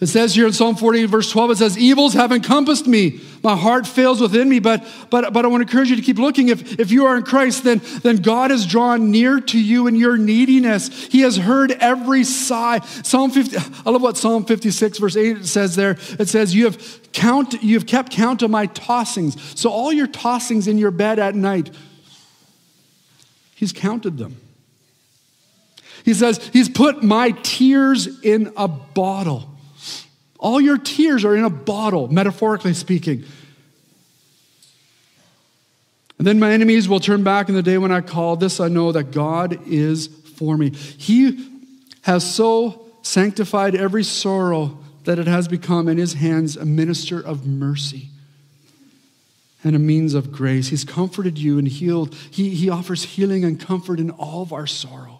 It 0.00 0.06
says 0.06 0.32
here 0.32 0.46
in 0.46 0.52
Psalm 0.52 0.76
40, 0.76 1.06
verse 1.06 1.28
12, 1.28 1.50
it 1.50 1.58
says, 1.58 1.76
Evils 1.76 2.14
have 2.14 2.30
encompassed 2.30 2.86
me. 2.86 3.20
My 3.42 3.56
heart 3.56 3.84
fails 3.84 4.20
within 4.20 4.48
me. 4.48 4.60
But, 4.60 4.86
but, 5.10 5.32
but 5.32 5.44
I 5.44 5.48
want 5.48 5.60
to 5.60 5.68
encourage 5.68 5.90
you 5.90 5.96
to 5.96 6.02
keep 6.02 6.18
looking. 6.18 6.50
If, 6.50 6.78
if 6.78 6.92
you 6.92 7.06
are 7.06 7.16
in 7.16 7.24
Christ, 7.24 7.64
then, 7.64 7.80
then 8.02 8.16
God 8.18 8.52
has 8.52 8.64
drawn 8.64 9.10
near 9.10 9.40
to 9.40 9.60
you 9.60 9.88
in 9.88 9.96
your 9.96 10.16
neediness. 10.16 11.06
He 11.06 11.22
has 11.22 11.36
heard 11.36 11.72
every 11.72 12.22
sigh. 12.22 12.78
Psalm 12.78 13.32
50, 13.32 13.56
I 13.84 13.90
love 13.90 14.00
what 14.00 14.16
Psalm 14.16 14.44
56, 14.44 14.98
verse 14.98 15.16
8 15.16 15.44
says 15.44 15.74
there. 15.74 15.96
It 16.20 16.28
says, 16.28 16.54
You 16.54 16.66
have 16.66 17.12
count, 17.12 17.60
you 17.60 17.74
have 17.74 17.86
kept 17.86 18.12
count 18.12 18.42
of 18.42 18.52
my 18.52 18.68
tossings. 18.68 19.58
So 19.58 19.68
all 19.68 19.92
your 19.92 20.06
tossings 20.06 20.68
in 20.68 20.78
your 20.78 20.92
bed 20.92 21.18
at 21.18 21.34
night, 21.34 21.70
He's 23.56 23.72
counted 23.72 24.16
them. 24.16 24.36
He 26.04 26.14
says, 26.14 26.38
He's 26.52 26.68
put 26.68 27.02
my 27.02 27.32
tears 27.42 28.22
in 28.22 28.52
a 28.56 28.68
bottle. 28.68 29.57
All 30.38 30.60
your 30.60 30.78
tears 30.78 31.24
are 31.24 31.36
in 31.36 31.44
a 31.44 31.50
bottle, 31.50 32.08
metaphorically 32.08 32.74
speaking. 32.74 33.24
And 36.18 36.26
then 36.26 36.38
my 36.38 36.52
enemies 36.52 36.88
will 36.88 37.00
turn 37.00 37.22
back 37.22 37.48
in 37.48 37.54
the 37.54 37.62
day 37.62 37.78
when 37.78 37.92
I 37.92 38.00
call. 38.00 38.36
This 38.36 38.60
I 38.60 38.68
know 38.68 38.92
that 38.92 39.12
God 39.12 39.66
is 39.66 40.08
for 40.36 40.56
me. 40.56 40.70
He 40.70 41.48
has 42.02 42.34
so 42.34 42.86
sanctified 43.02 43.74
every 43.74 44.04
sorrow 44.04 44.78
that 45.04 45.18
it 45.18 45.26
has 45.26 45.48
become 45.48 45.88
in 45.88 45.96
his 45.96 46.14
hands 46.14 46.56
a 46.56 46.64
minister 46.64 47.20
of 47.20 47.46
mercy 47.46 48.08
and 49.64 49.74
a 49.74 49.78
means 49.78 50.14
of 50.14 50.32
grace. 50.32 50.68
He's 50.68 50.84
comforted 50.84 51.38
you 51.38 51.58
and 51.58 51.66
healed. 51.66 52.14
He, 52.14 52.50
he 52.50 52.68
offers 52.68 53.02
healing 53.02 53.44
and 53.44 53.58
comfort 53.58 54.00
in 54.00 54.10
all 54.10 54.42
of 54.42 54.52
our 54.52 54.66
sorrow. 54.66 55.17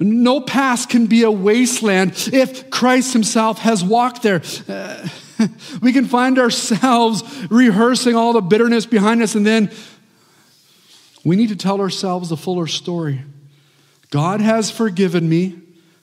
No 0.00 0.40
past 0.40 0.88
can 0.88 1.06
be 1.06 1.22
a 1.22 1.30
wasteland 1.30 2.28
if 2.32 2.70
Christ 2.70 3.12
Himself 3.12 3.60
has 3.60 3.82
walked 3.82 4.22
there. 4.22 4.42
Uh, 4.68 5.08
we 5.82 5.92
can 5.92 6.04
find 6.04 6.38
ourselves 6.38 7.22
rehearsing 7.50 8.14
all 8.14 8.32
the 8.32 8.40
bitterness 8.40 8.86
behind 8.86 9.22
us, 9.22 9.34
and 9.34 9.46
then 9.46 9.70
we 11.24 11.36
need 11.36 11.48
to 11.48 11.56
tell 11.56 11.80
ourselves 11.80 12.28
the 12.28 12.36
fuller 12.36 12.66
story. 12.66 13.22
God 14.10 14.40
has 14.40 14.70
forgiven 14.70 15.28
me, 15.28 15.56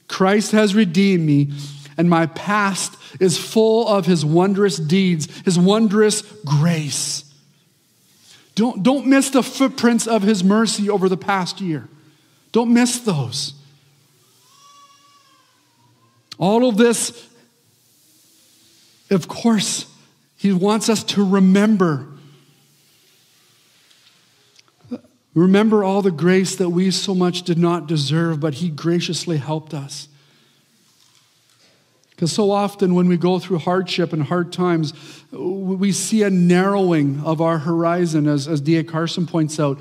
Christ 0.08 0.52
has 0.52 0.76
redeemed 0.76 1.26
me, 1.26 1.52
and 1.98 2.10
my 2.10 2.28
past 2.28 2.96
is 3.20 3.38
full 3.38 3.88
of 3.88 4.06
His 4.06 4.26
wondrous 4.26 4.78
deeds, 4.78 5.28
His 5.42 5.58
wondrous 5.58 6.22
grace. 6.44 7.24
Don't, 8.54 8.84
don't 8.84 9.08
miss 9.08 9.30
the 9.30 9.44
footprints 9.44 10.08
of 10.08 10.22
His 10.22 10.44
mercy 10.44 10.90
over 10.90 11.10
the 11.10 11.18
past 11.18 11.60
year. 11.60 11.88
Don't 12.52 12.74
miss 12.74 13.00
those. 13.00 13.54
All 16.38 16.68
of 16.68 16.78
this, 16.78 17.28
of 19.10 19.28
course, 19.28 19.86
he 20.36 20.52
wants 20.52 20.90
us 20.90 21.04
to 21.04 21.26
remember. 21.26 22.08
Remember 25.34 25.84
all 25.84 26.02
the 26.02 26.12
grace 26.12 26.56
that 26.56 26.70
we 26.70 26.92
so 26.92 27.14
much 27.16 27.44
did 27.44 27.58
not 27.58 27.88
deserve, 27.88 28.40
but 28.40 28.56
he 28.56 28.70
graciously 28.70 29.38
helped 29.38 29.74
us. 29.74 30.08
Because 32.16 32.32
so 32.32 32.50
often 32.50 32.96
when 32.96 33.10
we 33.10 33.18
go 33.18 33.40
through 33.40 33.60
hardship 33.60 34.14
and 34.14 34.24
hard 34.24 34.54
times, 34.54 34.94
we 35.34 35.92
see 35.92 36.24
a 36.24 36.30
narrowing 36.30 37.22
of 37.26 37.42
our 37.42 37.58
horizon, 37.58 38.26
as, 38.26 38.48
as 38.48 38.62
D.A. 38.62 38.86
Carson 38.86 39.28
points 39.28 39.60
out. 39.60 39.78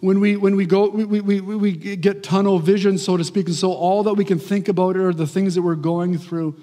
When 0.00 0.20
we, 0.20 0.38
when 0.38 0.56
we 0.56 0.64
go, 0.64 0.88
we, 0.88 1.20
we, 1.20 1.40
we 1.40 1.72
get 1.72 2.22
tunnel 2.22 2.60
vision, 2.60 2.96
so 2.96 3.18
to 3.18 3.24
speak, 3.24 3.46
and 3.46 3.54
so 3.54 3.72
all 3.72 4.02
that 4.04 4.14
we 4.14 4.24
can 4.24 4.38
think 4.38 4.68
about 4.68 4.96
are 4.96 5.12
the 5.12 5.26
things 5.26 5.54
that 5.54 5.60
we're 5.60 5.74
going 5.74 6.16
through. 6.16 6.58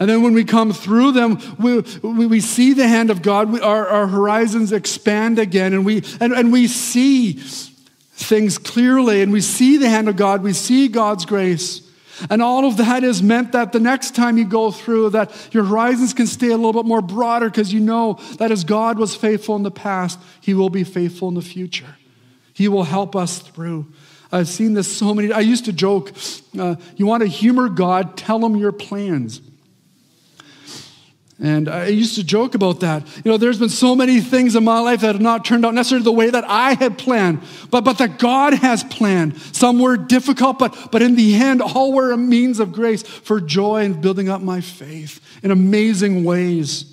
And 0.00 0.10
then 0.10 0.22
when 0.22 0.34
we 0.34 0.44
come 0.44 0.72
through 0.72 1.12
them, 1.12 1.38
we, 1.56 1.82
we, 2.02 2.26
we 2.26 2.40
see 2.40 2.72
the 2.72 2.88
hand 2.88 3.10
of 3.10 3.22
God, 3.22 3.52
we, 3.52 3.60
our, 3.60 3.86
our 3.86 4.08
horizons 4.08 4.72
expand 4.72 5.38
again, 5.38 5.72
and 5.72 5.86
we, 5.86 6.02
and, 6.20 6.32
and 6.32 6.50
we 6.50 6.66
see 6.66 7.34
things 7.34 8.58
clearly, 8.58 9.22
and 9.22 9.30
we 9.30 9.40
see 9.40 9.76
the 9.76 9.88
hand 9.88 10.08
of 10.08 10.16
God, 10.16 10.42
we 10.42 10.52
see 10.52 10.88
God's 10.88 11.24
grace. 11.24 11.85
And 12.30 12.40
all 12.40 12.64
of 12.64 12.78
that 12.78 13.04
is 13.04 13.22
meant 13.22 13.52
that 13.52 13.72
the 13.72 13.80
next 13.80 14.14
time 14.14 14.38
you 14.38 14.44
go 14.44 14.70
through, 14.70 15.10
that 15.10 15.30
your 15.52 15.64
horizons 15.64 16.14
can 16.14 16.26
stay 16.26 16.48
a 16.48 16.56
little 16.56 16.72
bit 16.72 16.86
more 16.86 17.02
broader 17.02 17.48
because 17.48 17.72
you 17.72 17.80
know 17.80 18.18
that 18.38 18.50
as 18.50 18.64
God 18.64 18.98
was 18.98 19.14
faithful 19.14 19.56
in 19.56 19.62
the 19.62 19.70
past, 19.70 20.18
He 20.40 20.54
will 20.54 20.70
be 20.70 20.84
faithful 20.84 21.28
in 21.28 21.34
the 21.34 21.42
future. 21.42 21.96
He 22.52 22.68
will 22.68 22.84
help 22.84 23.14
us 23.14 23.38
through. 23.38 23.86
I've 24.32 24.48
seen 24.48 24.74
this 24.74 24.94
so 24.94 25.14
many. 25.14 25.32
I 25.32 25.40
used 25.40 25.66
to 25.66 25.72
joke, 25.72 26.12
uh, 26.58 26.76
you 26.96 27.06
want 27.06 27.22
to 27.22 27.28
humor 27.28 27.68
God, 27.68 28.16
tell 28.16 28.44
him 28.44 28.56
your 28.56 28.72
plans. 28.72 29.40
And 31.38 31.68
I 31.68 31.88
used 31.88 32.14
to 32.14 32.24
joke 32.24 32.54
about 32.54 32.80
that. 32.80 33.06
You 33.16 33.30
know, 33.30 33.36
there's 33.36 33.58
been 33.58 33.68
so 33.68 33.94
many 33.94 34.20
things 34.20 34.56
in 34.56 34.64
my 34.64 34.80
life 34.80 35.02
that 35.02 35.08
have 35.08 35.20
not 35.20 35.44
turned 35.44 35.66
out 35.66 35.74
necessarily 35.74 36.04
the 36.04 36.12
way 36.12 36.30
that 36.30 36.44
I 36.44 36.72
had 36.74 36.96
planned, 36.96 37.42
but, 37.70 37.84
but 37.84 37.98
that 37.98 38.18
God 38.18 38.54
has 38.54 38.82
planned. 38.84 39.38
Some 39.54 39.78
were 39.78 39.98
difficult, 39.98 40.58
but, 40.58 40.90
but 40.90 41.02
in 41.02 41.14
the 41.14 41.34
end, 41.34 41.60
all 41.60 41.92
were 41.92 42.10
a 42.10 42.16
means 42.16 42.58
of 42.58 42.72
grace 42.72 43.02
for 43.02 43.38
joy 43.38 43.84
and 43.84 44.00
building 44.00 44.30
up 44.30 44.40
my 44.40 44.62
faith 44.62 45.20
in 45.42 45.50
amazing 45.50 46.24
ways. 46.24 46.90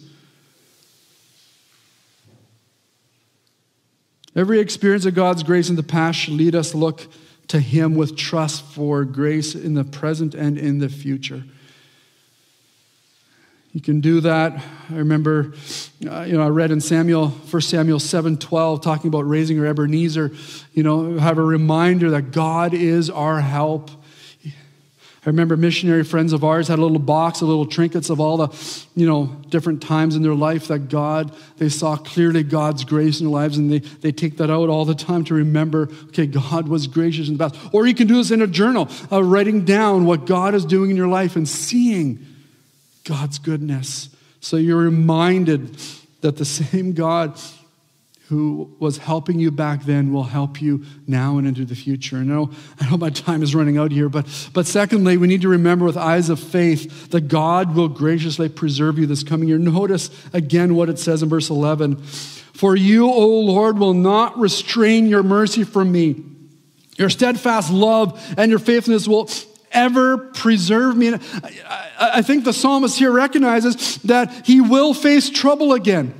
Every 4.36 4.60
experience 4.60 5.06
of 5.06 5.16
God's 5.16 5.44
grace 5.44 5.70
in 5.70 5.78
the 5.78 5.84
past 5.84 6.20
should 6.20 6.34
lead 6.34 6.54
us 6.54 6.72
to 6.72 6.78
look 6.78 7.08
to 7.48 7.60
Him 7.60 7.96
with 7.96 8.18
trust 8.18 8.64
for 8.66 9.06
grace 9.06 9.56
in 9.56 9.74
the 9.74 9.84
present 9.86 10.34
and 10.34 10.58
in 10.58 10.80
the 10.80 10.90
future. 10.90 11.44
You 13.74 13.82
can 13.82 14.02
do 14.02 14.22
that. 14.22 14.64
I 14.92 14.98
remember, 14.98 15.56
uh, 16.08 16.22
you 16.22 16.34
know, 16.34 16.44
I 16.44 16.50
read 16.50 16.70
in 16.70 16.80
Samuel, 16.80 17.30
1 17.30 17.62
Samuel 17.64 18.00
7 18.00 18.38
12, 18.38 18.82
talking 18.82 19.08
about 19.08 19.28
raising 19.28 19.60
our 19.60 19.66
Ebenezer, 19.66 20.32
you 20.74 20.84
know, 20.84 21.18
have 21.18 21.40
a 21.40 21.44
reminder 21.44 22.12
that 22.12 22.32
God 22.32 22.76
is 22.76 23.10
our 23.10 23.42
help. 23.42 23.90
I 24.46 25.30
remember 25.30 25.58
missionary 25.58 26.04
friends 26.04 26.34
of 26.34 26.44
ours 26.44 26.68
had 26.68 26.78
a 26.78 26.84
little 26.84 27.00
box 27.00 27.42
of 27.42 27.48
little 27.48 27.66
trinkets 27.66 28.12
of 28.12 28.20
all 28.20 28.38
the, 28.38 28.86
you 28.94 29.08
know, 29.08 29.26
different 29.50 29.82
times 29.82 30.16
in 30.16 30.22
their 30.22 30.36
life 30.36 30.68
that 30.68 30.90
God, 30.90 31.36
they 31.58 31.70
saw 31.70 31.96
clearly 31.96 32.44
God's 32.44 32.84
grace 32.84 33.22
in 33.22 33.26
their 33.26 33.34
lives, 33.34 33.58
and 33.58 33.72
they, 33.72 33.80
they 33.80 34.12
take 34.12 34.38
that 34.38 34.52
out 34.52 34.70
all 34.70 34.86
the 34.86 34.94
time 34.94 35.24
to 35.24 35.34
remember, 35.34 35.90
okay, 36.10 36.28
God 36.28 36.68
was 36.68 36.86
gracious 36.86 37.28
in 37.28 37.38
the 37.38 37.50
past. 37.50 37.60
Or 37.74 37.88
you 37.88 37.96
can 37.96 38.06
do 38.06 38.16
this 38.16 38.30
in 38.30 38.44
a 38.44 38.48
journal, 38.48 38.88
uh, 39.12 39.24
writing 39.24 39.66
down 39.66 40.06
what 40.06 40.28
God 40.28 40.54
is 40.54 40.64
doing 40.64 40.92
in 40.92 40.96
your 40.96 41.08
life 41.08 41.36
and 41.36 41.50
seeing 41.50 42.28
God's 43.04 43.40
goodness. 43.40 44.10
So 44.40 44.58
you're 44.58 44.78
reminded 44.78 45.78
that 46.22 46.38
the 46.38 46.46
same 46.46 46.94
God 46.94 47.40
who 48.28 48.74
was 48.80 48.98
helping 48.98 49.40
you 49.40 49.52
back 49.52 49.84
then 49.84 50.14
will 50.14 50.24
help 50.24 50.62
you 50.62 50.84
now 51.06 51.38
and 51.38 51.46
into 51.46 51.66
the 51.66 51.76
future. 51.76 52.18
And 52.18 52.32
I 52.32 52.36
know, 52.36 52.52
I 52.80 52.90
know 52.90 52.98
my 52.98 53.10
time 53.10 53.44
is 53.44 53.54
running 53.54 53.78
out 53.78 53.92
here, 53.92 54.10
but, 54.10 54.26
but 54.54 54.66
secondly, 54.66 55.18
we 55.18 55.28
need 55.28 55.42
to 55.42 55.50
remember 55.50 55.86
with 55.86 55.98
eyes 55.98 56.30
of 56.30 56.40
faith 56.40 57.10
that 57.10 57.28
God 57.28 57.76
will 57.76 57.90
graciously 57.90 58.50
preserve 58.50 58.98
you 58.98 59.06
this 59.06 59.24
coming 59.24 59.50
year. 59.50 59.58
Notice 59.58 60.10
again 60.34 60.76
what 60.76 60.90
it 60.90 60.98
says 61.00 61.22
in 61.22 61.30
verse 61.30 61.50
11 61.50 61.98
For 61.98 62.76
you, 62.76 63.08
O 63.08 63.28
Lord, 63.42 63.78
will 63.78 63.94
not 63.94 64.40
restrain 64.40 65.08
your 65.08 65.24
mercy 65.24 65.64
from 65.64 65.92
me. 65.92 66.24
Your 66.98 67.10
steadfast 67.10 67.72
love 67.72 68.20
and 68.38 68.50
your 68.50 68.60
faithfulness 68.60 69.08
will 69.08 69.28
ever 69.74 70.18
preserve 70.18 70.96
me. 70.96 71.14
I 72.00 72.22
think 72.22 72.44
the 72.44 72.54
psalmist 72.54 72.98
here 72.98 73.12
recognizes 73.12 73.98
that 74.00 74.46
he 74.46 74.62
will 74.62 74.94
face 74.94 75.30
trouble 75.30 75.74
again. 75.74 76.14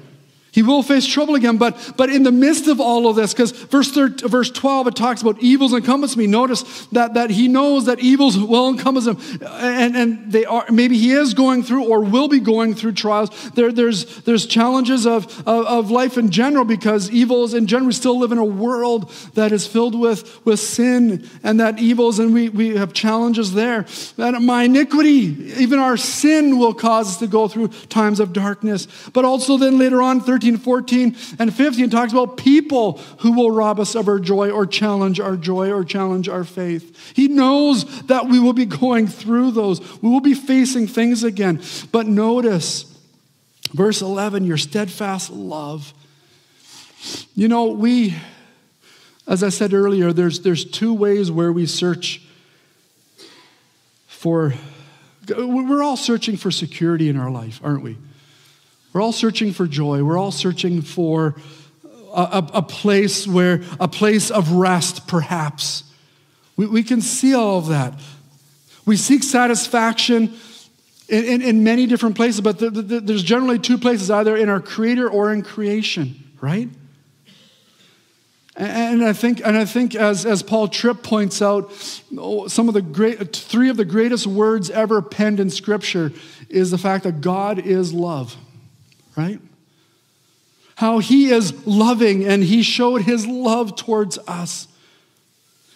He 0.54 0.62
will 0.62 0.84
face 0.84 1.08
trouble 1.08 1.34
again, 1.34 1.58
but, 1.58 1.94
but 1.98 2.12
in 2.12 2.22
the 2.22 2.32
midst 2.32 2.68
of 2.68 2.80
all 2.80 3.08
of 3.08 3.16
this, 3.16 3.34
because 3.34 3.52
verse, 3.52 3.90
verse 3.90 4.52
12, 4.52 4.86
it 4.86 4.96
talks 4.96 5.24
about 5.24 5.42
evils 5.42 5.74
encompass 5.74 6.16
me. 6.16 6.28
Notice 6.28 6.86
that, 6.92 7.16
that 7.16 7.32
he 7.32 7.48
knows 7.48 7.88
that 7.88 8.00
evils 8.00 8.38
will 8.38 8.70
encompass 8.70 9.08
him. 9.08 9.18
And, 9.42 9.98
and 9.98 10.32
they 10.32 10.46
are, 10.46 10.64
maybe 10.70 10.96
he 10.96 11.12
is 11.12 11.34
going 11.34 11.64
through 11.64 11.86
or 11.86 12.02
will 12.02 12.28
be 12.28 12.40
going 12.40 12.76
through 12.76 12.92
trials. 12.92 13.32
There, 13.56 13.72
there's, 13.72 14.22
there's 14.26 14.46
challenges 14.46 15.08
of, 15.08 15.26
of, 15.48 15.66
of 15.66 15.90
life 15.90 16.20
in 16.20 16.30
general 16.30 16.66
because 16.66 17.10
evils 17.10 17.56
in 17.56 17.66
general, 17.66 17.88
we 17.88 17.94
still 17.94 18.20
live 18.20 18.32
in 18.32 18.38
a 18.38 18.46
world 18.46 19.12
that 19.34 19.52
is 19.52 19.66
filled 19.66 20.00
with, 20.00 20.46
with 20.46 20.60
sin 20.60 21.28
and 21.42 21.60
that 21.62 21.80
evils, 21.80 22.20
and 22.20 22.32
we, 22.32 22.50
we 22.50 22.76
have 22.76 22.94
challenges 22.94 23.56
there. 23.56 23.88
And 24.20 24.46
my 24.46 24.66
iniquity, 24.66 25.52
even 25.58 25.80
our 25.80 25.98
sin 25.98 26.60
will 26.60 26.76
cause 26.76 27.08
us 27.10 27.18
to 27.18 27.28
go 27.28 27.48
through 27.48 27.70
times 27.90 28.20
of 28.20 28.34
darkness. 28.34 28.88
But 29.14 29.26
also 29.26 29.58
then 29.58 29.80
later 29.80 30.04
on, 30.04 30.22
13 30.22 30.43
13, 30.44 30.58
14, 30.58 31.16
and 31.40 31.56
15 31.56 31.90
talks 31.90 32.12
about 32.12 32.36
people 32.36 32.98
who 33.20 33.32
will 33.32 33.50
rob 33.50 33.80
us 33.80 33.96
of 33.96 34.10
our 34.10 34.20
joy 34.20 34.50
or 34.50 34.66
challenge 34.66 35.22
our 35.22 35.38
joy 35.38 35.72
or 35.72 35.86
challenge 35.86 36.28
our 36.28 36.44
faith. 36.44 37.14
He 37.16 37.30
knows 37.30 37.86
that 38.08 38.28
we 38.28 38.40
will 38.40 38.52
be 38.52 38.66
going 38.66 39.08
through 39.08 39.52
those. 39.52 39.80
We 40.02 40.10
will 40.10 40.20
be 40.20 40.34
facing 40.34 40.88
things 40.88 41.24
again. 41.24 41.62
But 41.94 42.08
notice, 42.08 42.94
verse 43.72 44.02
11, 44.02 44.44
your 44.44 44.58
steadfast 44.58 45.30
love. 45.30 45.94
You 47.36 47.48
know, 47.48 47.68
we, 47.68 48.14
as 49.26 49.44
I 49.44 49.50
said 49.50 49.74
earlier, 49.74 50.12
there's, 50.12 50.42
there's 50.42 50.66
two 50.66 50.94
ways 50.94 51.32
where 51.32 51.54
we 51.54 51.66
search 51.68 52.22
for, 54.08 54.54
we're 55.30 55.84
all 55.84 55.98
searching 55.98 56.36
for 56.36 56.52
security 56.52 57.08
in 57.08 57.16
our 57.16 57.32
life, 57.32 57.62
aren't 57.64 57.82
we? 57.82 57.98
We're 58.94 59.02
all 59.02 59.12
searching 59.12 59.52
for 59.52 59.68
joy. 59.68 60.04
We're 60.04 60.20
all 60.20 60.32
searching 60.32 60.84
for 60.84 61.36
a, 62.14 62.22
a, 62.22 62.50
a 62.56 62.62
place 62.62 63.28
where, 63.28 63.64
a 63.80 63.88
place 63.88 64.30
of 64.30 64.52
rest, 64.52 65.08
perhaps. 65.08 65.84
We, 66.56 66.68
we 66.68 66.84
can 66.84 67.02
see 67.02 67.34
all 67.34 67.58
of 67.58 67.68
that. 67.68 68.00
We 68.86 68.96
seek 68.96 69.24
satisfaction 69.24 70.36
in, 71.10 71.26
in, 71.26 71.42
in 71.42 71.64
many 71.64 71.88
different 71.88 72.16
places, 72.16 72.42
but 72.42 72.60
the, 72.60 72.70
the, 72.70 73.00
there's 73.00 73.24
generally 73.24 73.58
two 73.58 73.80
places 73.80 74.12
either 74.12 74.38
in 74.38 74.48
our 74.48 74.60
Creator 74.60 75.10
or 75.10 75.34
in 75.34 75.42
creation, 75.42 76.16
right? 76.40 76.70
And 78.56 79.04
I 79.04 79.14
think, 79.14 79.42
and 79.44 79.58
I 79.58 79.66
think 79.66 79.96
as, 79.96 80.28
as 80.28 80.44
Paul 80.44 80.68
Tripp 80.68 81.02
points 81.02 81.42
out, 81.42 81.74
some 81.74 82.68
of 82.68 82.76
the 82.76 82.84
great, 82.84 83.36
three 83.36 83.70
of 83.70 83.78
the 83.78 83.86
greatest 83.86 84.28
words 84.28 84.70
ever 84.70 85.02
penned 85.02 85.40
in 85.40 85.50
Scripture 85.50 86.12
is 86.50 86.70
the 86.70 86.78
fact 86.78 87.06
that 87.06 87.22
God 87.22 87.58
is 87.58 87.92
love 87.92 88.38
right? 89.16 89.40
How 90.76 91.00
he 91.00 91.30
is 91.30 91.66
loving 91.66 92.26
and 92.26 92.44
he 92.44 92.64
showed 92.64 93.04
his 93.04 93.28
love 93.28 93.76
towards 93.76 94.18
us 94.28 94.68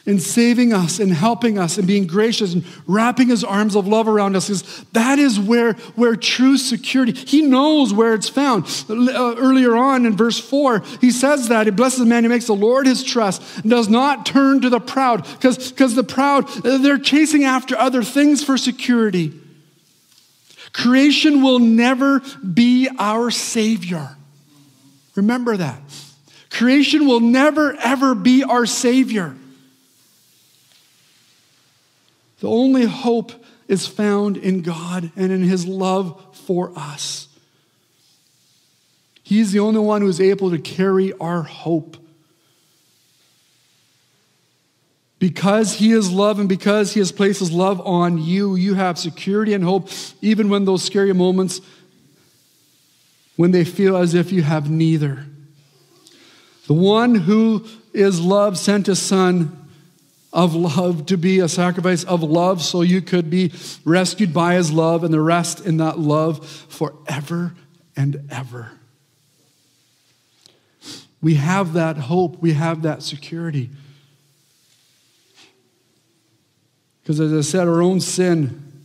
in 0.07 0.19
saving 0.19 0.71
us 0.71 0.99
and 0.99 1.11
helping 1.11 1.59
us 1.59 1.77
and 1.77 1.85
being 1.85 2.07
gracious 2.07 2.53
and 2.53 2.63
wrapping 2.87 3.27
his 3.27 3.43
arms 3.43 3.75
of 3.75 3.87
love 3.87 4.07
around 4.07 4.37
us 4.37 4.49
is 4.49 4.85
that 4.93 5.19
is 5.19 5.37
where, 5.37 5.73
where 5.95 6.15
true 6.15 6.57
security 6.57 7.11
he 7.11 7.41
knows 7.41 7.93
where 7.93 8.13
it's 8.13 8.29
found 8.29 8.63
uh, 8.89 9.35
earlier 9.37 9.75
on 9.75 10.05
in 10.05 10.15
verse 10.15 10.39
4 10.39 10.81
he 11.01 11.11
says 11.11 11.49
that 11.49 11.67
he 11.67 11.71
blesses 11.71 11.99
the 11.99 12.05
man 12.05 12.23
who 12.23 12.29
makes 12.29 12.47
the 12.47 12.53
lord 12.55 12.87
his 12.87 13.03
trust 13.03 13.43
and 13.57 13.69
does 13.69 13.89
not 13.89 14.25
turn 14.25 14.61
to 14.61 14.69
the 14.69 14.79
proud 14.79 15.27
because 15.39 15.93
the 15.93 16.03
proud 16.03 16.47
they're 16.63 16.97
chasing 16.97 17.43
after 17.43 17.77
other 17.77 18.01
things 18.01 18.41
for 18.43 18.57
security 18.57 19.33
Creation 20.73 21.41
will 21.41 21.59
never 21.59 22.21
be 22.41 22.89
our 22.99 23.31
Savior. 23.31 24.15
Remember 25.15 25.57
that. 25.57 25.81
Creation 26.49 27.07
will 27.07 27.19
never, 27.19 27.75
ever 27.75 28.15
be 28.15 28.43
our 28.43 28.65
Savior. 28.65 29.35
The 32.39 32.49
only 32.49 32.85
hope 32.85 33.31
is 33.67 33.87
found 33.87 34.37
in 34.37 34.61
God 34.61 35.11
and 35.15 35.31
in 35.31 35.43
His 35.43 35.65
love 35.65 36.23
for 36.33 36.71
us. 36.75 37.27
He's 39.23 39.51
the 39.51 39.59
only 39.59 39.81
one 39.81 40.01
who 40.01 40.07
is 40.07 40.21
able 40.21 40.51
to 40.51 40.59
carry 40.59 41.13
our 41.19 41.43
hope. 41.43 41.97
Because 45.19 45.75
He 45.75 45.91
is 45.91 46.11
love 46.11 46.39
and 46.39 46.47
because 46.47 46.93
He 46.93 46.99
has 46.99 47.11
placed 47.11 47.39
His 47.39 47.51
love 47.51 47.81
on 47.85 48.17
you, 48.17 48.55
you 48.55 48.75
have 48.75 48.97
security 48.99 49.53
and 49.53 49.63
hope, 49.63 49.89
even 50.21 50.49
when 50.49 50.65
those 50.65 50.83
scary 50.83 51.13
moments, 51.13 51.61
when 53.35 53.51
they 53.51 53.63
feel 53.63 53.97
as 53.97 54.13
if 54.13 54.31
you 54.31 54.43
have 54.43 54.69
neither. 54.69 55.25
The 56.67 56.73
one 56.73 57.15
who 57.15 57.65
is 57.93 58.19
love 58.19 58.57
sent 58.57 58.87
His 58.87 59.01
Son 59.01 59.67
of 60.33 60.53
love 60.53 61.05
to 61.07 61.17
be 61.17 61.39
a 61.39 61.47
sacrifice 61.47 62.03
of 62.03 62.21
love 62.21 62.61
so 62.61 62.81
you 62.81 63.01
could 63.01 63.29
be 63.29 63.51
rescued 63.83 64.33
by 64.33 64.53
his 64.53 64.71
love 64.71 65.03
and 65.03 65.13
the 65.13 65.21
rest 65.21 65.65
in 65.65 65.77
that 65.77 65.97
love 65.97 66.47
forever 66.47 67.55
and 67.95 68.21
ever. 68.29 68.71
We 71.21 71.35
have 71.35 71.73
that 71.73 71.97
hope, 71.97 72.39
we 72.39 72.53
have 72.53 72.83
that 72.83 73.01
security. 73.01 73.71
Because 77.07 77.21
as 77.21 77.31
I 77.31 77.39
said, 77.39 77.69
our 77.69 77.81
own 77.81 78.01
sin, 78.01 78.83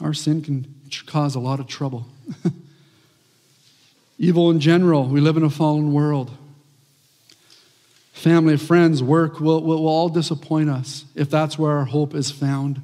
our 0.00 0.14
sin 0.14 0.42
can 0.42 0.72
cause 1.06 1.34
a 1.34 1.40
lot 1.40 1.58
of 1.58 1.66
trouble. 1.66 2.06
Evil 4.20 4.48
in 4.52 4.60
general, 4.60 5.08
we 5.08 5.20
live 5.20 5.36
in 5.36 5.42
a 5.42 5.50
fallen 5.50 5.92
world. 5.92 6.30
Family, 8.12 8.56
friends, 8.56 9.02
work 9.02 9.40
will, 9.40 9.60
will, 9.60 9.82
will 9.82 9.88
all 9.88 10.08
disappoint 10.08 10.70
us 10.70 11.04
if 11.16 11.28
that's 11.28 11.58
where 11.58 11.72
our 11.72 11.86
hope 11.86 12.14
is 12.14 12.30
found. 12.30 12.80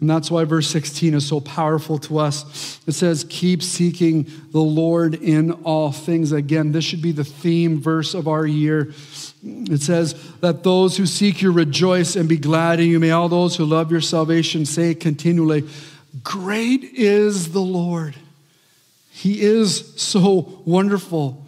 And 0.00 0.10
that's 0.10 0.30
why 0.30 0.44
verse 0.44 0.68
16 0.68 1.14
is 1.14 1.26
so 1.26 1.40
powerful 1.40 1.98
to 2.00 2.18
us. 2.18 2.80
It 2.86 2.92
says, 2.92 3.24
Keep 3.30 3.62
seeking 3.62 4.30
the 4.50 4.60
Lord 4.60 5.14
in 5.14 5.52
all 5.52 5.90
things. 5.90 6.32
Again, 6.32 6.72
this 6.72 6.84
should 6.84 7.00
be 7.00 7.12
the 7.12 7.24
theme 7.24 7.80
verse 7.80 8.12
of 8.12 8.28
our 8.28 8.46
year. 8.46 8.92
It 9.42 9.80
says, 9.80 10.14
That 10.40 10.64
those 10.64 10.98
who 10.98 11.06
seek 11.06 11.40
you 11.40 11.50
rejoice 11.50 12.14
and 12.14 12.28
be 12.28 12.36
glad 12.36 12.78
in 12.78 12.88
you. 12.88 13.00
May 13.00 13.10
all 13.10 13.30
those 13.30 13.56
who 13.56 13.64
love 13.64 13.90
your 13.90 14.02
salvation 14.02 14.66
say 14.66 14.94
continually, 14.94 15.66
Great 16.22 16.84
is 16.84 17.52
the 17.52 17.60
Lord. 17.60 18.16
He 19.10 19.40
is 19.40 19.94
so 19.96 20.62
wonderful. 20.66 21.45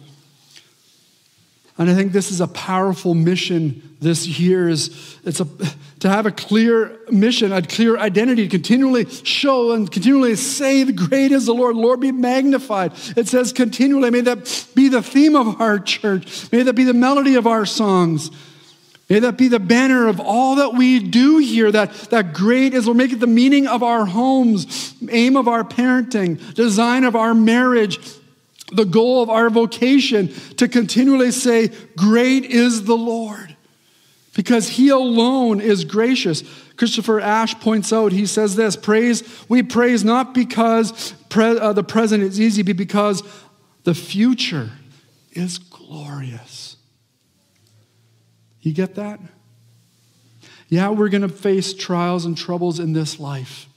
And 1.79 1.89
I 1.89 1.95
think 1.95 2.11
this 2.11 2.29
is 2.29 2.41
a 2.41 2.47
powerful 2.47 3.13
mission 3.15 3.95
this 4.01 4.27
year 4.27 4.69
is 4.69 5.17
it's 5.23 5.39
a 5.39 5.47
to 5.99 6.09
have 6.09 6.25
a 6.25 6.31
clear 6.31 6.97
mission, 7.09 7.51
a 7.51 7.61
clear 7.61 7.97
identity, 7.97 8.43
to 8.43 8.49
continually 8.49 9.05
show 9.09 9.71
and 9.71 9.89
continually 9.89 10.35
say, 10.35 10.83
The 10.83 10.93
great 10.93 11.31
is 11.31 11.45
the 11.45 11.53
Lord, 11.53 11.75
Lord 11.75 11.99
be 11.99 12.11
magnified. 12.11 12.93
It 13.17 13.27
says 13.27 13.51
continually, 13.51 14.09
may 14.09 14.21
that 14.21 14.67
be 14.75 14.89
the 14.89 15.01
theme 15.01 15.35
of 15.35 15.59
our 15.61 15.79
church. 15.79 16.51
May 16.51 16.63
that 16.63 16.73
be 16.73 16.83
the 16.83 16.93
melody 16.93 17.35
of 17.35 17.47
our 17.47 17.65
songs. 17.65 18.29
May 19.09 19.19
that 19.19 19.37
be 19.37 19.47
the 19.47 19.59
banner 19.59 20.07
of 20.07 20.19
all 20.19 20.57
that 20.57 20.75
we 20.75 20.99
do 20.99 21.39
here, 21.39 21.71
that, 21.71 21.91
that 22.11 22.33
great 22.33 22.75
is, 22.75 22.85
we'll 22.85 22.93
make 22.93 23.11
it 23.11 23.19
the 23.19 23.25
meaning 23.25 23.67
of 23.67 23.81
our 23.81 24.05
homes, 24.05 24.93
aim 25.09 25.35
of 25.35 25.47
our 25.47 25.63
parenting, 25.63 26.53
design 26.53 27.03
of 27.03 27.15
our 27.15 27.33
marriage, 27.33 27.99
the 28.71 28.85
goal 28.85 29.21
of 29.23 29.29
our 29.29 29.49
vocation, 29.49 30.27
to 30.57 30.67
continually 30.67 31.31
say, 31.31 31.69
Great 31.95 32.45
is 32.45 32.83
the 32.83 32.97
Lord 32.97 33.55
because 34.39 34.69
he 34.69 34.89
alone 34.89 35.59
is 35.59 35.83
gracious. 35.83 36.43
Christopher 36.77 37.19
Ash 37.19 37.59
points 37.59 37.91
out, 37.91 38.13
he 38.13 38.25
says 38.25 38.55
this 38.55 38.77
praise, 38.77 39.21
we 39.49 39.63
praise 39.63 40.05
not 40.05 40.33
because 40.33 41.13
pre, 41.27 41.57
uh, 41.57 41.73
the 41.73 41.83
present 41.83 42.23
is 42.23 42.39
easy, 42.39 42.61
but 42.61 42.77
because 42.77 43.21
the 43.83 43.93
future 43.93 44.71
is 45.33 45.57
glorious. 45.57 46.77
You 48.61 48.73
get 48.73 48.95
that? 48.95 49.19
Yeah, 50.69 50.89
we're 50.89 51.09
going 51.09 51.23
to 51.23 51.29
face 51.29 51.73
trials 51.73 52.25
and 52.25 52.37
troubles 52.37 52.79
in 52.79 52.93
this 52.93 53.19
life, 53.19 53.67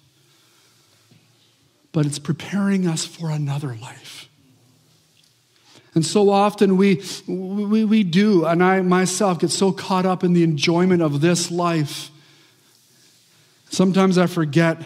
but 1.90 2.06
it's 2.06 2.18
preparing 2.18 2.86
us 2.86 3.04
for 3.04 3.30
another 3.30 3.74
life. 3.74 4.28
And 5.94 6.06
so 6.06 6.30
often 6.30 6.76
we, 6.76 7.02
we, 7.26 7.84
we 7.84 8.02
do, 8.02 8.46
and 8.46 8.62
I 8.62 8.80
myself 8.80 9.40
get 9.40 9.50
so 9.50 9.72
caught 9.72 10.06
up 10.06 10.24
in 10.24 10.32
the 10.32 10.42
enjoyment 10.42 11.02
of 11.02 11.20
this 11.20 11.50
life. 11.50 12.10
Sometimes 13.68 14.16
I 14.16 14.26
forget 14.26 14.82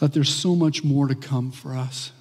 that 0.00 0.12
there's 0.12 0.32
so 0.32 0.54
much 0.56 0.82
more 0.82 1.06
to 1.06 1.14
come 1.14 1.52
for 1.52 1.74
us. 1.74 2.12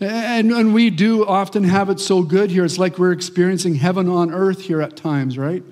And, 0.00 0.52
and 0.52 0.72
we 0.72 0.90
do 0.90 1.26
often 1.26 1.64
have 1.64 1.90
it 1.90 1.98
so 1.98 2.22
good 2.22 2.50
here. 2.50 2.64
It's 2.64 2.78
like 2.78 2.98
we're 2.98 3.12
experiencing 3.12 3.76
heaven 3.76 4.08
on 4.08 4.32
earth 4.32 4.62
here 4.62 4.80
at 4.80 4.96
times, 4.96 5.36
right? 5.36 5.64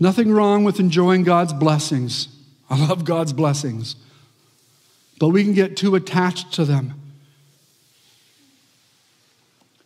Nothing 0.00 0.32
wrong 0.32 0.64
with 0.64 0.80
enjoying 0.80 1.22
God's 1.22 1.52
blessings. 1.52 2.28
I 2.68 2.76
love 2.76 3.04
God's 3.04 3.32
blessings. 3.32 3.94
But 5.18 5.28
we 5.28 5.42
can 5.42 5.54
get 5.54 5.76
too 5.76 5.94
attached 5.94 6.52
to 6.54 6.64
them 6.64 6.94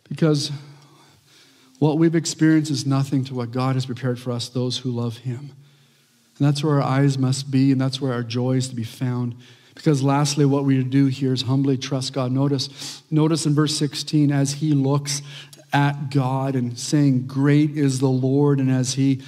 because 0.07 0.51
what 1.79 1.97
we've 1.97 2.15
experienced 2.15 2.69
is 2.69 2.85
nothing 2.85 3.25
to 3.25 3.33
what 3.33 3.51
God 3.51 3.75
has 3.75 3.87
prepared 3.87 4.19
for 4.19 4.31
us, 4.31 4.47
those 4.47 4.77
who 4.77 4.91
love 4.91 5.17
Him. 5.17 5.51
And 6.37 6.47
that's 6.47 6.63
where 6.63 6.75
our 6.75 6.87
eyes 6.87 7.17
must 7.17 7.51
be, 7.51 7.71
and 7.71 7.81
that's 7.81 7.99
where 7.99 8.13
our 8.13 8.23
joy 8.23 8.53
is 8.53 8.69
to 8.69 8.75
be 8.75 8.83
found. 8.83 9.35
Because 9.75 10.03
lastly, 10.03 10.45
what 10.45 10.65
we 10.65 10.83
do 10.83 11.07
here 11.07 11.33
is 11.33 11.43
humbly 11.43 11.77
trust 11.77 12.13
God. 12.13 12.31
Notice, 12.31 13.01
notice 13.09 13.45
in 13.45 13.55
verse 13.55 13.75
16, 13.75 14.31
as 14.31 14.53
he 14.53 14.73
looks 14.73 15.23
at 15.73 16.11
God 16.11 16.55
and 16.55 16.77
saying, 16.77 17.25
Great 17.25 17.71
is 17.71 17.99
the 17.99 18.07
Lord, 18.07 18.59
and 18.59 18.69
as 18.69 18.93
he 18.93 19.21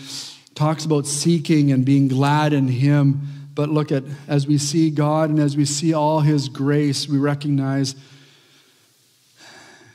talks 0.54 0.86
about 0.86 1.08
seeking 1.08 1.72
and 1.72 1.84
being 1.84 2.08
glad 2.08 2.54
in 2.54 2.68
him, 2.68 3.45
but 3.56 3.70
look 3.70 3.92
at, 3.92 4.04
as 4.28 4.46
we 4.46 4.58
see 4.58 4.90
God 4.90 5.30
and 5.30 5.40
as 5.40 5.56
we 5.56 5.66
see 5.66 5.94
all 5.94 6.20
his 6.20 6.50
grace, 6.50 7.08
we 7.08 7.18
recognize, 7.18 7.96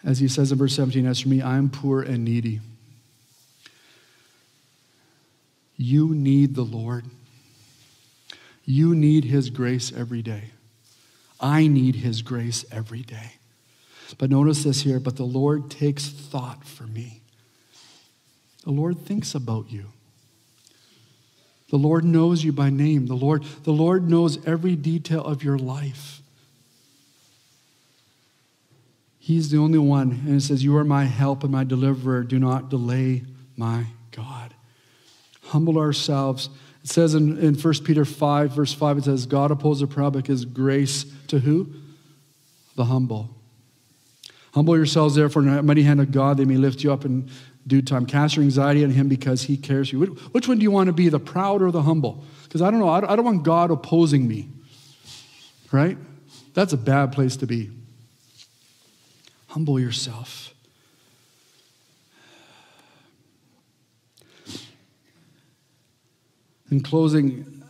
as 0.02 0.18
he 0.18 0.28
says 0.28 0.50
in 0.50 0.58
verse 0.58 0.74
17, 0.74 1.06
as 1.06 1.20
for 1.20 1.28
me, 1.28 1.42
I 1.42 1.58
am 1.58 1.68
poor 1.68 2.00
and 2.00 2.24
needy. 2.24 2.60
You 5.76 6.14
need 6.14 6.54
the 6.54 6.64
Lord. 6.64 7.04
You 8.64 8.94
need 8.94 9.24
his 9.24 9.50
grace 9.50 9.92
every 9.92 10.22
day. 10.22 10.50
I 11.38 11.66
need 11.66 11.96
his 11.96 12.22
grace 12.22 12.64
every 12.72 13.02
day. 13.02 13.32
But 14.18 14.30
notice 14.30 14.64
this 14.64 14.82
here, 14.82 15.00
but 15.00 15.16
the 15.16 15.24
Lord 15.24 15.70
takes 15.70 16.08
thought 16.08 16.64
for 16.64 16.84
me. 16.84 17.20
The 18.64 18.70
Lord 18.70 18.98
thinks 19.00 19.34
about 19.34 19.70
you. 19.70 19.86
The 21.70 21.76
Lord 21.76 22.04
knows 22.04 22.44
you 22.44 22.52
by 22.52 22.68
name. 22.68 23.06
The 23.06 23.14
Lord, 23.14 23.44
the 23.62 23.72
Lord 23.72 24.08
knows 24.08 24.44
every 24.46 24.74
detail 24.76 25.24
of 25.24 25.42
your 25.44 25.56
life. 25.56 26.20
He's 29.18 29.50
the 29.50 29.58
only 29.58 29.78
one. 29.78 30.10
And 30.26 30.36
it 30.36 30.40
says, 30.40 30.64
You 30.64 30.76
are 30.76 30.84
my 30.84 31.04
help 31.04 31.44
and 31.44 31.52
my 31.52 31.62
deliverer. 31.62 32.24
Do 32.24 32.40
not 32.40 32.68
delay, 32.68 33.22
my 33.56 33.86
God. 34.10 34.54
Humble 35.44 35.78
ourselves. 35.78 36.48
It 36.82 36.90
says 36.90 37.14
in, 37.14 37.38
in 37.38 37.54
1 37.54 37.74
Peter 37.84 38.04
5, 38.04 38.50
verse 38.50 38.72
5, 38.72 38.98
it 38.98 39.04
says, 39.04 39.26
God 39.26 39.52
opposes 39.52 39.82
the 39.82 39.86
proud, 39.86 40.14
but 40.14 40.24
gives 40.24 40.44
grace 40.44 41.04
to 41.28 41.38
who? 41.38 41.72
The 42.74 42.86
humble. 42.86 43.28
Humble 44.54 44.76
yourselves, 44.76 45.14
therefore, 45.14 45.42
in 45.42 45.54
the 45.54 45.62
mighty 45.62 45.84
hand 45.84 46.00
of 46.00 46.10
God, 46.10 46.36
they 46.36 46.44
may 46.44 46.56
lift 46.56 46.82
you 46.82 46.92
up 46.92 47.04
and 47.04 47.30
due 47.66 47.82
time. 47.82 48.06
Cast 48.06 48.36
your 48.36 48.44
anxiety 48.44 48.84
on 48.84 48.90
him 48.90 49.08
because 49.08 49.42
he 49.42 49.56
cares 49.56 49.90
for 49.90 49.96
you. 49.96 50.06
Which 50.32 50.48
one 50.48 50.58
do 50.58 50.62
you 50.62 50.70
want 50.70 50.88
to 50.88 50.92
be, 50.92 51.08
the 51.08 51.20
proud 51.20 51.62
or 51.62 51.70
the 51.70 51.82
humble? 51.82 52.24
Because 52.44 52.62
I 52.62 52.70
don't 52.70 52.80
know, 52.80 52.88
I 52.88 53.00
don't 53.00 53.24
want 53.24 53.42
God 53.42 53.70
opposing 53.70 54.26
me, 54.26 54.48
right? 55.70 55.96
That's 56.54 56.72
a 56.72 56.76
bad 56.76 57.12
place 57.12 57.36
to 57.36 57.46
be. 57.46 57.70
Humble 59.48 59.78
yourself. 59.78 60.54
In 66.70 66.80
closing, 66.80 67.62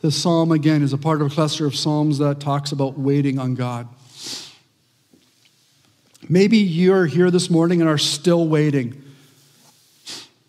the 0.00 0.10
psalm 0.10 0.50
again 0.50 0.82
is 0.82 0.92
a 0.92 0.98
part 0.98 1.20
of 1.20 1.26
a 1.26 1.30
cluster 1.30 1.66
of 1.66 1.76
psalms 1.76 2.18
that 2.18 2.40
talks 2.40 2.72
about 2.72 2.98
waiting 2.98 3.38
on 3.38 3.54
God. 3.54 3.86
Maybe 6.28 6.58
you're 6.58 7.06
here 7.06 7.30
this 7.30 7.48
morning 7.48 7.80
and 7.80 7.88
are 7.88 7.98
still 7.98 8.46
waiting. 8.46 9.02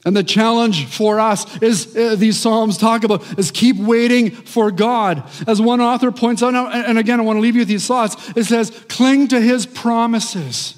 And 0.06 0.16
the 0.16 0.24
challenge 0.24 0.86
for 0.86 1.20
us 1.20 1.62
is 1.62 1.96
uh, 1.96 2.16
these 2.16 2.38
Psalms 2.38 2.78
talk 2.78 3.04
about 3.04 3.38
is 3.38 3.52
keep 3.52 3.76
waiting 3.76 4.32
for 4.32 4.72
God. 4.72 5.24
As 5.46 5.62
one 5.62 5.82
author 5.82 6.12
points 6.12 6.42
out, 6.42 6.54
and 6.56 6.98
again, 6.98 7.20
I 7.20 7.24
want 7.24 7.38
to 7.38 7.42
leave 7.42 7.56
you 7.56 7.62
with 7.62 7.68
these 7.68 7.86
thoughts. 7.86 8.16
It 8.36 8.46
says, 8.46 8.72
cling 8.88 9.28
to 9.30 9.42
his 9.42 9.66
promises. 9.66 10.76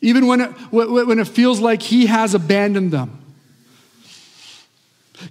Even 0.00 0.26
when 0.26 0.40
it, 0.42 0.50
when 0.70 1.18
it 1.18 1.26
feels 1.26 1.60
like 1.60 1.82
he 1.82 2.06
has 2.06 2.34
abandoned 2.34 2.92
them. 2.92 3.20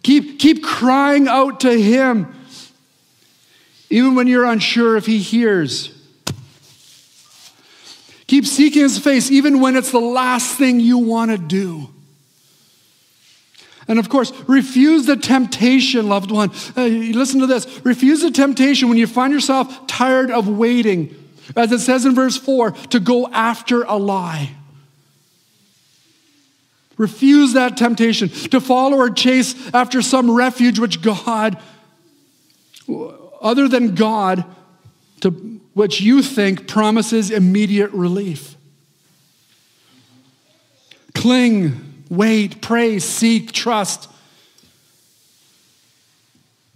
Keep, 0.01 0.39
keep 0.39 0.63
crying 0.63 1.27
out 1.27 1.61
to 1.61 1.71
him, 1.71 2.33
even 3.89 4.15
when 4.15 4.27
you're 4.27 4.45
unsure 4.45 4.97
if 4.97 5.05
he 5.05 5.19
hears. 5.19 6.02
Keep 8.33 8.47
seeking 8.47 8.81
his 8.81 8.97
face 8.97 9.29
even 9.29 9.59
when 9.59 9.75
it's 9.75 9.91
the 9.91 9.99
last 9.99 10.57
thing 10.57 10.79
you 10.79 10.97
want 10.97 11.29
to 11.29 11.37
do. 11.37 11.87
And 13.87 13.99
of 13.99 14.09
course, 14.09 14.31
refuse 14.47 15.05
the 15.05 15.15
temptation, 15.15 16.09
loved 16.09 16.31
one. 16.31 16.49
Uh, 16.75 16.85
listen 16.85 17.41
to 17.41 17.45
this. 17.45 17.67
Refuse 17.85 18.23
the 18.23 18.31
temptation 18.31 18.89
when 18.89 18.97
you 18.97 19.05
find 19.05 19.31
yourself 19.31 19.85
tired 19.85 20.31
of 20.31 20.47
waiting 20.47 21.15
As 21.55 21.71
it 21.71 21.77
says 21.77 22.07
in 22.07 22.15
verse 22.15 22.35
4, 22.35 22.71
to 22.71 22.99
go 22.99 23.27
after 23.27 23.83
a 23.83 23.97
lie. 23.97 24.55
Refuse 26.97 27.53
that 27.53 27.77
temptation 27.77 28.29
to 28.29 28.59
follow 28.59 28.97
or 28.97 29.11
chase 29.11 29.53
after 29.75 30.01
some 30.01 30.31
refuge 30.31 30.79
which 30.79 31.03
God, 31.03 31.61
other 33.39 33.67
than 33.67 33.93
God, 33.93 34.43
to 35.23 35.29
which 35.73 36.01
you 36.01 36.21
think 36.21 36.67
promises 36.67 37.31
immediate 37.31 37.91
relief. 37.91 38.57
Cling, 41.15 42.03
wait, 42.09 42.61
pray, 42.61 42.99
seek, 42.99 43.53
trust. 43.53 44.09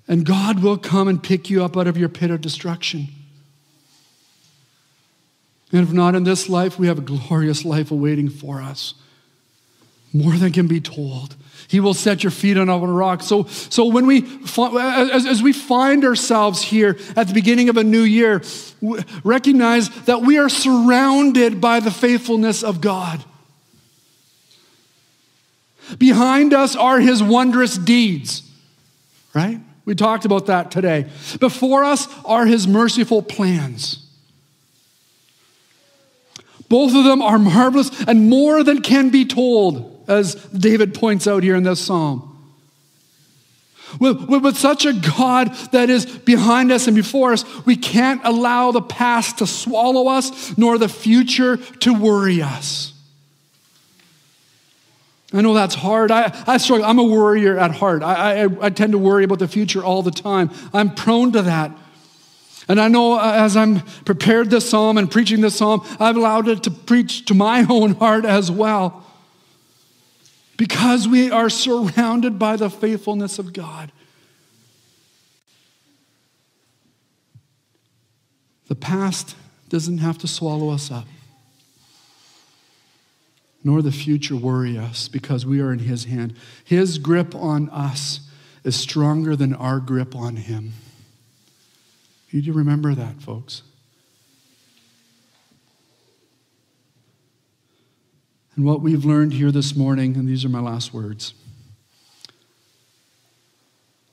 And 0.07 0.25
God 0.25 0.63
will 0.63 0.77
come 0.77 1.09
and 1.09 1.21
pick 1.21 1.49
you 1.49 1.61
up 1.61 1.75
out 1.75 1.87
of 1.87 1.97
your 1.97 2.07
pit 2.07 2.31
of 2.31 2.39
destruction. 2.39 3.09
And 5.73 5.81
if 5.81 5.91
not 5.91 6.15
in 6.15 6.23
this 6.23 6.47
life, 6.47 6.79
we 6.79 6.87
have 6.87 6.99
a 6.99 7.01
glorious 7.01 7.65
life 7.65 7.91
awaiting 7.91 8.29
for 8.29 8.61
us 8.61 8.93
more 10.13 10.35
than 10.35 10.53
can 10.53 10.67
be 10.67 10.79
told. 10.79 11.35
He 11.67 11.79
will 11.79 11.93
set 11.93 12.23
your 12.23 12.31
feet 12.31 12.57
on 12.57 12.69
a 12.69 12.77
rock. 12.77 13.21
So, 13.21 13.43
so 13.45 13.85
when 13.85 14.05
we, 14.05 14.25
as, 14.57 15.25
as 15.25 15.43
we 15.43 15.51
find 15.51 16.05
ourselves 16.05 16.61
here 16.61 16.97
at 17.15 17.27
the 17.27 17.33
beginning 17.33 17.69
of 17.69 17.77
a 17.77 17.83
new 17.83 18.01
year, 18.01 18.41
recognize 19.23 19.89
that 20.05 20.21
we 20.21 20.37
are 20.37 20.49
surrounded 20.49 21.59
by 21.59 21.79
the 21.79 21.91
faithfulness 21.91 22.63
of 22.63 22.79
God. 22.79 23.23
Behind 25.97 26.53
us 26.53 26.75
are 26.75 26.99
his 26.99 27.23
wondrous 27.23 27.77
deeds, 27.77 28.43
right? 29.33 29.59
We 29.85 29.95
talked 29.95 30.25
about 30.25 30.45
that 30.47 30.69
today. 30.69 31.07
Before 31.39 31.83
us 31.83 32.07
are 32.25 32.45
his 32.45 32.67
merciful 32.67 33.21
plans. 33.21 34.05
Both 36.69 36.93
of 36.93 37.05
them 37.05 37.21
are 37.21 37.39
marvelous 37.39 37.89
and 38.03 38.29
more 38.29 38.63
than 38.63 38.81
can 38.81 39.09
be 39.09 39.25
told 39.25 39.96
as 40.07 40.35
David 40.35 40.93
points 40.93 41.27
out 41.27 41.43
here 41.43 41.55
in 41.55 41.63
this 41.63 41.85
psalm. 41.85 42.33
With, 43.99 44.29
with, 44.29 44.57
such 44.57 44.85
a 44.85 44.93
God 44.93 45.53
that 45.71 45.89
is 45.89 46.05
behind 46.05 46.71
us 46.71 46.87
and 46.87 46.95
before 46.95 47.31
us, 47.31 47.45
we 47.65 47.77
can't 47.77 48.21
allow 48.23 48.71
the 48.71 48.81
past 48.81 49.37
to 49.37 49.47
swallow 49.47 50.09
us, 50.09 50.57
nor 50.57 50.77
the 50.77 50.89
future 50.89 51.57
to 51.57 51.93
worry 51.93 52.41
us. 52.41 52.93
I 55.33 55.41
know 55.41 55.53
that's 55.53 55.75
hard. 55.75 56.11
I, 56.11 56.33
I 56.45 56.57
struggle. 56.57 56.85
I'm 56.85 56.99
a 56.99 57.03
worrier 57.03 57.57
at 57.57 57.71
heart. 57.71 58.03
I, 58.03 58.43
I, 58.43 58.65
I 58.67 58.69
tend 58.69 58.91
to 58.91 58.97
worry 58.97 59.23
about 59.23 59.39
the 59.39 59.47
future 59.47 59.83
all 59.83 60.03
the 60.03 60.11
time. 60.11 60.51
I'm 60.73 60.93
prone 60.93 61.31
to 61.33 61.41
that. 61.43 61.71
And 62.67 62.81
I 62.81 62.89
know 62.89 63.13
uh, 63.13 63.33
as 63.35 63.55
I'm 63.55 63.81
prepared 64.03 64.49
this 64.49 64.69
psalm 64.69 64.97
and 64.97 65.09
preaching 65.09 65.39
this 65.39 65.55
psalm, 65.55 65.81
I've 65.99 66.17
allowed 66.17 66.49
it 66.49 66.63
to 66.63 66.71
preach 66.71 67.25
to 67.25 67.33
my 67.33 67.65
own 67.69 67.95
heart 67.95 68.25
as 68.25 68.51
well 68.51 69.06
because 70.57 71.07
we 71.07 71.29
are 71.29 71.49
surrounded 71.49 72.39
by 72.39 72.55
the 72.55 72.69
faithfulness 72.69 73.37
of 73.37 73.53
God. 73.53 73.91
The 78.67 78.75
past 78.75 79.35
doesn't 79.69 79.99
have 79.99 80.17
to 80.19 80.27
swallow 80.27 80.69
us 80.69 80.91
up, 80.91 81.05
nor 83.63 83.81
the 83.81 83.91
future 83.91 84.35
worry 84.35 84.77
us 84.77 85.07
because 85.07 85.45
we 85.45 85.61
are 85.61 85.71
in 85.71 85.79
His 85.79 86.05
hand. 86.05 86.35
His 86.65 86.97
grip 86.97 87.35
on 87.35 87.69
us 87.69 88.21
is 88.63 88.75
stronger 88.75 89.35
than 89.35 89.53
our 89.53 89.79
grip 89.79 90.15
on 90.15 90.35
Him. 90.35 90.73
You 92.29 92.41
do 92.41 92.51
remember 92.51 92.93
that, 92.93 93.21
folks. 93.21 93.61
And 98.57 98.65
what 98.65 98.81
we've 98.81 99.05
learned 99.05 99.33
here 99.33 99.51
this 99.51 99.75
morning, 99.75 100.17
and 100.17 100.27
these 100.27 100.43
are 100.43 100.49
my 100.49 100.59
last 100.59 100.91
words, 100.91 101.35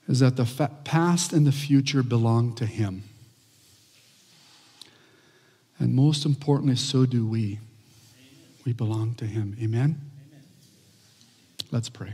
is 0.07 0.21
that 0.21 0.37
the 0.37 0.45
fa- 0.45 0.71
past 0.85 1.33
and 1.33 1.47
the 1.47 1.53
future 1.53 2.03
belong 2.03 2.55
to 2.57 2.67
Him. 2.67 3.05
And 5.79 5.95
most 5.95 6.27
importantly, 6.27 6.77
so 6.77 7.07
do 7.07 7.27
we. 7.27 7.59
We 8.67 8.75
belong 8.75 9.15
to 9.15 9.25
Him. 9.25 9.57
Amen? 9.63 9.99
Amen? 10.29 10.43
Let's 11.71 11.89
pray. 11.89 12.13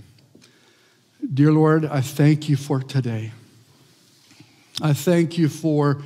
Dear 1.34 1.50
Lord, 1.50 1.84
I 1.84 2.00
thank 2.00 2.48
you 2.48 2.56
for 2.56 2.80
today. 2.80 3.32
I 4.80 4.92
thank 4.92 5.36
you 5.36 5.48
for 5.48 6.00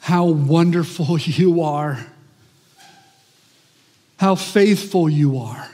how 0.00 0.26
wonderful 0.26 1.18
you 1.20 1.62
are 1.62 2.04
how 4.18 4.34
faithful 4.34 5.08
you 5.08 5.38
are. 5.38 5.68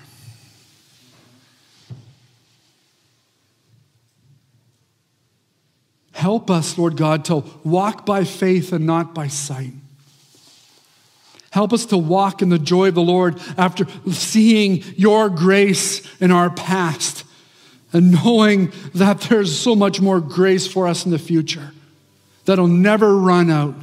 Help 6.12 6.50
us, 6.50 6.78
Lord 6.78 6.96
God, 6.96 7.24
to 7.26 7.42
walk 7.64 8.06
by 8.06 8.24
faith 8.24 8.72
and 8.72 8.86
not 8.86 9.14
by 9.14 9.26
sight. 9.26 9.72
Help 11.50 11.72
us 11.72 11.84
to 11.86 11.98
walk 11.98 12.40
in 12.40 12.48
the 12.48 12.58
joy 12.58 12.88
of 12.88 12.94
the 12.94 13.02
Lord 13.02 13.40
after 13.58 13.86
seeing 14.10 14.84
your 14.96 15.28
grace 15.28 16.00
in 16.20 16.30
our 16.30 16.48
past 16.48 17.24
and 17.92 18.12
knowing 18.12 18.72
that 18.94 19.20
there's 19.22 19.58
so 19.58 19.74
much 19.74 20.00
more 20.00 20.20
grace 20.20 20.66
for 20.66 20.86
us 20.86 21.04
in 21.04 21.10
the 21.10 21.18
future 21.18 21.72
that'll 22.44 22.68
never 22.68 23.16
run 23.16 23.50
out. 23.50 23.74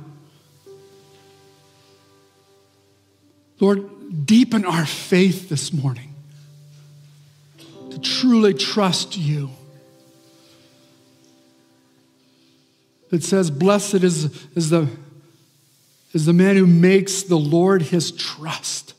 Lord, 3.59 3.89
deepen 4.09 4.65
our 4.65 4.85
faith 4.85 5.49
this 5.49 5.71
morning 5.71 6.15
to 7.91 7.99
truly 7.99 8.53
trust 8.53 9.17
you. 9.17 9.49
It 13.11 13.23
says, 13.23 13.49
Blessed 13.49 13.95
is, 13.95 14.47
is, 14.55 14.69
the, 14.69 14.87
is 16.13 16.25
the 16.25 16.33
man 16.33 16.55
who 16.55 16.67
makes 16.67 17.23
the 17.23 17.37
Lord 17.37 17.83
his 17.83 18.11
trust. 18.11 18.93